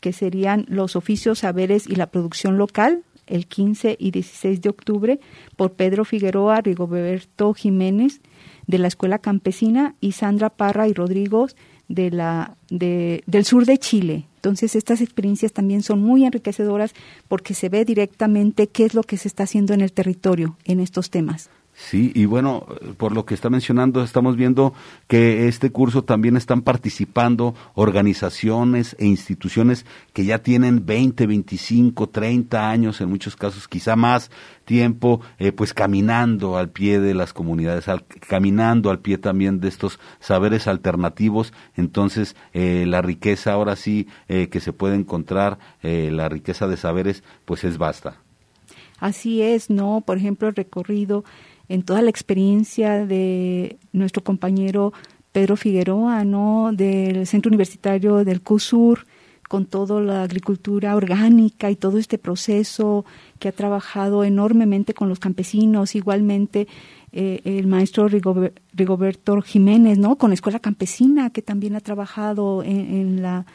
que 0.00 0.12
serían 0.12 0.64
los 0.68 0.96
oficios, 0.96 1.40
saberes 1.40 1.86
y 1.86 1.96
la 1.96 2.06
producción 2.06 2.58
local, 2.58 3.02
el 3.26 3.46
15 3.46 3.96
y 3.98 4.10
16 4.10 4.60
de 4.60 4.68
octubre, 4.68 5.20
por 5.56 5.72
Pedro 5.72 6.04
Figueroa, 6.04 6.60
Rigoberto 6.60 7.52
Jiménez, 7.54 8.20
de 8.66 8.78
la 8.78 8.88
Escuela 8.88 9.18
Campesina, 9.18 9.94
y 10.00 10.12
Sandra 10.12 10.50
Parra 10.50 10.88
y 10.88 10.94
Rodrigo, 10.94 11.48
de 11.88 12.10
la, 12.10 12.56
de, 12.70 13.22
del 13.26 13.44
sur 13.44 13.64
de 13.64 13.78
Chile. 13.78 14.26
Entonces, 14.36 14.76
estas 14.76 15.00
experiencias 15.00 15.52
también 15.52 15.82
son 15.82 16.00
muy 16.00 16.24
enriquecedoras 16.24 16.94
porque 17.28 17.54
se 17.54 17.68
ve 17.68 17.84
directamente 17.84 18.68
qué 18.68 18.84
es 18.84 18.94
lo 18.94 19.02
que 19.02 19.16
se 19.16 19.28
está 19.28 19.44
haciendo 19.44 19.74
en 19.74 19.80
el 19.80 19.92
territorio 19.92 20.56
en 20.64 20.80
estos 20.80 21.10
temas. 21.10 21.50
Sí, 21.80 22.10
y 22.12 22.24
bueno, 22.24 22.66
por 22.96 23.12
lo 23.12 23.24
que 23.24 23.34
está 23.34 23.50
mencionando, 23.50 24.02
estamos 24.02 24.34
viendo 24.34 24.74
que 25.06 25.46
este 25.46 25.70
curso 25.70 26.02
también 26.02 26.36
están 26.36 26.62
participando 26.62 27.54
organizaciones 27.74 28.96
e 28.98 29.06
instituciones 29.06 29.86
que 30.12 30.24
ya 30.24 30.38
tienen 30.42 30.84
20, 30.84 31.28
25, 31.28 32.08
30 32.08 32.68
años, 32.68 33.00
en 33.00 33.08
muchos 33.08 33.36
casos 33.36 33.68
quizá 33.68 33.94
más 33.94 34.28
tiempo, 34.64 35.20
eh, 35.38 35.52
pues 35.52 35.72
caminando 35.72 36.58
al 36.58 36.68
pie 36.68 36.98
de 36.98 37.14
las 37.14 37.32
comunidades, 37.32 37.84
caminando 38.28 38.90
al 38.90 38.98
pie 38.98 39.16
también 39.16 39.60
de 39.60 39.68
estos 39.68 40.00
saberes 40.18 40.66
alternativos. 40.66 41.52
Entonces, 41.76 42.34
eh, 42.54 42.86
la 42.88 43.02
riqueza 43.02 43.52
ahora 43.52 43.76
sí 43.76 44.08
eh, 44.26 44.48
que 44.48 44.58
se 44.58 44.72
puede 44.72 44.96
encontrar, 44.96 45.58
la 45.80 46.28
riqueza 46.28 46.66
de 46.66 46.76
saberes, 46.76 47.22
pues 47.44 47.62
es 47.62 47.78
vasta. 47.78 48.18
Así 48.98 49.42
es, 49.42 49.70
¿no? 49.70 50.02
Por 50.04 50.18
ejemplo, 50.18 50.48
el 50.48 50.56
recorrido 50.56 51.24
en 51.68 51.82
toda 51.82 52.02
la 52.02 52.10
experiencia 52.10 53.04
de 53.06 53.78
nuestro 53.92 54.22
compañero 54.24 54.92
Pedro 55.32 55.56
Figueroa, 55.56 56.24
¿no? 56.24 56.70
del 56.72 57.26
Centro 57.26 57.50
Universitario 57.50 58.24
del 58.24 58.40
CUSUR, 58.40 59.06
con 59.48 59.64
toda 59.64 60.00
la 60.00 60.22
agricultura 60.22 60.94
orgánica 60.94 61.70
y 61.70 61.76
todo 61.76 61.98
este 61.98 62.18
proceso 62.18 63.04
que 63.38 63.48
ha 63.48 63.52
trabajado 63.52 64.24
enormemente 64.24 64.92
con 64.94 65.08
los 65.08 65.18
campesinos, 65.18 65.94
igualmente 65.94 66.68
eh, 67.12 67.40
el 67.44 67.66
maestro 67.66 68.08
Rigoberto 68.08 69.40
Jiménez, 69.40 69.96
¿no? 69.96 70.16
Con 70.16 70.34
Escuela 70.34 70.60
Campesina, 70.60 71.30
que 71.30 71.40
también 71.40 71.76
ha 71.76 71.80
trabajado 71.80 72.62
en 72.62 73.22
la 73.22 73.46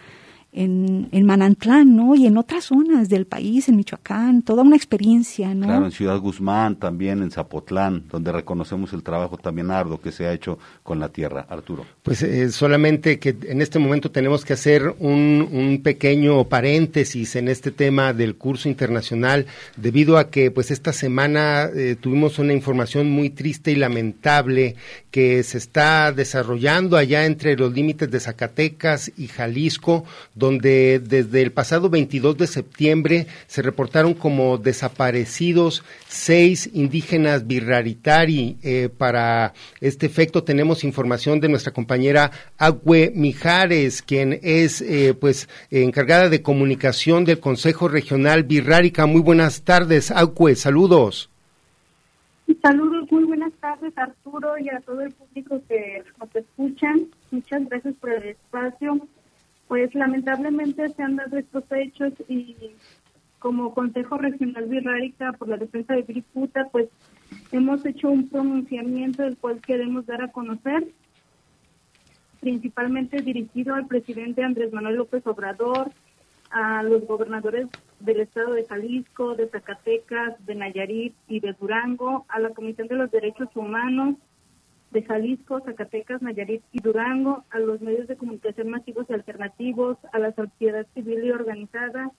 en, 0.53 1.09
en, 1.11 1.25
Manantlán, 1.25 1.95
¿no? 1.95 2.15
Y 2.15 2.27
en 2.27 2.37
otras 2.37 2.65
zonas 2.65 3.09
del 3.09 3.25
país, 3.25 3.69
en 3.69 3.77
Michoacán, 3.77 4.41
toda 4.43 4.63
una 4.63 4.75
experiencia, 4.75 5.53
¿no? 5.53 5.65
Claro, 5.65 5.85
en 5.85 5.91
Ciudad 5.91 6.17
Guzmán, 6.19 6.75
también 6.75 7.21
en 7.23 7.31
Zapotlán, 7.31 8.03
donde 8.09 8.31
reconocemos 8.31 8.93
el 8.93 9.03
trabajo 9.03 9.37
también 9.37 9.71
arduo 9.71 9.99
que 9.99 10.11
se 10.11 10.25
ha 10.25 10.33
hecho 10.33 10.59
con 10.83 10.99
la 10.99 11.09
tierra. 11.09 11.45
Arturo. 11.49 11.85
Pues 12.03 12.21
eh, 12.23 12.51
solamente 12.51 13.19
que 13.19 13.35
en 13.43 13.61
este 13.61 13.79
momento 13.79 14.11
tenemos 14.11 14.45
que 14.45 14.53
hacer 14.53 14.95
un, 14.99 15.47
un, 15.51 15.81
pequeño 15.83 16.43
paréntesis 16.45 17.35
en 17.35 17.47
este 17.47 17.71
tema 17.71 18.13
del 18.13 18.35
curso 18.35 18.69
internacional, 18.69 19.45
debido 19.77 20.17
a 20.17 20.29
que 20.29 20.51
pues 20.51 20.71
esta 20.71 20.93
semana 20.93 21.69
eh, 21.75 21.95
tuvimos 21.99 22.39
una 22.39 22.53
información 22.53 23.09
muy 23.09 23.29
triste 23.29 23.71
y 23.71 23.75
lamentable 23.75 24.75
que 25.11 25.43
se 25.43 25.57
está 25.57 26.11
desarrollando 26.11 26.97
allá 26.97 27.25
entre 27.25 27.55
los 27.55 27.73
límites 27.73 28.09
de 28.09 28.19
Zacatecas 28.19 29.11
y 29.17 29.27
Jalisco, 29.27 30.05
donde 30.43 30.99
desde 30.99 31.41
el 31.41 31.53
pasado 31.53 31.89
22 31.89 32.37
de 32.37 32.47
septiembre 32.47 33.27
se 33.47 33.61
reportaron 33.61 34.13
como 34.13 34.57
desaparecidos 34.57 35.85
seis 36.05 36.69
indígenas 36.73 37.47
birraritari. 37.47 38.57
Eh, 38.61 38.89
para 38.89 39.53
este 39.79 40.05
efecto 40.05 40.43
tenemos 40.43 40.83
información 40.83 41.39
de 41.39 41.47
nuestra 41.47 41.71
compañera 41.71 42.31
Agüe 42.57 43.13
Mijares, 43.15 44.01
quien 44.01 44.37
es 44.43 44.81
eh, 44.81 45.13
pues 45.13 45.47
encargada 45.71 46.27
de 46.27 46.41
comunicación 46.41 47.23
del 47.23 47.39
Consejo 47.39 47.87
Regional 47.87 48.43
Birrárica. 48.43 49.05
Muy 49.05 49.21
buenas 49.21 49.61
tardes, 49.61 50.11
Agüe, 50.11 50.57
saludos. 50.57 51.29
Saludos, 52.61 53.09
muy 53.09 53.23
buenas 53.23 53.53
tardes 53.61 53.97
Arturo 53.97 54.57
y 54.57 54.67
a 54.67 54.81
todo 54.81 54.99
el 54.99 55.13
público 55.13 55.61
que 55.69 56.03
nos 56.19 56.35
escuchan. 56.35 57.07
Muchas 57.31 57.69
gracias 57.69 57.95
por 58.01 58.09
el 58.09 58.23
espacio. 58.23 58.99
Pues 59.68 59.93
lamentablemente 59.95 60.89
se 60.89 61.03
han 61.03 61.16
dado 61.16 61.38
estos 61.38 61.64
hechos 61.72 62.14
y 62.28 62.55
como 63.39 63.74
Consejo 63.74 64.18
Regional 64.18 64.66
Birrárica 64.66 65.34
por 65.34 65.49
la 65.49 65.57
defensa 65.57 65.93
de 65.93 66.03
Griputa, 66.03 66.70
pues 66.72 66.88
hemos 67.51 67.86
hecho 67.86 68.09
un 68.09 68.30
pronunciamiento 68.30 69.24
del 69.24 69.36
cual 69.38 69.59
queremos 69.59 70.05
dar 70.05 70.22
a 70.22 70.32
conocer, 70.32 70.88
principalmente 72.39 73.22
dirigido 73.22 73.76
al 73.76 73.88
presidente 73.88 74.43
Andrés 74.43 74.72
Manuel 74.72 74.95
López 74.95 75.28
Obrador, 75.28 75.91
a 76.51 76.84
los 76.84 77.05
gobernadores 77.05 77.68
del 77.99 78.22
estado 78.22 78.53
de 78.53 78.66
Jalisco, 78.66 79.36
de 79.36 79.49
Zacatecas, 79.49 80.45
de 80.45 80.55
Nayarit 80.55 81.16
y 81.28 81.39
de 81.39 81.53
Durango, 81.53 82.26
a 82.30 82.39
la 82.39 82.51
Comisión 82.51 82.88
de 82.88 82.95
los 82.95 83.11
Derechos 83.11 83.49
Humanos 83.55 84.16
de 84.93 85.03
Jalisco, 85.03 85.59
Zacatecas, 85.61 86.21
Nayarit 86.21 86.63
y 86.71 86.79
Durango, 86.79 87.43
a 87.49 87.59
los 87.59 87.81
medios 87.81 88.07
de 88.07 88.15
comunicación 88.15 88.69
masivos 88.69 89.05
y 89.09 89.13
alternativos, 89.13 89.97
a 90.13 90.19
la 90.19 90.33
sociedad 90.33 90.87
civil 90.93 91.25
y 91.25 91.31
organizada, 91.31 92.11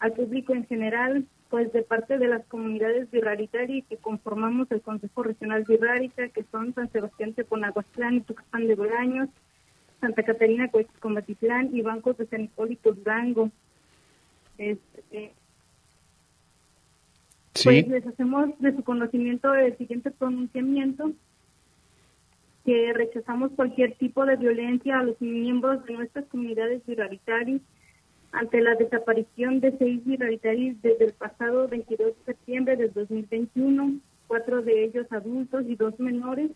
al 0.00 0.12
público 0.12 0.54
en 0.54 0.66
general, 0.66 1.24
pues 1.48 1.72
de 1.72 1.82
parte 1.82 2.18
de 2.18 2.28
las 2.28 2.44
comunidades 2.46 3.10
birraritarias 3.10 3.86
que 3.88 3.96
conformamos 3.96 4.70
el 4.70 4.82
Consejo 4.82 5.22
Regional 5.22 5.64
Birrárica, 5.66 6.28
que 6.28 6.44
son 6.52 6.74
San 6.74 6.90
Sebastián 6.92 7.32
Teponaguastlán 7.32 8.16
y 8.16 8.20
Tuxpan 8.20 8.66
de 8.66 8.74
Bolaños, 8.74 9.28
Santa 10.00 10.22
Catarina, 10.22 10.70
Comatitlán 11.00 11.70
y 11.72 11.82
Bancos 11.82 12.18
de 12.18 12.26
San 12.26 12.42
Hipólito 12.42 12.92
Durango. 12.92 13.50
Este, 14.58 15.32
Pues 17.64 17.88
les 17.88 18.06
hacemos 18.06 18.50
de 18.60 18.74
su 18.76 18.84
conocimiento 18.84 19.54
el 19.54 19.76
siguiente 19.76 20.10
pronunciamiento, 20.10 21.12
que 22.68 22.92
rechazamos 22.92 23.50
cualquier 23.52 23.94
tipo 23.94 24.26
de 24.26 24.36
violencia 24.36 24.98
a 24.98 25.02
los 25.02 25.18
miembros 25.22 25.82
de 25.86 25.94
nuestras 25.94 26.26
comunidades 26.26 26.84
birraritarias 26.84 27.62
ante 28.30 28.60
la 28.60 28.74
desaparición 28.74 29.60
de 29.60 29.74
seis 29.78 30.04
birraritarios 30.04 30.76
desde 30.82 31.06
el 31.06 31.12
pasado 31.14 31.66
22 31.66 32.08
de 32.08 32.24
septiembre 32.26 32.76
del 32.76 32.92
2021, 32.92 34.00
cuatro 34.26 34.60
de 34.60 34.84
ellos 34.84 35.06
adultos 35.10 35.64
y 35.66 35.76
dos 35.76 35.98
menores, 35.98 36.50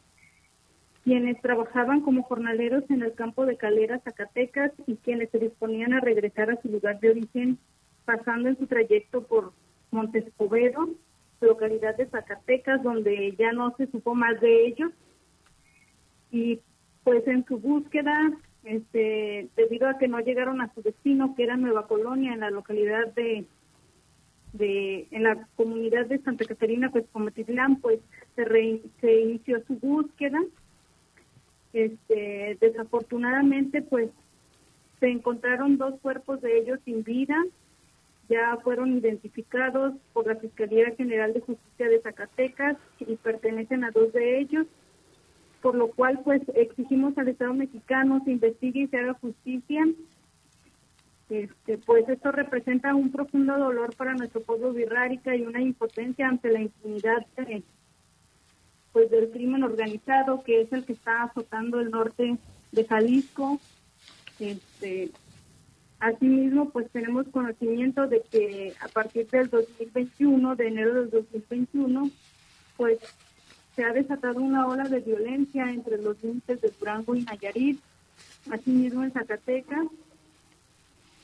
quienes 1.03 1.41
trabajaban 1.41 2.03
como 2.03 2.25
jornaleros 2.25 2.85
en 2.91 3.01
el 3.01 3.15
campo 3.15 3.47
de 3.47 3.57
Calera, 3.57 3.99
Zacatecas, 4.01 4.73
y 4.87 4.97
quienes 4.97 5.31
se 5.31 5.39
disponían 5.39 5.95
a 5.95 6.01
regresar 6.01 6.51
a 6.51 6.61
su 6.61 6.69
lugar 6.69 7.01
de 7.01 7.09
origen 7.09 7.59
pasando 8.05 8.51
en 8.51 8.59
su 8.59 8.67
trayecto 8.67 9.23
por 9.23 9.55
Montes 9.91 10.27
Escobedo, 10.27 10.91
localidad 11.41 11.97
de 11.97 12.05
Zacatecas, 12.05 12.83
donde 12.83 13.35
ya 13.39 13.53
no 13.53 13.75
se 13.79 13.87
supo 13.87 14.15
más 14.15 14.39
de 14.43 14.67
ellos. 14.67 14.93
Y 16.33 16.59
pues 17.05 17.27
en 17.29 17.45
su 17.45 17.59
búsqueda, 17.59 18.33
este, 18.65 19.49
debido 19.57 19.89
a 19.89 19.99
que 19.99 20.09
no 20.09 20.19
llegaron 20.19 20.61
a 20.61 20.73
su 20.75 20.83
destino, 20.83 21.35
que 21.37 21.45
era 21.45 21.57
Nueva 21.57 21.87
Colonia, 21.87 22.33
en 22.33 22.41
la 22.41 22.51
localidad 22.51 23.13
de, 23.15 23.45
de 24.53 25.07
en 25.13 25.23
la 25.23 25.47
comunidad 25.55 26.07
de 26.07 26.19
Santa 26.19 26.45
Catarina, 26.45 26.91
pues 26.91 27.05
Cometitlán, 27.13 27.77
pues 27.77 28.01
se, 28.35 28.45
se 29.01 29.21
inició 29.21 29.63
su 29.67 29.75
búsqueda. 29.77 30.41
Este, 31.73 32.59
desafortunadamente, 32.61 33.83
pues 33.83 34.11
se 35.01 35.09
encontraron 35.09 35.79
dos 35.79 35.99
cuerpos 36.01 36.41
de 36.43 36.59
ellos 36.59 36.79
sin 36.85 37.03
vida, 37.03 37.37
ya 38.29 38.57
fueron 38.63 38.97
identificados 38.97 39.95
por 40.13 40.27
la 40.29 40.37
Fiscalía 40.37 40.95
General 40.97 41.33
de 41.33 41.41
Justicia 41.41 41.89
de 41.89 42.01
Zacatecas 42.01 42.77
y 43.01 43.17
pertenecen 43.17 43.83
a 43.85 43.91
dos 43.91 44.13
de 44.13 44.39
ellos, 44.39 44.67
por 45.63 45.75
lo 45.75 45.89
cual 45.89 46.21
pues 46.25 46.43
exigimos 46.55 47.17
al 47.17 47.29
Estado 47.29 47.55
mexicano 47.55 48.21
se 48.25 48.33
investigue 48.33 48.83
y 48.83 48.87
se 48.89 48.99
haga 48.99 49.15
justicia. 49.15 49.87
Este, 51.31 51.79
pues 51.79 52.07
esto 52.09 52.31
representa 52.31 52.95
un 52.95 53.11
profundo 53.11 53.57
dolor 53.57 53.97
para 53.97 54.13
nuestro 54.13 54.43
pueblo 54.43 54.73
birrárica 54.75 55.35
y 55.35 55.43
una 55.43 55.63
impotencia 55.63 56.29
ante 56.29 56.51
la 56.53 56.61
impunidad 56.61 57.25
pues 58.93 59.11
del 59.11 59.31
crimen 59.31 59.63
organizado 59.63 60.43
que 60.43 60.61
es 60.61 60.73
el 60.73 60.85
que 60.85 60.93
está 60.93 61.23
azotando 61.23 61.81
el 61.81 61.91
norte 61.91 62.37
de 62.73 62.85
Jalisco. 62.85 63.59
Este, 64.39 65.11
Asimismo, 66.03 66.71
pues 66.71 66.91
tenemos 66.91 67.29
conocimiento 67.29 68.09
de 68.09 68.23
que 68.23 68.75
a 68.81 68.89
partir 68.89 69.29
del 69.29 69.49
2021, 69.49 70.57
de 70.57 70.67
enero 70.67 70.95
del 70.95 71.11
2021, 71.11 72.11
pues 72.77 72.99
se 73.75 73.85
ha 73.85 73.93
desatado 73.93 74.41
una 74.41 74.67
ola 74.67 74.85
de 74.85 75.01
violencia 75.01 75.71
entre 75.71 75.99
los 75.99 76.23
límites 76.23 76.61
de 76.61 76.73
Durango 76.79 77.15
y 77.15 77.23
Nayarit, 77.23 77.81
asimismo 78.51 79.05
en 79.05 79.13
Zacatecas, 79.13 79.87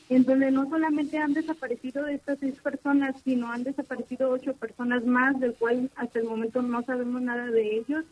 en 0.09 0.25
donde 0.25 0.51
no 0.51 0.69
solamente 0.69 1.19
han 1.19 1.35
desaparecido 1.35 2.07
estas 2.07 2.39
seis 2.39 2.59
personas, 2.61 3.15
sino 3.23 3.53
han 3.53 3.65
desaparecido 3.65 4.31
ocho 4.31 4.55
personas 4.55 5.05
más, 5.05 5.39
del 5.39 5.55
cual 5.55 5.91
hasta 5.97 6.19
el 6.19 6.25
momento 6.25 6.63
no 6.63 6.83
sabemos 6.83 7.21
nada 7.21 7.47
de 7.47 7.77
ellos, 7.77 8.05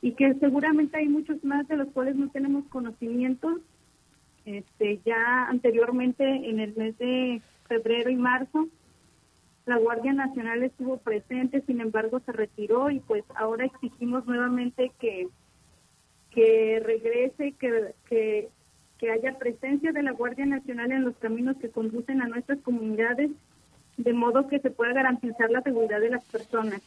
y 0.00 0.12
que 0.12 0.32
seguramente 0.34 0.96
hay 0.96 1.08
muchos 1.08 1.44
más 1.44 1.68
de 1.68 1.76
los 1.76 1.88
cuales 1.88 2.16
no 2.16 2.30
tenemos 2.30 2.64
conocimiento. 2.68 3.60
Este, 4.46 5.00
ya 5.04 5.46
anteriormente, 5.48 6.24
en 6.24 6.60
el 6.60 6.74
mes 6.74 6.96
de 6.96 7.42
febrero 7.68 8.08
y 8.08 8.16
marzo, 8.16 8.68
la 9.66 9.76
Guardia 9.78 10.12
Nacional 10.12 10.62
estuvo 10.62 10.96
presente, 10.98 11.62
sin 11.66 11.80
embargo 11.80 12.20
se 12.20 12.32
retiró 12.32 12.90
y 12.90 13.00
pues 13.00 13.24
ahora 13.34 13.66
exigimos 13.66 14.26
nuevamente 14.26 14.92
que, 14.98 15.28
que 16.30 16.80
regrese, 16.84 17.52
que, 17.52 17.94
que, 18.08 18.48
que 18.98 19.10
haya 19.10 19.38
presencia 19.38 19.92
de 19.92 20.02
la 20.02 20.12
Guardia 20.12 20.46
Nacional 20.46 20.92
en 20.92 21.04
los 21.04 21.16
caminos 21.16 21.56
que 21.58 21.70
conducen 21.70 22.22
a 22.22 22.28
nuestras 22.28 22.58
comunidades, 22.60 23.30
de 23.96 24.12
modo 24.12 24.48
que 24.48 24.60
se 24.60 24.70
pueda 24.70 24.92
garantizar 24.92 25.50
la 25.50 25.62
seguridad 25.62 26.00
de 26.00 26.10
las 26.10 26.24
personas. 26.24 26.80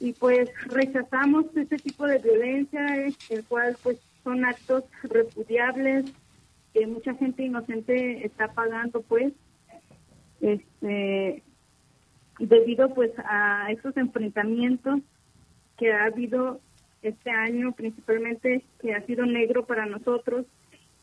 Y 0.00 0.12
pues 0.14 0.50
rechazamos 0.66 1.46
este 1.54 1.76
tipo 1.76 2.06
de 2.06 2.18
violencia, 2.18 3.06
el 3.06 3.44
cual 3.48 3.76
pues 3.82 3.98
son 4.24 4.44
actos 4.44 4.84
repudiables 5.04 6.12
que 6.72 6.86
mucha 6.86 7.14
gente 7.14 7.44
inocente 7.44 8.24
está 8.24 8.48
pagando 8.48 9.02
pues 9.02 9.32
este 10.42 11.42
debido 12.38 12.92
pues 12.94 13.12
a 13.24 13.70
esos 13.70 13.96
enfrentamientos 13.96 15.00
que 15.78 15.92
ha 15.92 16.04
habido 16.04 16.60
este 17.02 17.30
año 17.30 17.72
principalmente 17.72 18.62
que 18.80 18.94
ha 18.94 19.06
sido 19.06 19.24
negro 19.24 19.64
para 19.64 19.86
nosotros 19.86 20.44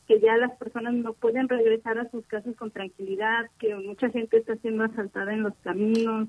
que 0.10 0.20
ya 0.20 0.36
las 0.38 0.58
personas 0.58 0.96
no 0.96 1.14
pueden 1.14 1.48
regresar 1.48 2.00
a 2.00 2.10
sus 2.10 2.26
casas 2.26 2.56
con 2.56 2.72
tranquilidad, 2.72 3.46
que 3.60 3.76
mucha 3.76 4.10
gente 4.10 4.38
está 4.38 4.56
siendo 4.56 4.84
asaltada 4.84 5.34
en 5.34 5.44
los 5.44 5.54
caminos, 5.64 6.28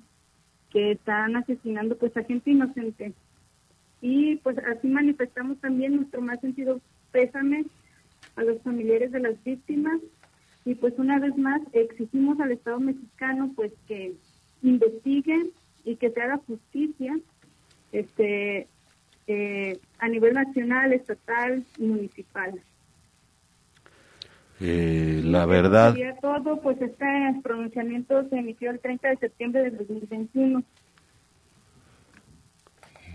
que 0.68 0.92
están 0.92 1.34
asesinando 1.36 1.96
pues 1.96 2.14
a 2.14 2.24
gente 2.24 2.50
inocente. 2.50 3.14
Y 4.02 4.36
pues 4.36 4.58
así 4.58 4.86
manifestamos 4.86 5.58
también 5.60 5.96
nuestro 5.96 6.20
más 6.20 6.38
sentido 6.42 6.78
pésame 7.10 7.64
a 8.36 8.42
los 8.42 8.60
familiares 8.60 9.12
de 9.12 9.20
las 9.20 9.42
víctimas 9.44 9.98
y 10.64 10.74
pues 10.74 10.94
una 10.98 11.18
vez 11.18 11.36
más 11.36 11.60
exigimos 11.72 12.38
al 12.40 12.52
Estado 12.52 12.80
mexicano 12.80 13.52
pues 13.56 13.72
que 13.88 14.14
investigue 14.62 15.50
y 15.84 15.96
que 15.96 16.10
se 16.10 16.20
haga 16.20 16.40
justicia 16.46 17.18
este 17.92 18.68
eh, 19.26 19.78
a 19.98 20.08
nivel 20.08 20.34
nacional, 20.34 20.92
estatal 20.92 21.64
y 21.78 21.86
municipal. 21.86 22.60
Eh, 24.60 25.22
la 25.24 25.46
verdad. 25.46 25.94
todo, 26.20 26.60
pues 26.60 26.80
este 26.82 27.06
pronunciamiento 27.42 28.28
se 28.28 28.36
emitió 28.36 28.70
el 28.70 28.80
30 28.80 29.08
de 29.08 29.16
septiembre 29.16 29.62
de 29.62 29.70
2021. 29.70 30.62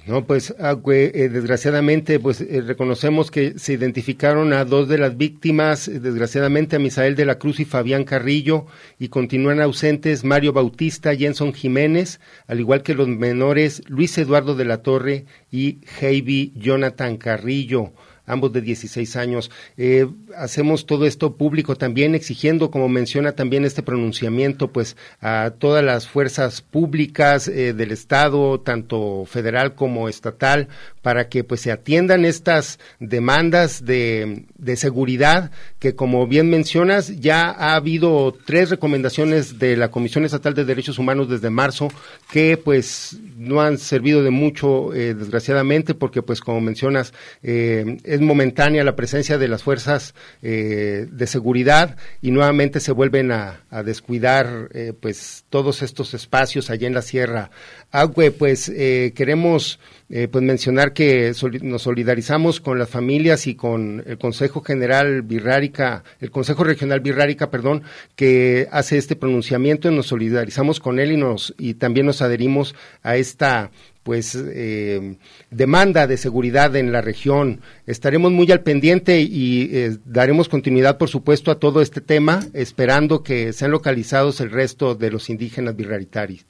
No, 0.08 0.24
pues, 0.24 0.54
ah, 0.60 0.78
eh, 0.86 1.30
desgraciadamente, 1.34 2.20
pues 2.20 2.40
eh, 2.40 2.62
reconocemos 2.62 3.32
que 3.32 3.58
se 3.58 3.74
identificaron 3.74 4.54
a 4.54 4.64
dos 4.64 4.88
de 4.88 5.00
las 5.00 5.18
víctimas, 5.18 5.88
eh, 5.88 6.00
desgraciadamente 6.00 6.76
a 6.76 6.80
Misael 6.80 7.16
de 7.16 7.26
la 7.26 7.40
Cruz 7.40 7.60
y 7.60 7.66
Fabián 7.66 8.04
Carrillo, 8.04 8.68
y 9.00 9.08
continúan 9.08 9.62
ausentes 9.62 10.24
Mario 10.24 10.54
Bautista, 10.54 11.16
Jenson 11.16 11.54
Jiménez, 11.54 12.20
al 12.46 12.60
igual 12.60 12.84
que 12.84 12.94
los 12.94 13.08
menores 13.08 13.82
Luis 13.88 14.16
Eduardo 14.20 14.54
de 14.54 14.66
la 14.66 14.84
Torre 14.84 15.26
y 15.52 15.80
Heidi 16.00 16.54
Jonathan 16.56 17.18
Carrillo. 17.18 17.94
Ambos 18.26 18.54
de 18.54 18.62
16 18.62 19.16
años. 19.16 19.52
Eh, 19.78 20.08
hacemos 20.38 20.86
todo 20.86 21.06
esto 21.06 21.36
público 21.36 21.76
también 21.76 22.16
exigiendo, 22.16 22.72
como 22.72 22.90
menciona 22.90 23.34
también 23.34 23.66
este 23.66 23.84
pronunciamiento, 23.84 24.72
pues 24.72 24.98
a 25.22 25.54
todas 25.58 25.84
las 25.84 26.08
fuerzas 26.08 26.62
públicas 26.62 27.48
eh, 27.48 27.74
del 27.74 27.92
Estado, 27.92 28.60
tanto 28.60 29.26
federal 29.26 29.76
como 29.76 30.10
estatal, 30.10 30.68
para 31.02 31.30
que 31.30 31.44
pues 31.44 31.62
se 31.62 31.72
atiendan 31.72 32.26
estas 32.26 32.80
demandas 33.00 33.86
de, 33.86 34.46
de 34.58 34.76
seguridad 34.76 35.52
que 35.80 35.96
como 35.96 36.28
bien 36.28 36.50
mencionas 36.50 37.20
ya 37.20 37.52
ha 37.52 37.76
habido 37.76 38.36
tres 38.46 38.70
recomendaciones 38.70 39.60
de 39.60 39.78
la 39.78 39.92
Comisión 39.92 40.26
Estatal 40.26 40.54
de 40.54 40.66
Derechos 40.66 40.98
Humanos 40.98 41.30
desde 41.30 41.50
marzo 41.50 41.90
que 42.32 42.58
pues 42.58 43.20
no 43.38 43.62
han 43.62 43.78
servido 43.78 44.24
de 44.24 44.32
mucho 44.32 44.94
eh, 44.94 45.14
desgraciadamente 45.14 45.94
porque 45.94 46.22
pues 46.22 46.42
como 46.42 46.62
mencionas 46.62 47.14
eh, 47.44 47.98
es 48.16 48.22
momentánea 48.22 48.84
la 48.84 48.96
presencia 48.96 49.38
de 49.38 49.48
las 49.48 49.64
fuerzas 49.64 50.16
eh, 50.42 51.08
de 51.12 51.28
seguridad 51.28 51.98
y 52.22 52.32
nuevamente 52.32 52.80
se 52.80 52.92
vuelven 52.92 53.32
a, 53.32 53.62
descuidar 53.84 54.70
pues 55.02 55.44
todos 55.50 55.82
estos 55.82 56.14
espacios 56.14 56.70
allá 56.70 56.88
en 56.88 56.94
la 56.94 57.02
Sierra. 57.02 57.52
Agüe 57.92 58.32
pues 58.32 58.72
queremos 59.14 59.80
eh, 60.10 60.28
pues 60.28 60.44
mencionar 60.44 60.94
que 60.94 61.34
nos 61.62 61.82
solidarizamos 61.82 62.60
con 62.60 62.78
las 62.78 62.90
familias 62.90 63.48
y 63.48 63.56
con 63.56 64.04
el 64.06 64.18
Consejo 64.18 64.62
General 64.62 65.24
Birrárica, 65.24 66.04
el 66.20 66.30
Consejo 66.30 66.64
Regional 66.64 67.00
Birrárica, 67.00 67.50
perdón, 67.50 67.84
que 68.16 68.68
hace 68.72 68.98
este 68.98 69.16
pronunciamiento, 69.16 69.90
nos 69.90 70.08
solidarizamos 70.08 70.80
con 70.80 71.00
él 71.00 71.12
y 71.12 71.18
nos 71.18 71.56
y 71.58 71.76
también 71.76 72.06
nos 72.06 72.22
adherimos 72.22 72.76
a 73.02 73.18
esta 73.18 73.72
pues 74.04 74.36
eh, 74.36 75.18
demanda 75.50 76.06
de 76.06 76.18
seguridad 76.18 76.76
en 76.76 76.92
la 76.92 77.02
región. 77.02 77.62
Estaremos 77.88 78.32
muy 78.32 78.52
al 78.52 78.62
pendiente 78.62 79.22
y 79.22 79.72
eh, 79.74 79.98
daremos 80.06 80.48
continuidad, 80.48 81.00
por 81.00 81.10
supuesto, 81.10 81.50
a 81.50 81.58
todo 81.58 81.82
este 81.82 82.02
tema, 82.02 82.46
esperando 82.54 83.24
que 83.24 83.52
sean 83.54 83.72
localizados 83.72 84.40
el 84.42 84.52
resto 84.52 84.94
de 84.94 85.10
los 85.10 85.32
indígenas 85.32 85.76
birraritaris 85.76 86.46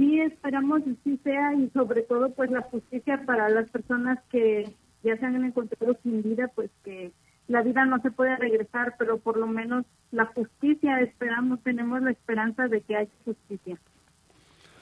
sí 0.00 0.18
esperamos 0.20 0.82
que 0.82 0.94
sí 1.04 1.20
sea 1.22 1.52
y 1.54 1.68
sobre 1.74 2.00
todo 2.00 2.30
pues 2.30 2.50
la 2.50 2.62
justicia 2.62 3.22
para 3.26 3.50
las 3.50 3.68
personas 3.68 4.18
que 4.30 4.72
ya 5.04 5.16
se 5.18 5.26
han 5.26 5.44
encontrado 5.44 5.94
sin 6.02 6.22
vida, 6.22 6.48
pues 6.54 6.70
que 6.82 7.12
la 7.48 7.60
vida 7.60 7.84
no 7.84 8.00
se 8.00 8.10
puede 8.10 8.34
regresar, 8.36 8.94
pero 8.98 9.18
por 9.18 9.36
lo 9.36 9.46
menos 9.46 9.84
la 10.10 10.24
justicia 10.24 11.00
esperamos, 11.02 11.62
tenemos 11.62 12.00
la 12.00 12.12
esperanza 12.12 12.66
de 12.66 12.80
que 12.80 12.96
haya 12.96 13.10
justicia. 13.26 13.76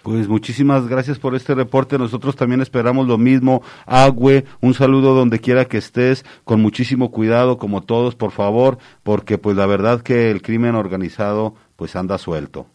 Pues 0.04 0.28
muchísimas 0.28 0.86
gracias 0.86 1.18
por 1.18 1.34
este 1.34 1.54
reporte. 1.54 1.98
Nosotros 1.98 2.36
también 2.36 2.60
esperamos 2.60 3.08
lo 3.08 3.18
mismo. 3.18 3.62
Agüe, 3.86 4.44
un 4.60 4.72
saludo 4.72 5.14
donde 5.14 5.40
quiera 5.40 5.64
que 5.64 5.78
estés, 5.78 6.24
con 6.44 6.62
muchísimo 6.62 7.10
cuidado, 7.10 7.58
como 7.58 7.82
todos, 7.82 8.14
por 8.14 8.30
favor, 8.30 8.78
porque 9.02 9.36
pues 9.36 9.56
la 9.56 9.66
verdad 9.66 10.00
que 10.00 10.30
el 10.30 10.42
crimen 10.42 10.76
organizado 10.76 11.54
pues 11.76 11.96
anda 11.96 12.18
suelto 12.18 12.66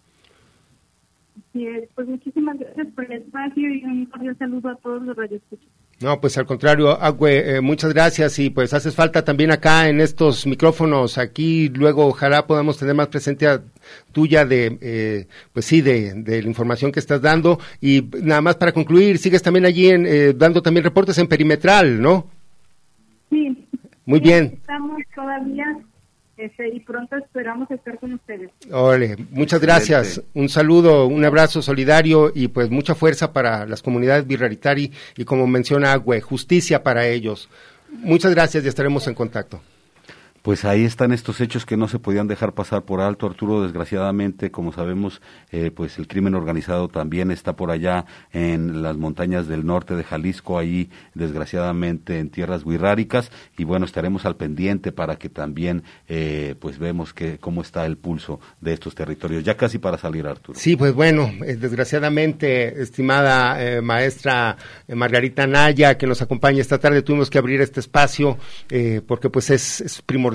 pues 1.95 2.07
muchísimas 2.07 2.57
gracias 2.57 2.87
por 2.95 3.05
el 3.05 3.21
espacio 3.21 3.69
y 3.69 3.83
un 3.83 4.05
cordial 4.07 4.35
saludo 4.39 4.69
a 4.69 4.75
todos 4.77 5.03
los 5.03 5.15
radioescuchos. 5.15 5.67
No, 6.01 6.19
pues 6.19 6.37
al 6.37 6.45
contrario, 6.45 6.89
Agüe, 6.99 7.57
eh, 7.57 7.61
muchas 7.61 7.93
gracias 7.93 8.39
y 8.39 8.49
pues 8.49 8.73
haces 8.73 8.95
falta 8.95 9.23
también 9.23 9.51
acá 9.51 9.87
en 9.87 10.01
estos 10.01 10.47
micrófonos. 10.47 11.17
Aquí 11.19 11.69
luego 11.69 12.07
ojalá 12.07 12.47
podamos 12.47 12.77
tener 12.79 12.95
más 12.95 13.07
presencia 13.07 13.61
tuya 14.11 14.45
de, 14.45 14.77
eh, 14.81 15.27
pues 15.53 15.65
sí, 15.65 15.81
de, 15.81 16.13
de, 16.15 16.41
la 16.41 16.47
información 16.47 16.91
que 16.91 16.99
estás 16.99 17.21
dando. 17.21 17.59
Y 17.79 18.09
nada 18.21 18.41
más 18.41 18.55
para 18.55 18.71
concluir, 18.71 19.19
sigues 19.19 19.43
también 19.43 19.65
allí 19.65 19.89
en, 19.89 20.05
eh, 20.07 20.33
dando 20.33 20.61
también 20.61 20.83
reportes 20.83 21.17
en 21.19 21.27
Perimetral, 21.27 22.01
¿no? 22.01 22.27
Sí. 23.29 23.67
Muy 24.05 24.19
bien. 24.19 24.45
Estamos 24.55 25.01
todavía 25.15 25.77
este, 26.37 26.67
y 26.69 26.79
pronto 26.79 27.15
esperamos 27.15 27.69
estar 27.69 27.99
con 27.99 28.13
ustedes. 28.13 28.49
Ole, 28.71 29.15
muchas 29.31 29.61
gracias. 29.61 30.21
Un 30.33 30.49
saludo, 30.49 31.07
un 31.07 31.23
abrazo 31.25 31.61
solidario 31.61 32.31
y 32.33 32.47
pues 32.47 32.69
mucha 32.69 32.95
fuerza 32.95 33.33
para 33.33 33.65
las 33.65 33.81
comunidades 33.81 34.25
birraritari 34.25 34.91
y 35.15 35.25
como 35.25 35.47
menciona 35.47 35.93
Agüe, 35.93 36.21
justicia 36.21 36.83
para 36.83 37.07
ellos. 37.07 37.49
Muchas 37.89 38.33
gracias 38.33 38.63
y 38.65 38.67
estaremos 38.67 39.07
en 39.07 39.13
contacto 39.13 39.61
pues 40.43 40.65
ahí 40.65 40.83
están 40.83 41.13
estos 41.13 41.39
hechos 41.39 41.65
que 41.65 41.77
no 41.77 41.87
se 41.87 41.99
podían 41.99 42.27
dejar 42.27 42.53
pasar 42.53 42.83
por 42.83 42.99
alto, 42.99 43.25
Arturo. 43.25 43.63
Desgraciadamente, 43.63 44.51
como 44.51 44.73
sabemos, 44.73 45.21
eh, 45.53 45.71
pues 45.73 45.97
el 45.97 46.07
crimen 46.09 46.35
organizado 46.35 46.89
también 46.89 47.31
está 47.31 47.55
por 47.55 47.71
allá 47.71 48.05
en 48.33 48.83
las 48.83 48.97
montañas 48.97 49.47
del 49.47 49.65
norte 49.65 49.95
de 49.95 50.03
Jalisco, 50.03 50.59
ahí 50.59 50.89
desgraciadamente 51.13 52.19
en 52.19 52.29
tierras 52.29 52.65
guirráricas. 52.65 53.31
Y 53.57 53.63
bueno, 53.63 53.85
estaremos 53.85 54.25
al 54.25 54.35
pendiente 54.35 54.91
para 54.91 55.15
que 55.15 55.29
también, 55.29 55.83
eh, 56.09 56.55
pues 56.59 56.77
vemos 56.77 57.13
que 57.13 57.37
cómo 57.37 57.61
está 57.61 57.85
el 57.85 57.95
pulso 57.95 58.41
de 58.59 58.73
estos 58.73 58.95
territorios. 58.95 59.45
Ya 59.45 59.55
casi 59.55 59.77
para 59.77 59.97
salir, 59.97 60.27
Arturo. 60.27 60.59
Sí, 60.59 60.75
pues 60.75 60.93
bueno, 60.93 61.31
eh, 61.45 61.55
desgraciadamente, 61.55 62.81
estimada 62.81 63.81
maestra 63.81 64.57
Margarita 64.89 65.47
Naya, 65.47 65.97
que 65.97 66.05
nos 66.05 66.21
acompaña 66.21 66.59
esta 66.59 66.79
tarde, 66.79 67.01
tuvimos 67.01 67.29
que 67.29 67.37
abrir 67.37 67.61
este 67.61 67.79
espacio 67.79 68.37
porque 69.07 69.29
pues 69.29 69.49
es, 69.49 69.79
es 69.79 70.01
primordial 70.01 70.32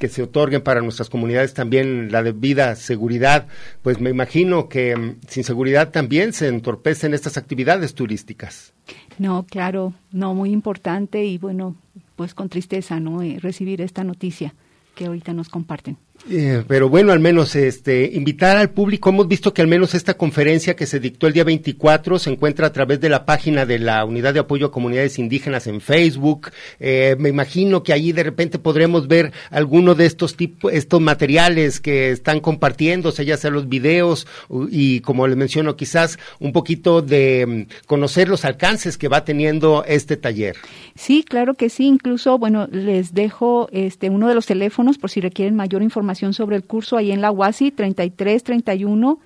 que 0.00 0.08
se 0.08 0.22
otorguen 0.22 0.62
para 0.62 0.80
nuestras 0.80 1.10
comunidades 1.10 1.52
también 1.54 2.10
la 2.10 2.22
debida 2.22 2.74
seguridad, 2.74 3.46
pues 3.82 4.00
me 4.00 4.10
imagino 4.10 4.68
que 4.68 4.96
mm, 4.96 5.16
sin 5.28 5.44
seguridad 5.44 5.90
también 5.90 6.32
se 6.32 6.48
entorpecen 6.48 7.12
estas 7.12 7.36
actividades 7.36 7.94
turísticas. 7.94 8.72
No, 9.18 9.44
claro, 9.44 9.92
no, 10.10 10.34
muy 10.34 10.50
importante 10.50 11.24
y 11.24 11.36
bueno, 11.36 11.76
pues 12.16 12.34
con 12.34 12.48
tristeza, 12.48 12.98
¿no? 12.98 13.22
Eh, 13.22 13.38
recibir 13.40 13.82
esta 13.82 14.02
noticia 14.02 14.54
que 14.94 15.06
ahorita 15.06 15.34
nos 15.34 15.50
comparten. 15.50 15.98
Eh, 16.28 16.64
pero 16.68 16.88
bueno, 16.88 17.12
al 17.12 17.20
menos 17.20 17.56
este, 17.56 18.10
invitar 18.12 18.56
al 18.58 18.70
público. 18.70 19.08
Hemos 19.08 19.26
visto 19.26 19.54
que 19.54 19.62
al 19.62 19.68
menos 19.68 19.94
esta 19.94 20.14
conferencia 20.14 20.76
que 20.76 20.86
se 20.86 21.00
dictó 21.00 21.26
el 21.26 21.32
día 21.32 21.44
24 21.44 22.18
se 22.18 22.30
encuentra 22.30 22.66
a 22.66 22.72
través 22.72 23.00
de 23.00 23.08
la 23.08 23.24
página 23.24 23.64
de 23.64 23.78
la 23.78 24.04
Unidad 24.04 24.34
de 24.34 24.40
Apoyo 24.40 24.66
a 24.66 24.70
Comunidades 24.70 25.18
Indígenas 25.18 25.66
en 25.66 25.80
Facebook. 25.80 26.50
Eh, 26.78 27.16
me 27.18 27.30
imagino 27.30 27.82
que 27.82 27.94
allí 27.94 28.12
de 28.12 28.22
repente 28.22 28.58
podremos 28.58 29.08
ver 29.08 29.32
alguno 29.50 29.94
de 29.94 30.06
estos 30.06 30.36
tipos, 30.36 30.72
estos 30.72 31.00
materiales 31.00 31.80
que 31.80 32.10
están 32.10 32.40
compartiéndose, 32.40 33.24
ya 33.24 33.38
sea 33.38 33.50
los 33.50 33.68
videos 33.68 34.26
y 34.70 35.00
como 35.00 35.26
les 35.26 35.36
menciono, 35.36 35.76
quizás 35.76 36.18
un 36.38 36.52
poquito 36.52 37.00
de 37.00 37.66
mm, 37.70 37.86
conocer 37.86 38.28
los 38.28 38.44
alcances 38.44 38.98
que 38.98 39.08
va 39.08 39.24
teniendo 39.24 39.84
este 39.86 40.18
taller. 40.18 40.56
Sí, 40.94 41.24
claro 41.26 41.54
que 41.54 41.70
sí. 41.70 41.86
Incluso, 41.86 42.38
bueno, 42.38 42.68
les 42.70 43.14
dejo 43.14 43.68
este 43.72 44.10
uno 44.10 44.28
de 44.28 44.34
los 44.34 44.46
teléfonos 44.46 44.98
por 44.98 45.10
si 45.10 45.20
requieren 45.20 45.56
mayor 45.56 45.82
información 45.82 46.09
sobre 46.14 46.56
el 46.56 46.64
curso 46.64 46.96
ahí 46.96 47.12
en 47.12 47.20
la 47.20 47.30
UASI 47.30 47.70
33 47.70 48.42
31 48.44 49.18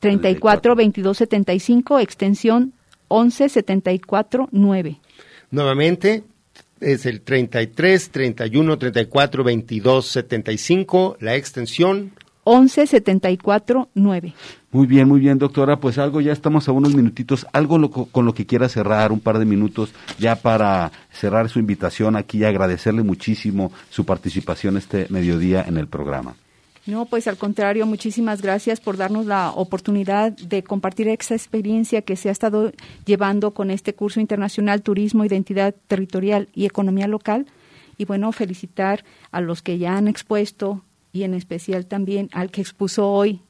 34 0.00 0.74
22 0.74 1.16
75 1.16 1.98
extensión 2.00 2.72
11 3.08 3.48
74 3.48 4.48
9. 4.50 5.00
Nuevamente 5.50 6.24
es 6.80 7.06
el 7.06 7.20
33 7.20 8.10
31 8.10 8.78
34 8.78 9.44
22 9.44 10.06
75 10.06 11.16
la 11.20 11.34
extensión 11.34 12.12
11 12.44 12.86
74 12.86 13.88
9. 13.94 14.34
Muy 14.72 14.86
bien, 14.86 15.08
muy 15.08 15.18
bien, 15.18 15.38
doctora. 15.38 15.80
Pues 15.80 15.98
algo, 15.98 16.20
ya 16.20 16.32
estamos 16.32 16.68
a 16.68 16.72
unos 16.72 16.94
minutitos. 16.94 17.44
Algo 17.52 17.90
con 17.90 18.24
lo 18.24 18.34
que 18.34 18.46
quiera 18.46 18.68
cerrar, 18.68 19.10
un 19.10 19.18
par 19.18 19.40
de 19.40 19.44
minutos, 19.44 19.92
ya 20.18 20.36
para 20.36 20.92
cerrar 21.10 21.48
su 21.48 21.58
invitación 21.58 22.14
aquí 22.14 22.38
y 22.38 22.44
agradecerle 22.44 23.02
muchísimo 23.02 23.72
su 23.88 24.04
participación 24.04 24.76
este 24.76 25.06
mediodía 25.10 25.64
en 25.66 25.76
el 25.76 25.88
programa. 25.88 26.36
No, 26.86 27.04
pues 27.06 27.26
al 27.26 27.36
contrario, 27.36 27.84
muchísimas 27.84 28.42
gracias 28.42 28.80
por 28.80 28.96
darnos 28.96 29.26
la 29.26 29.50
oportunidad 29.50 30.32
de 30.32 30.62
compartir 30.62 31.08
esa 31.08 31.34
experiencia 31.34 32.02
que 32.02 32.16
se 32.16 32.28
ha 32.28 32.32
estado 32.32 32.72
llevando 33.04 33.52
con 33.52 33.70
este 33.70 33.94
curso 33.94 34.20
internacional 34.20 34.82
Turismo, 34.82 35.24
Identidad 35.24 35.74
Territorial 35.88 36.48
y 36.54 36.66
Economía 36.66 37.08
Local. 37.08 37.46
Y 37.98 38.04
bueno, 38.04 38.30
felicitar 38.30 39.04
a 39.32 39.40
los 39.40 39.62
que 39.62 39.78
ya 39.78 39.96
han 39.96 40.06
expuesto 40.06 40.84
y 41.12 41.24
en 41.24 41.34
especial 41.34 41.86
también 41.86 42.30
al 42.32 42.50
que 42.50 42.60
expuso 42.60 43.10
hoy 43.10 43.42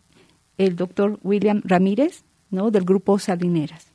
el 0.67 0.77
doctor 0.77 1.19
William 1.23 1.63
Ramírez, 1.65 2.23
¿no? 2.51 2.71
Del 2.71 2.85
grupo 2.85 3.19
Salineras. 3.19 3.87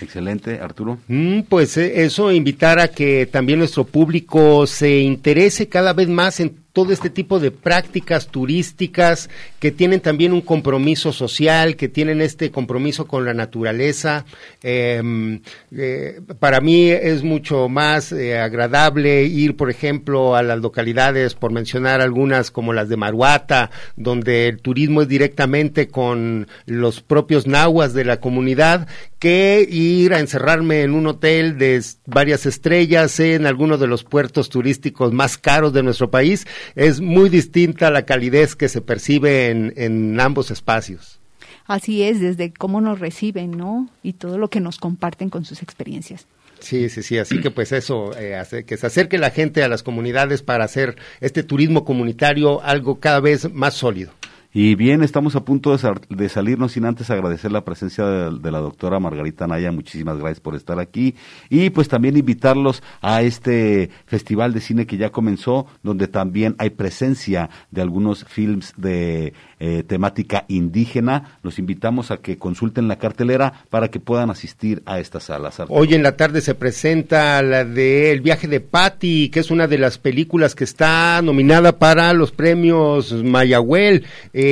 Excelente, 0.00 0.60
Arturo. 0.60 0.98
Mm, 1.08 1.42
pues 1.42 1.76
eh, 1.78 2.04
eso, 2.04 2.30
invitar 2.30 2.78
a 2.78 2.88
que 2.88 3.26
también 3.26 3.60
nuestro 3.60 3.84
público 3.84 4.66
se 4.66 5.00
interese 5.00 5.68
cada 5.68 5.92
vez 5.94 6.08
más 6.08 6.40
en 6.40 6.50
todo 6.76 6.92
este 6.92 7.08
tipo 7.08 7.40
de 7.40 7.50
prácticas 7.50 8.26
turísticas 8.26 9.30
que 9.60 9.70
tienen 9.70 10.00
también 10.00 10.34
un 10.34 10.42
compromiso 10.42 11.10
social, 11.10 11.74
que 11.74 11.88
tienen 11.88 12.20
este 12.20 12.50
compromiso 12.50 13.06
con 13.06 13.24
la 13.24 13.32
naturaleza. 13.32 14.26
Em, 14.62 15.40
eh, 15.74 16.20
para 16.38 16.60
mí 16.60 16.90
es 16.90 17.22
mucho 17.22 17.70
más 17.70 18.12
eh, 18.12 18.38
agradable 18.38 19.22
ir, 19.22 19.56
por 19.56 19.70
ejemplo, 19.70 20.36
a 20.36 20.42
las 20.42 20.58
localidades, 20.58 21.34
por 21.34 21.50
mencionar 21.50 22.02
algunas 22.02 22.50
como 22.50 22.74
las 22.74 22.90
de 22.90 22.98
Maruata, 22.98 23.70
donde 23.96 24.46
el 24.48 24.60
turismo 24.60 25.00
es 25.00 25.08
directamente 25.08 25.88
con 25.88 26.46
los 26.66 27.00
propios 27.00 27.46
nahuas 27.46 27.94
de 27.94 28.04
la 28.04 28.20
comunidad, 28.20 28.86
que 29.18 29.66
ir 29.68 30.12
a 30.12 30.20
encerrarme 30.20 30.82
en 30.82 30.92
un 30.92 31.06
hotel 31.06 31.56
de 31.56 31.82
varias 32.04 32.44
estrellas 32.44 33.18
en 33.18 33.46
alguno 33.46 33.78
de 33.78 33.86
los 33.86 34.04
puertos 34.04 34.50
turísticos 34.50 35.14
más 35.14 35.38
caros 35.38 35.72
de 35.72 35.82
nuestro 35.82 36.10
país. 36.10 36.46
Es 36.74 37.00
muy 37.00 37.28
distinta 37.28 37.90
la 37.90 38.04
calidez 38.04 38.56
que 38.56 38.68
se 38.68 38.80
percibe 38.80 39.50
en, 39.50 39.72
en 39.76 40.20
ambos 40.20 40.50
espacios. 40.50 41.20
Así 41.66 42.02
es, 42.02 42.20
desde 42.20 42.52
cómo 42.52 42.80
nos 42.80 43.00
reciben, 43.00 43.52
¿no? 43.52 43.88
Y 44.02 44.14
todo 44.14 44.38
lo 44.38 44.48
que 44.48 44.60
nos 44.60 44.78
comparten 44.78 45.30
con 45.30 45.44
sus 45.44 45.62
experiencias. 45.62 46.26
Sí, 46.60 46.88
sí, 46.88 47.02
sí, 47.02 47.18
así 47.18 47.40
que 47.40 47.50
pues 47.50 47.72
eso, 47.72 48.16
eh, 48.18 48.34
hace, 48.34 48.64
que 48.64 48.76
se 48.76 48.86
acerque 48.86 49.18
la 49.18 49.30
gente 49.30 49.62
a 49.62 49.68
las 49.68 49.82
comunidades 49.82 50.42
para 50.42 50.64
hacer 50.64 50.96
este 51.20 51.42
turismo 51.42 51.84
comunitario 51.84 52.62
algo 52.62 52.98
cada 52.98 53.20
vez 53.20 53.52
más 53.52 53.74
sólido. 53.74 54.12
Y 54.58 54.74
bien, 54.74 55.02
estamos 55.02 55.36
a 55.36 55.44
punto 55.44 55.76
de, 55.76 56.28
salirnos 56.30 56.72
sin 56.72 56.86
antes 56.86 57.10
agradecer 57.10 57.52
la 57.52 57.62
presencia 57.62 58.06
de, 58.06 58.50
la 58.50 58.60
doctora 58.60 58.98
Margarita 58.98 59.46
Naya. 59.46 59.70
Muchísimas 59.70 60.16
gracias 60.16 60.40
por 60.40 60.54
estar 60.54 60.80
aquí. 60.80 61.14
Y 61.50 61.68
pues 61.68 61.88
también 61.88 62.16
invitarlos 62.16 62.82
a 63.02 63.20
este 63.20 63.90
festival 64.06 64.54
de 64.54 64.62
cine 64.62 64.86
que 64.86 64.96
ya 64.96 65.10
comenzó, 65.10 65.66
donde 65.82 66.08
también 66.08 66.56
hay 66.56 66.70
presencia 66.70 67.50
de 67.70 67.82
algunos 67.82 68.24
films 68.24 68.72
de 68.78 69.34
eh, 69.60 69.82
temática 69.86 70.46
indígena. 70.48 71.38
Los 71.42 71.58
invitamos 71.58 72.10
a 72.10 72.16
que 72.16 72.38
consulten 72.38 72.88
la 72.88 72.96
cartelera 72.96 73.52
para 73.68 73.88
que 73.88 74.00
puedan 74.00 74.30
asistir 74.30 74.82
a 74.86 75.00
estas 75.00 75.24
salas. 75.24 75.60
Hoy 75.68 75.92
en 75.92 76.02
la 76.02 76.16
tarde 76.16 76.40
se 76.40 76.54
presenta 76.54 77.42
la 77.42 77.66
de 77.66 78.10
El 78.10 78.22
viaje 78.22 78.48
de 78.48 78.60
Patty, 78.60 79.28
que 79.28 79.40
es 79.40 79.50
una 79.50 79.66
de 79.66 79.76
las 79.76 79.98
películas 79.98 80.54
que 80.54 80.64
está 80.64 81.20
nominada 81.20 81.78
para 81.78 82.14
los 82.14 82.32
premios 82.32 83.12
Mayagüel 83.12 84.06
eh, 84.32 84.45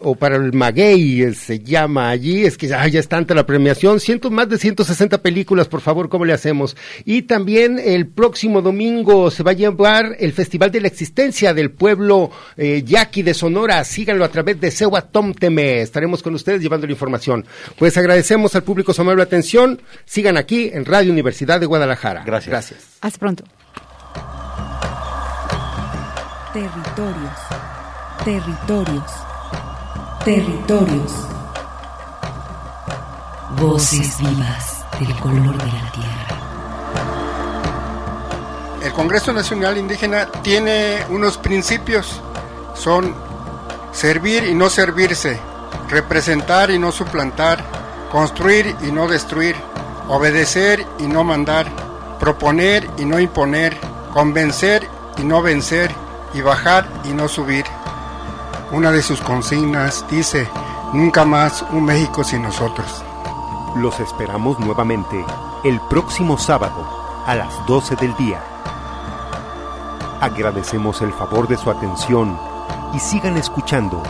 o 0.00 0.14
para 0.14 0.36
el 0.36 0.52
Maguey, 0.52 1.22
eh, 1.22 1.34
se 1.34 1.60
llama 1.60 2.10
allí. 2.10 2.44
Es 2.44 2.56
que 2.56 2.68
ya 2.68 2.84
es 2.84 3.08
tanta 3.08 3.34
la 3.34 3.46
premiación. 3.46 4.00
Ciento, 4.00 4.30
más 4.30 4.48
de 4.48 4.58
160 4.58 5.22
películas, 5.22 5.68
por 5.68 5.80
favor, 5.80 6.08
¿cómo 6.08 6.24
le 6.24 6.32
hacemos? 6.32 6.76
Y 7.04 7.22
también 7.22 7.78
el 7.78 8.06
próximo 8.06 8.62
domingo 8.62 9.30
se 9.30 9.42
va 9.42 9.52
a 9.52 9.54
llevar 9.54 10.16
el 10.18 10.32
Festival 10.32 10.70
de 10.70 10.80
la 10.80 10.88
Existencia 10.88 11.54
del 11.54 11.70
Pueblo 11.70 12.30
Yaqui 12.56 13.22
de 13.22 13.34
Sonora. 13.34 13.82
Síganlo 13.84 14.24
a 14.24 14.28
través 14.28 14.60
de 14.60 14.70
Sewa 14.70 15.02
Tom 15.02 15.34
Teme. 15.34 15.82
Estaremos 15.82 16.22
con 16.22 16.34
ustedes 16.34 16.62
llevando 16.62 16.86
la 16.86 16.92
información. 16.92 17.44
Pues 17.78 17.96
agradecemos 17.96 18.54
al 18.54 18.62
público 18.62 18.92
su 18.92 19.02
amable 19.02 19.22
atención. 19.22 19.80
Sigan 20.04 20.36
aquí 20.36 20.70
en 20.72 20.84
Radio 20.84 21.12
Universidad 21.12 21.60
de 21.60 21.66
Guadalajara. 21.66 22.22
Gracias. 22.24 22.50
Gracias. 22.50 22.98
Hasta 23.00 23.18
pronto. 23.18 23.44
Territorios. 26.52 27.45
Territorios. 28.26 29.12
Territorios. 30.24 31.12
Voces 33.56 34.18
vivas 34.18 34.84
del 34.98 35.14
color 35.20 35.56
de 35.56 35.72
la 35.72 35.92
tierra. 35.92 36.40
El 38.82 38.92
Congreso 38.94 39.32
Nacional 39.32 39.78
Indígena 39.78 40.26
tiene 40.42 41.06
unos 41.08 41.38
principios, 41.38 42.20
son 42.74 43.14
servir 43.92 44.42
y 44.42 44.54
no 44.56 44.70
servirse, 44.70 45.38
representar 45.88 46.72
y 46.72 46.80
no 46.80 46.90
suplantar, 46.90 47.62
construir 48.10 48.74
y 48.82 48.90
no 48.90 49.06
destruir, 49.06 49.54
obedecer 50.08 50.84
y 50.98 51.04
no 51.04 51.22
mandar, 51.22 51.68
proponer 52.18 52.90
y 52.98 53.04
no 53.04 53.20
imponer, 53.20 53.78
convencer 54.12 54.88
y 55.16 55.22
no 55.22 55.42
vencer, 55.42 55.94
y 56.34 56.40
bajar 56.40 56.88
y 57.04 57.10
no 57.10 57.28
subir. 57.28 57.64
Una 58.72 58.90
de 58.90 59.00
sus 59.00 59.20
consignas 59.20 60.04
dice, 60.10 60.48
nunca 60.92 61.24
más 61.24 61.64
un 61.70 61.84
México 61.84 62.24
sin 62.24 62.42
nosotros. 62.42 63.04
Los 63.76 64.00
esperamos 64.00 64.58
nuevamente 64.58 65.24
el 65.62 65.80
próximo 65.88 66.36
sábado 66.36 66.84
a 67.26 67.36
las 67.36 67.64
12 67.66 67.94
del 67.94 68.16
día. 68.16 68.42
Agradecemos 70.20 71.00
el 71.00 71.12
favor 71.12 71.46
de 71.46 71.56
su 71.56 71.70
atención 71.70 72.36
y 72.92 72.98
sigan 72.98 73.36
escuchando 73.36 74.02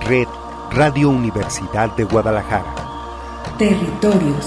Red 0.00 0.28
Radio 0.70 1.10
Universidad 1.10 1.94
de 1.94 2.04
Guadalajara. 2.04 2.74
Territorios 3.58 4.46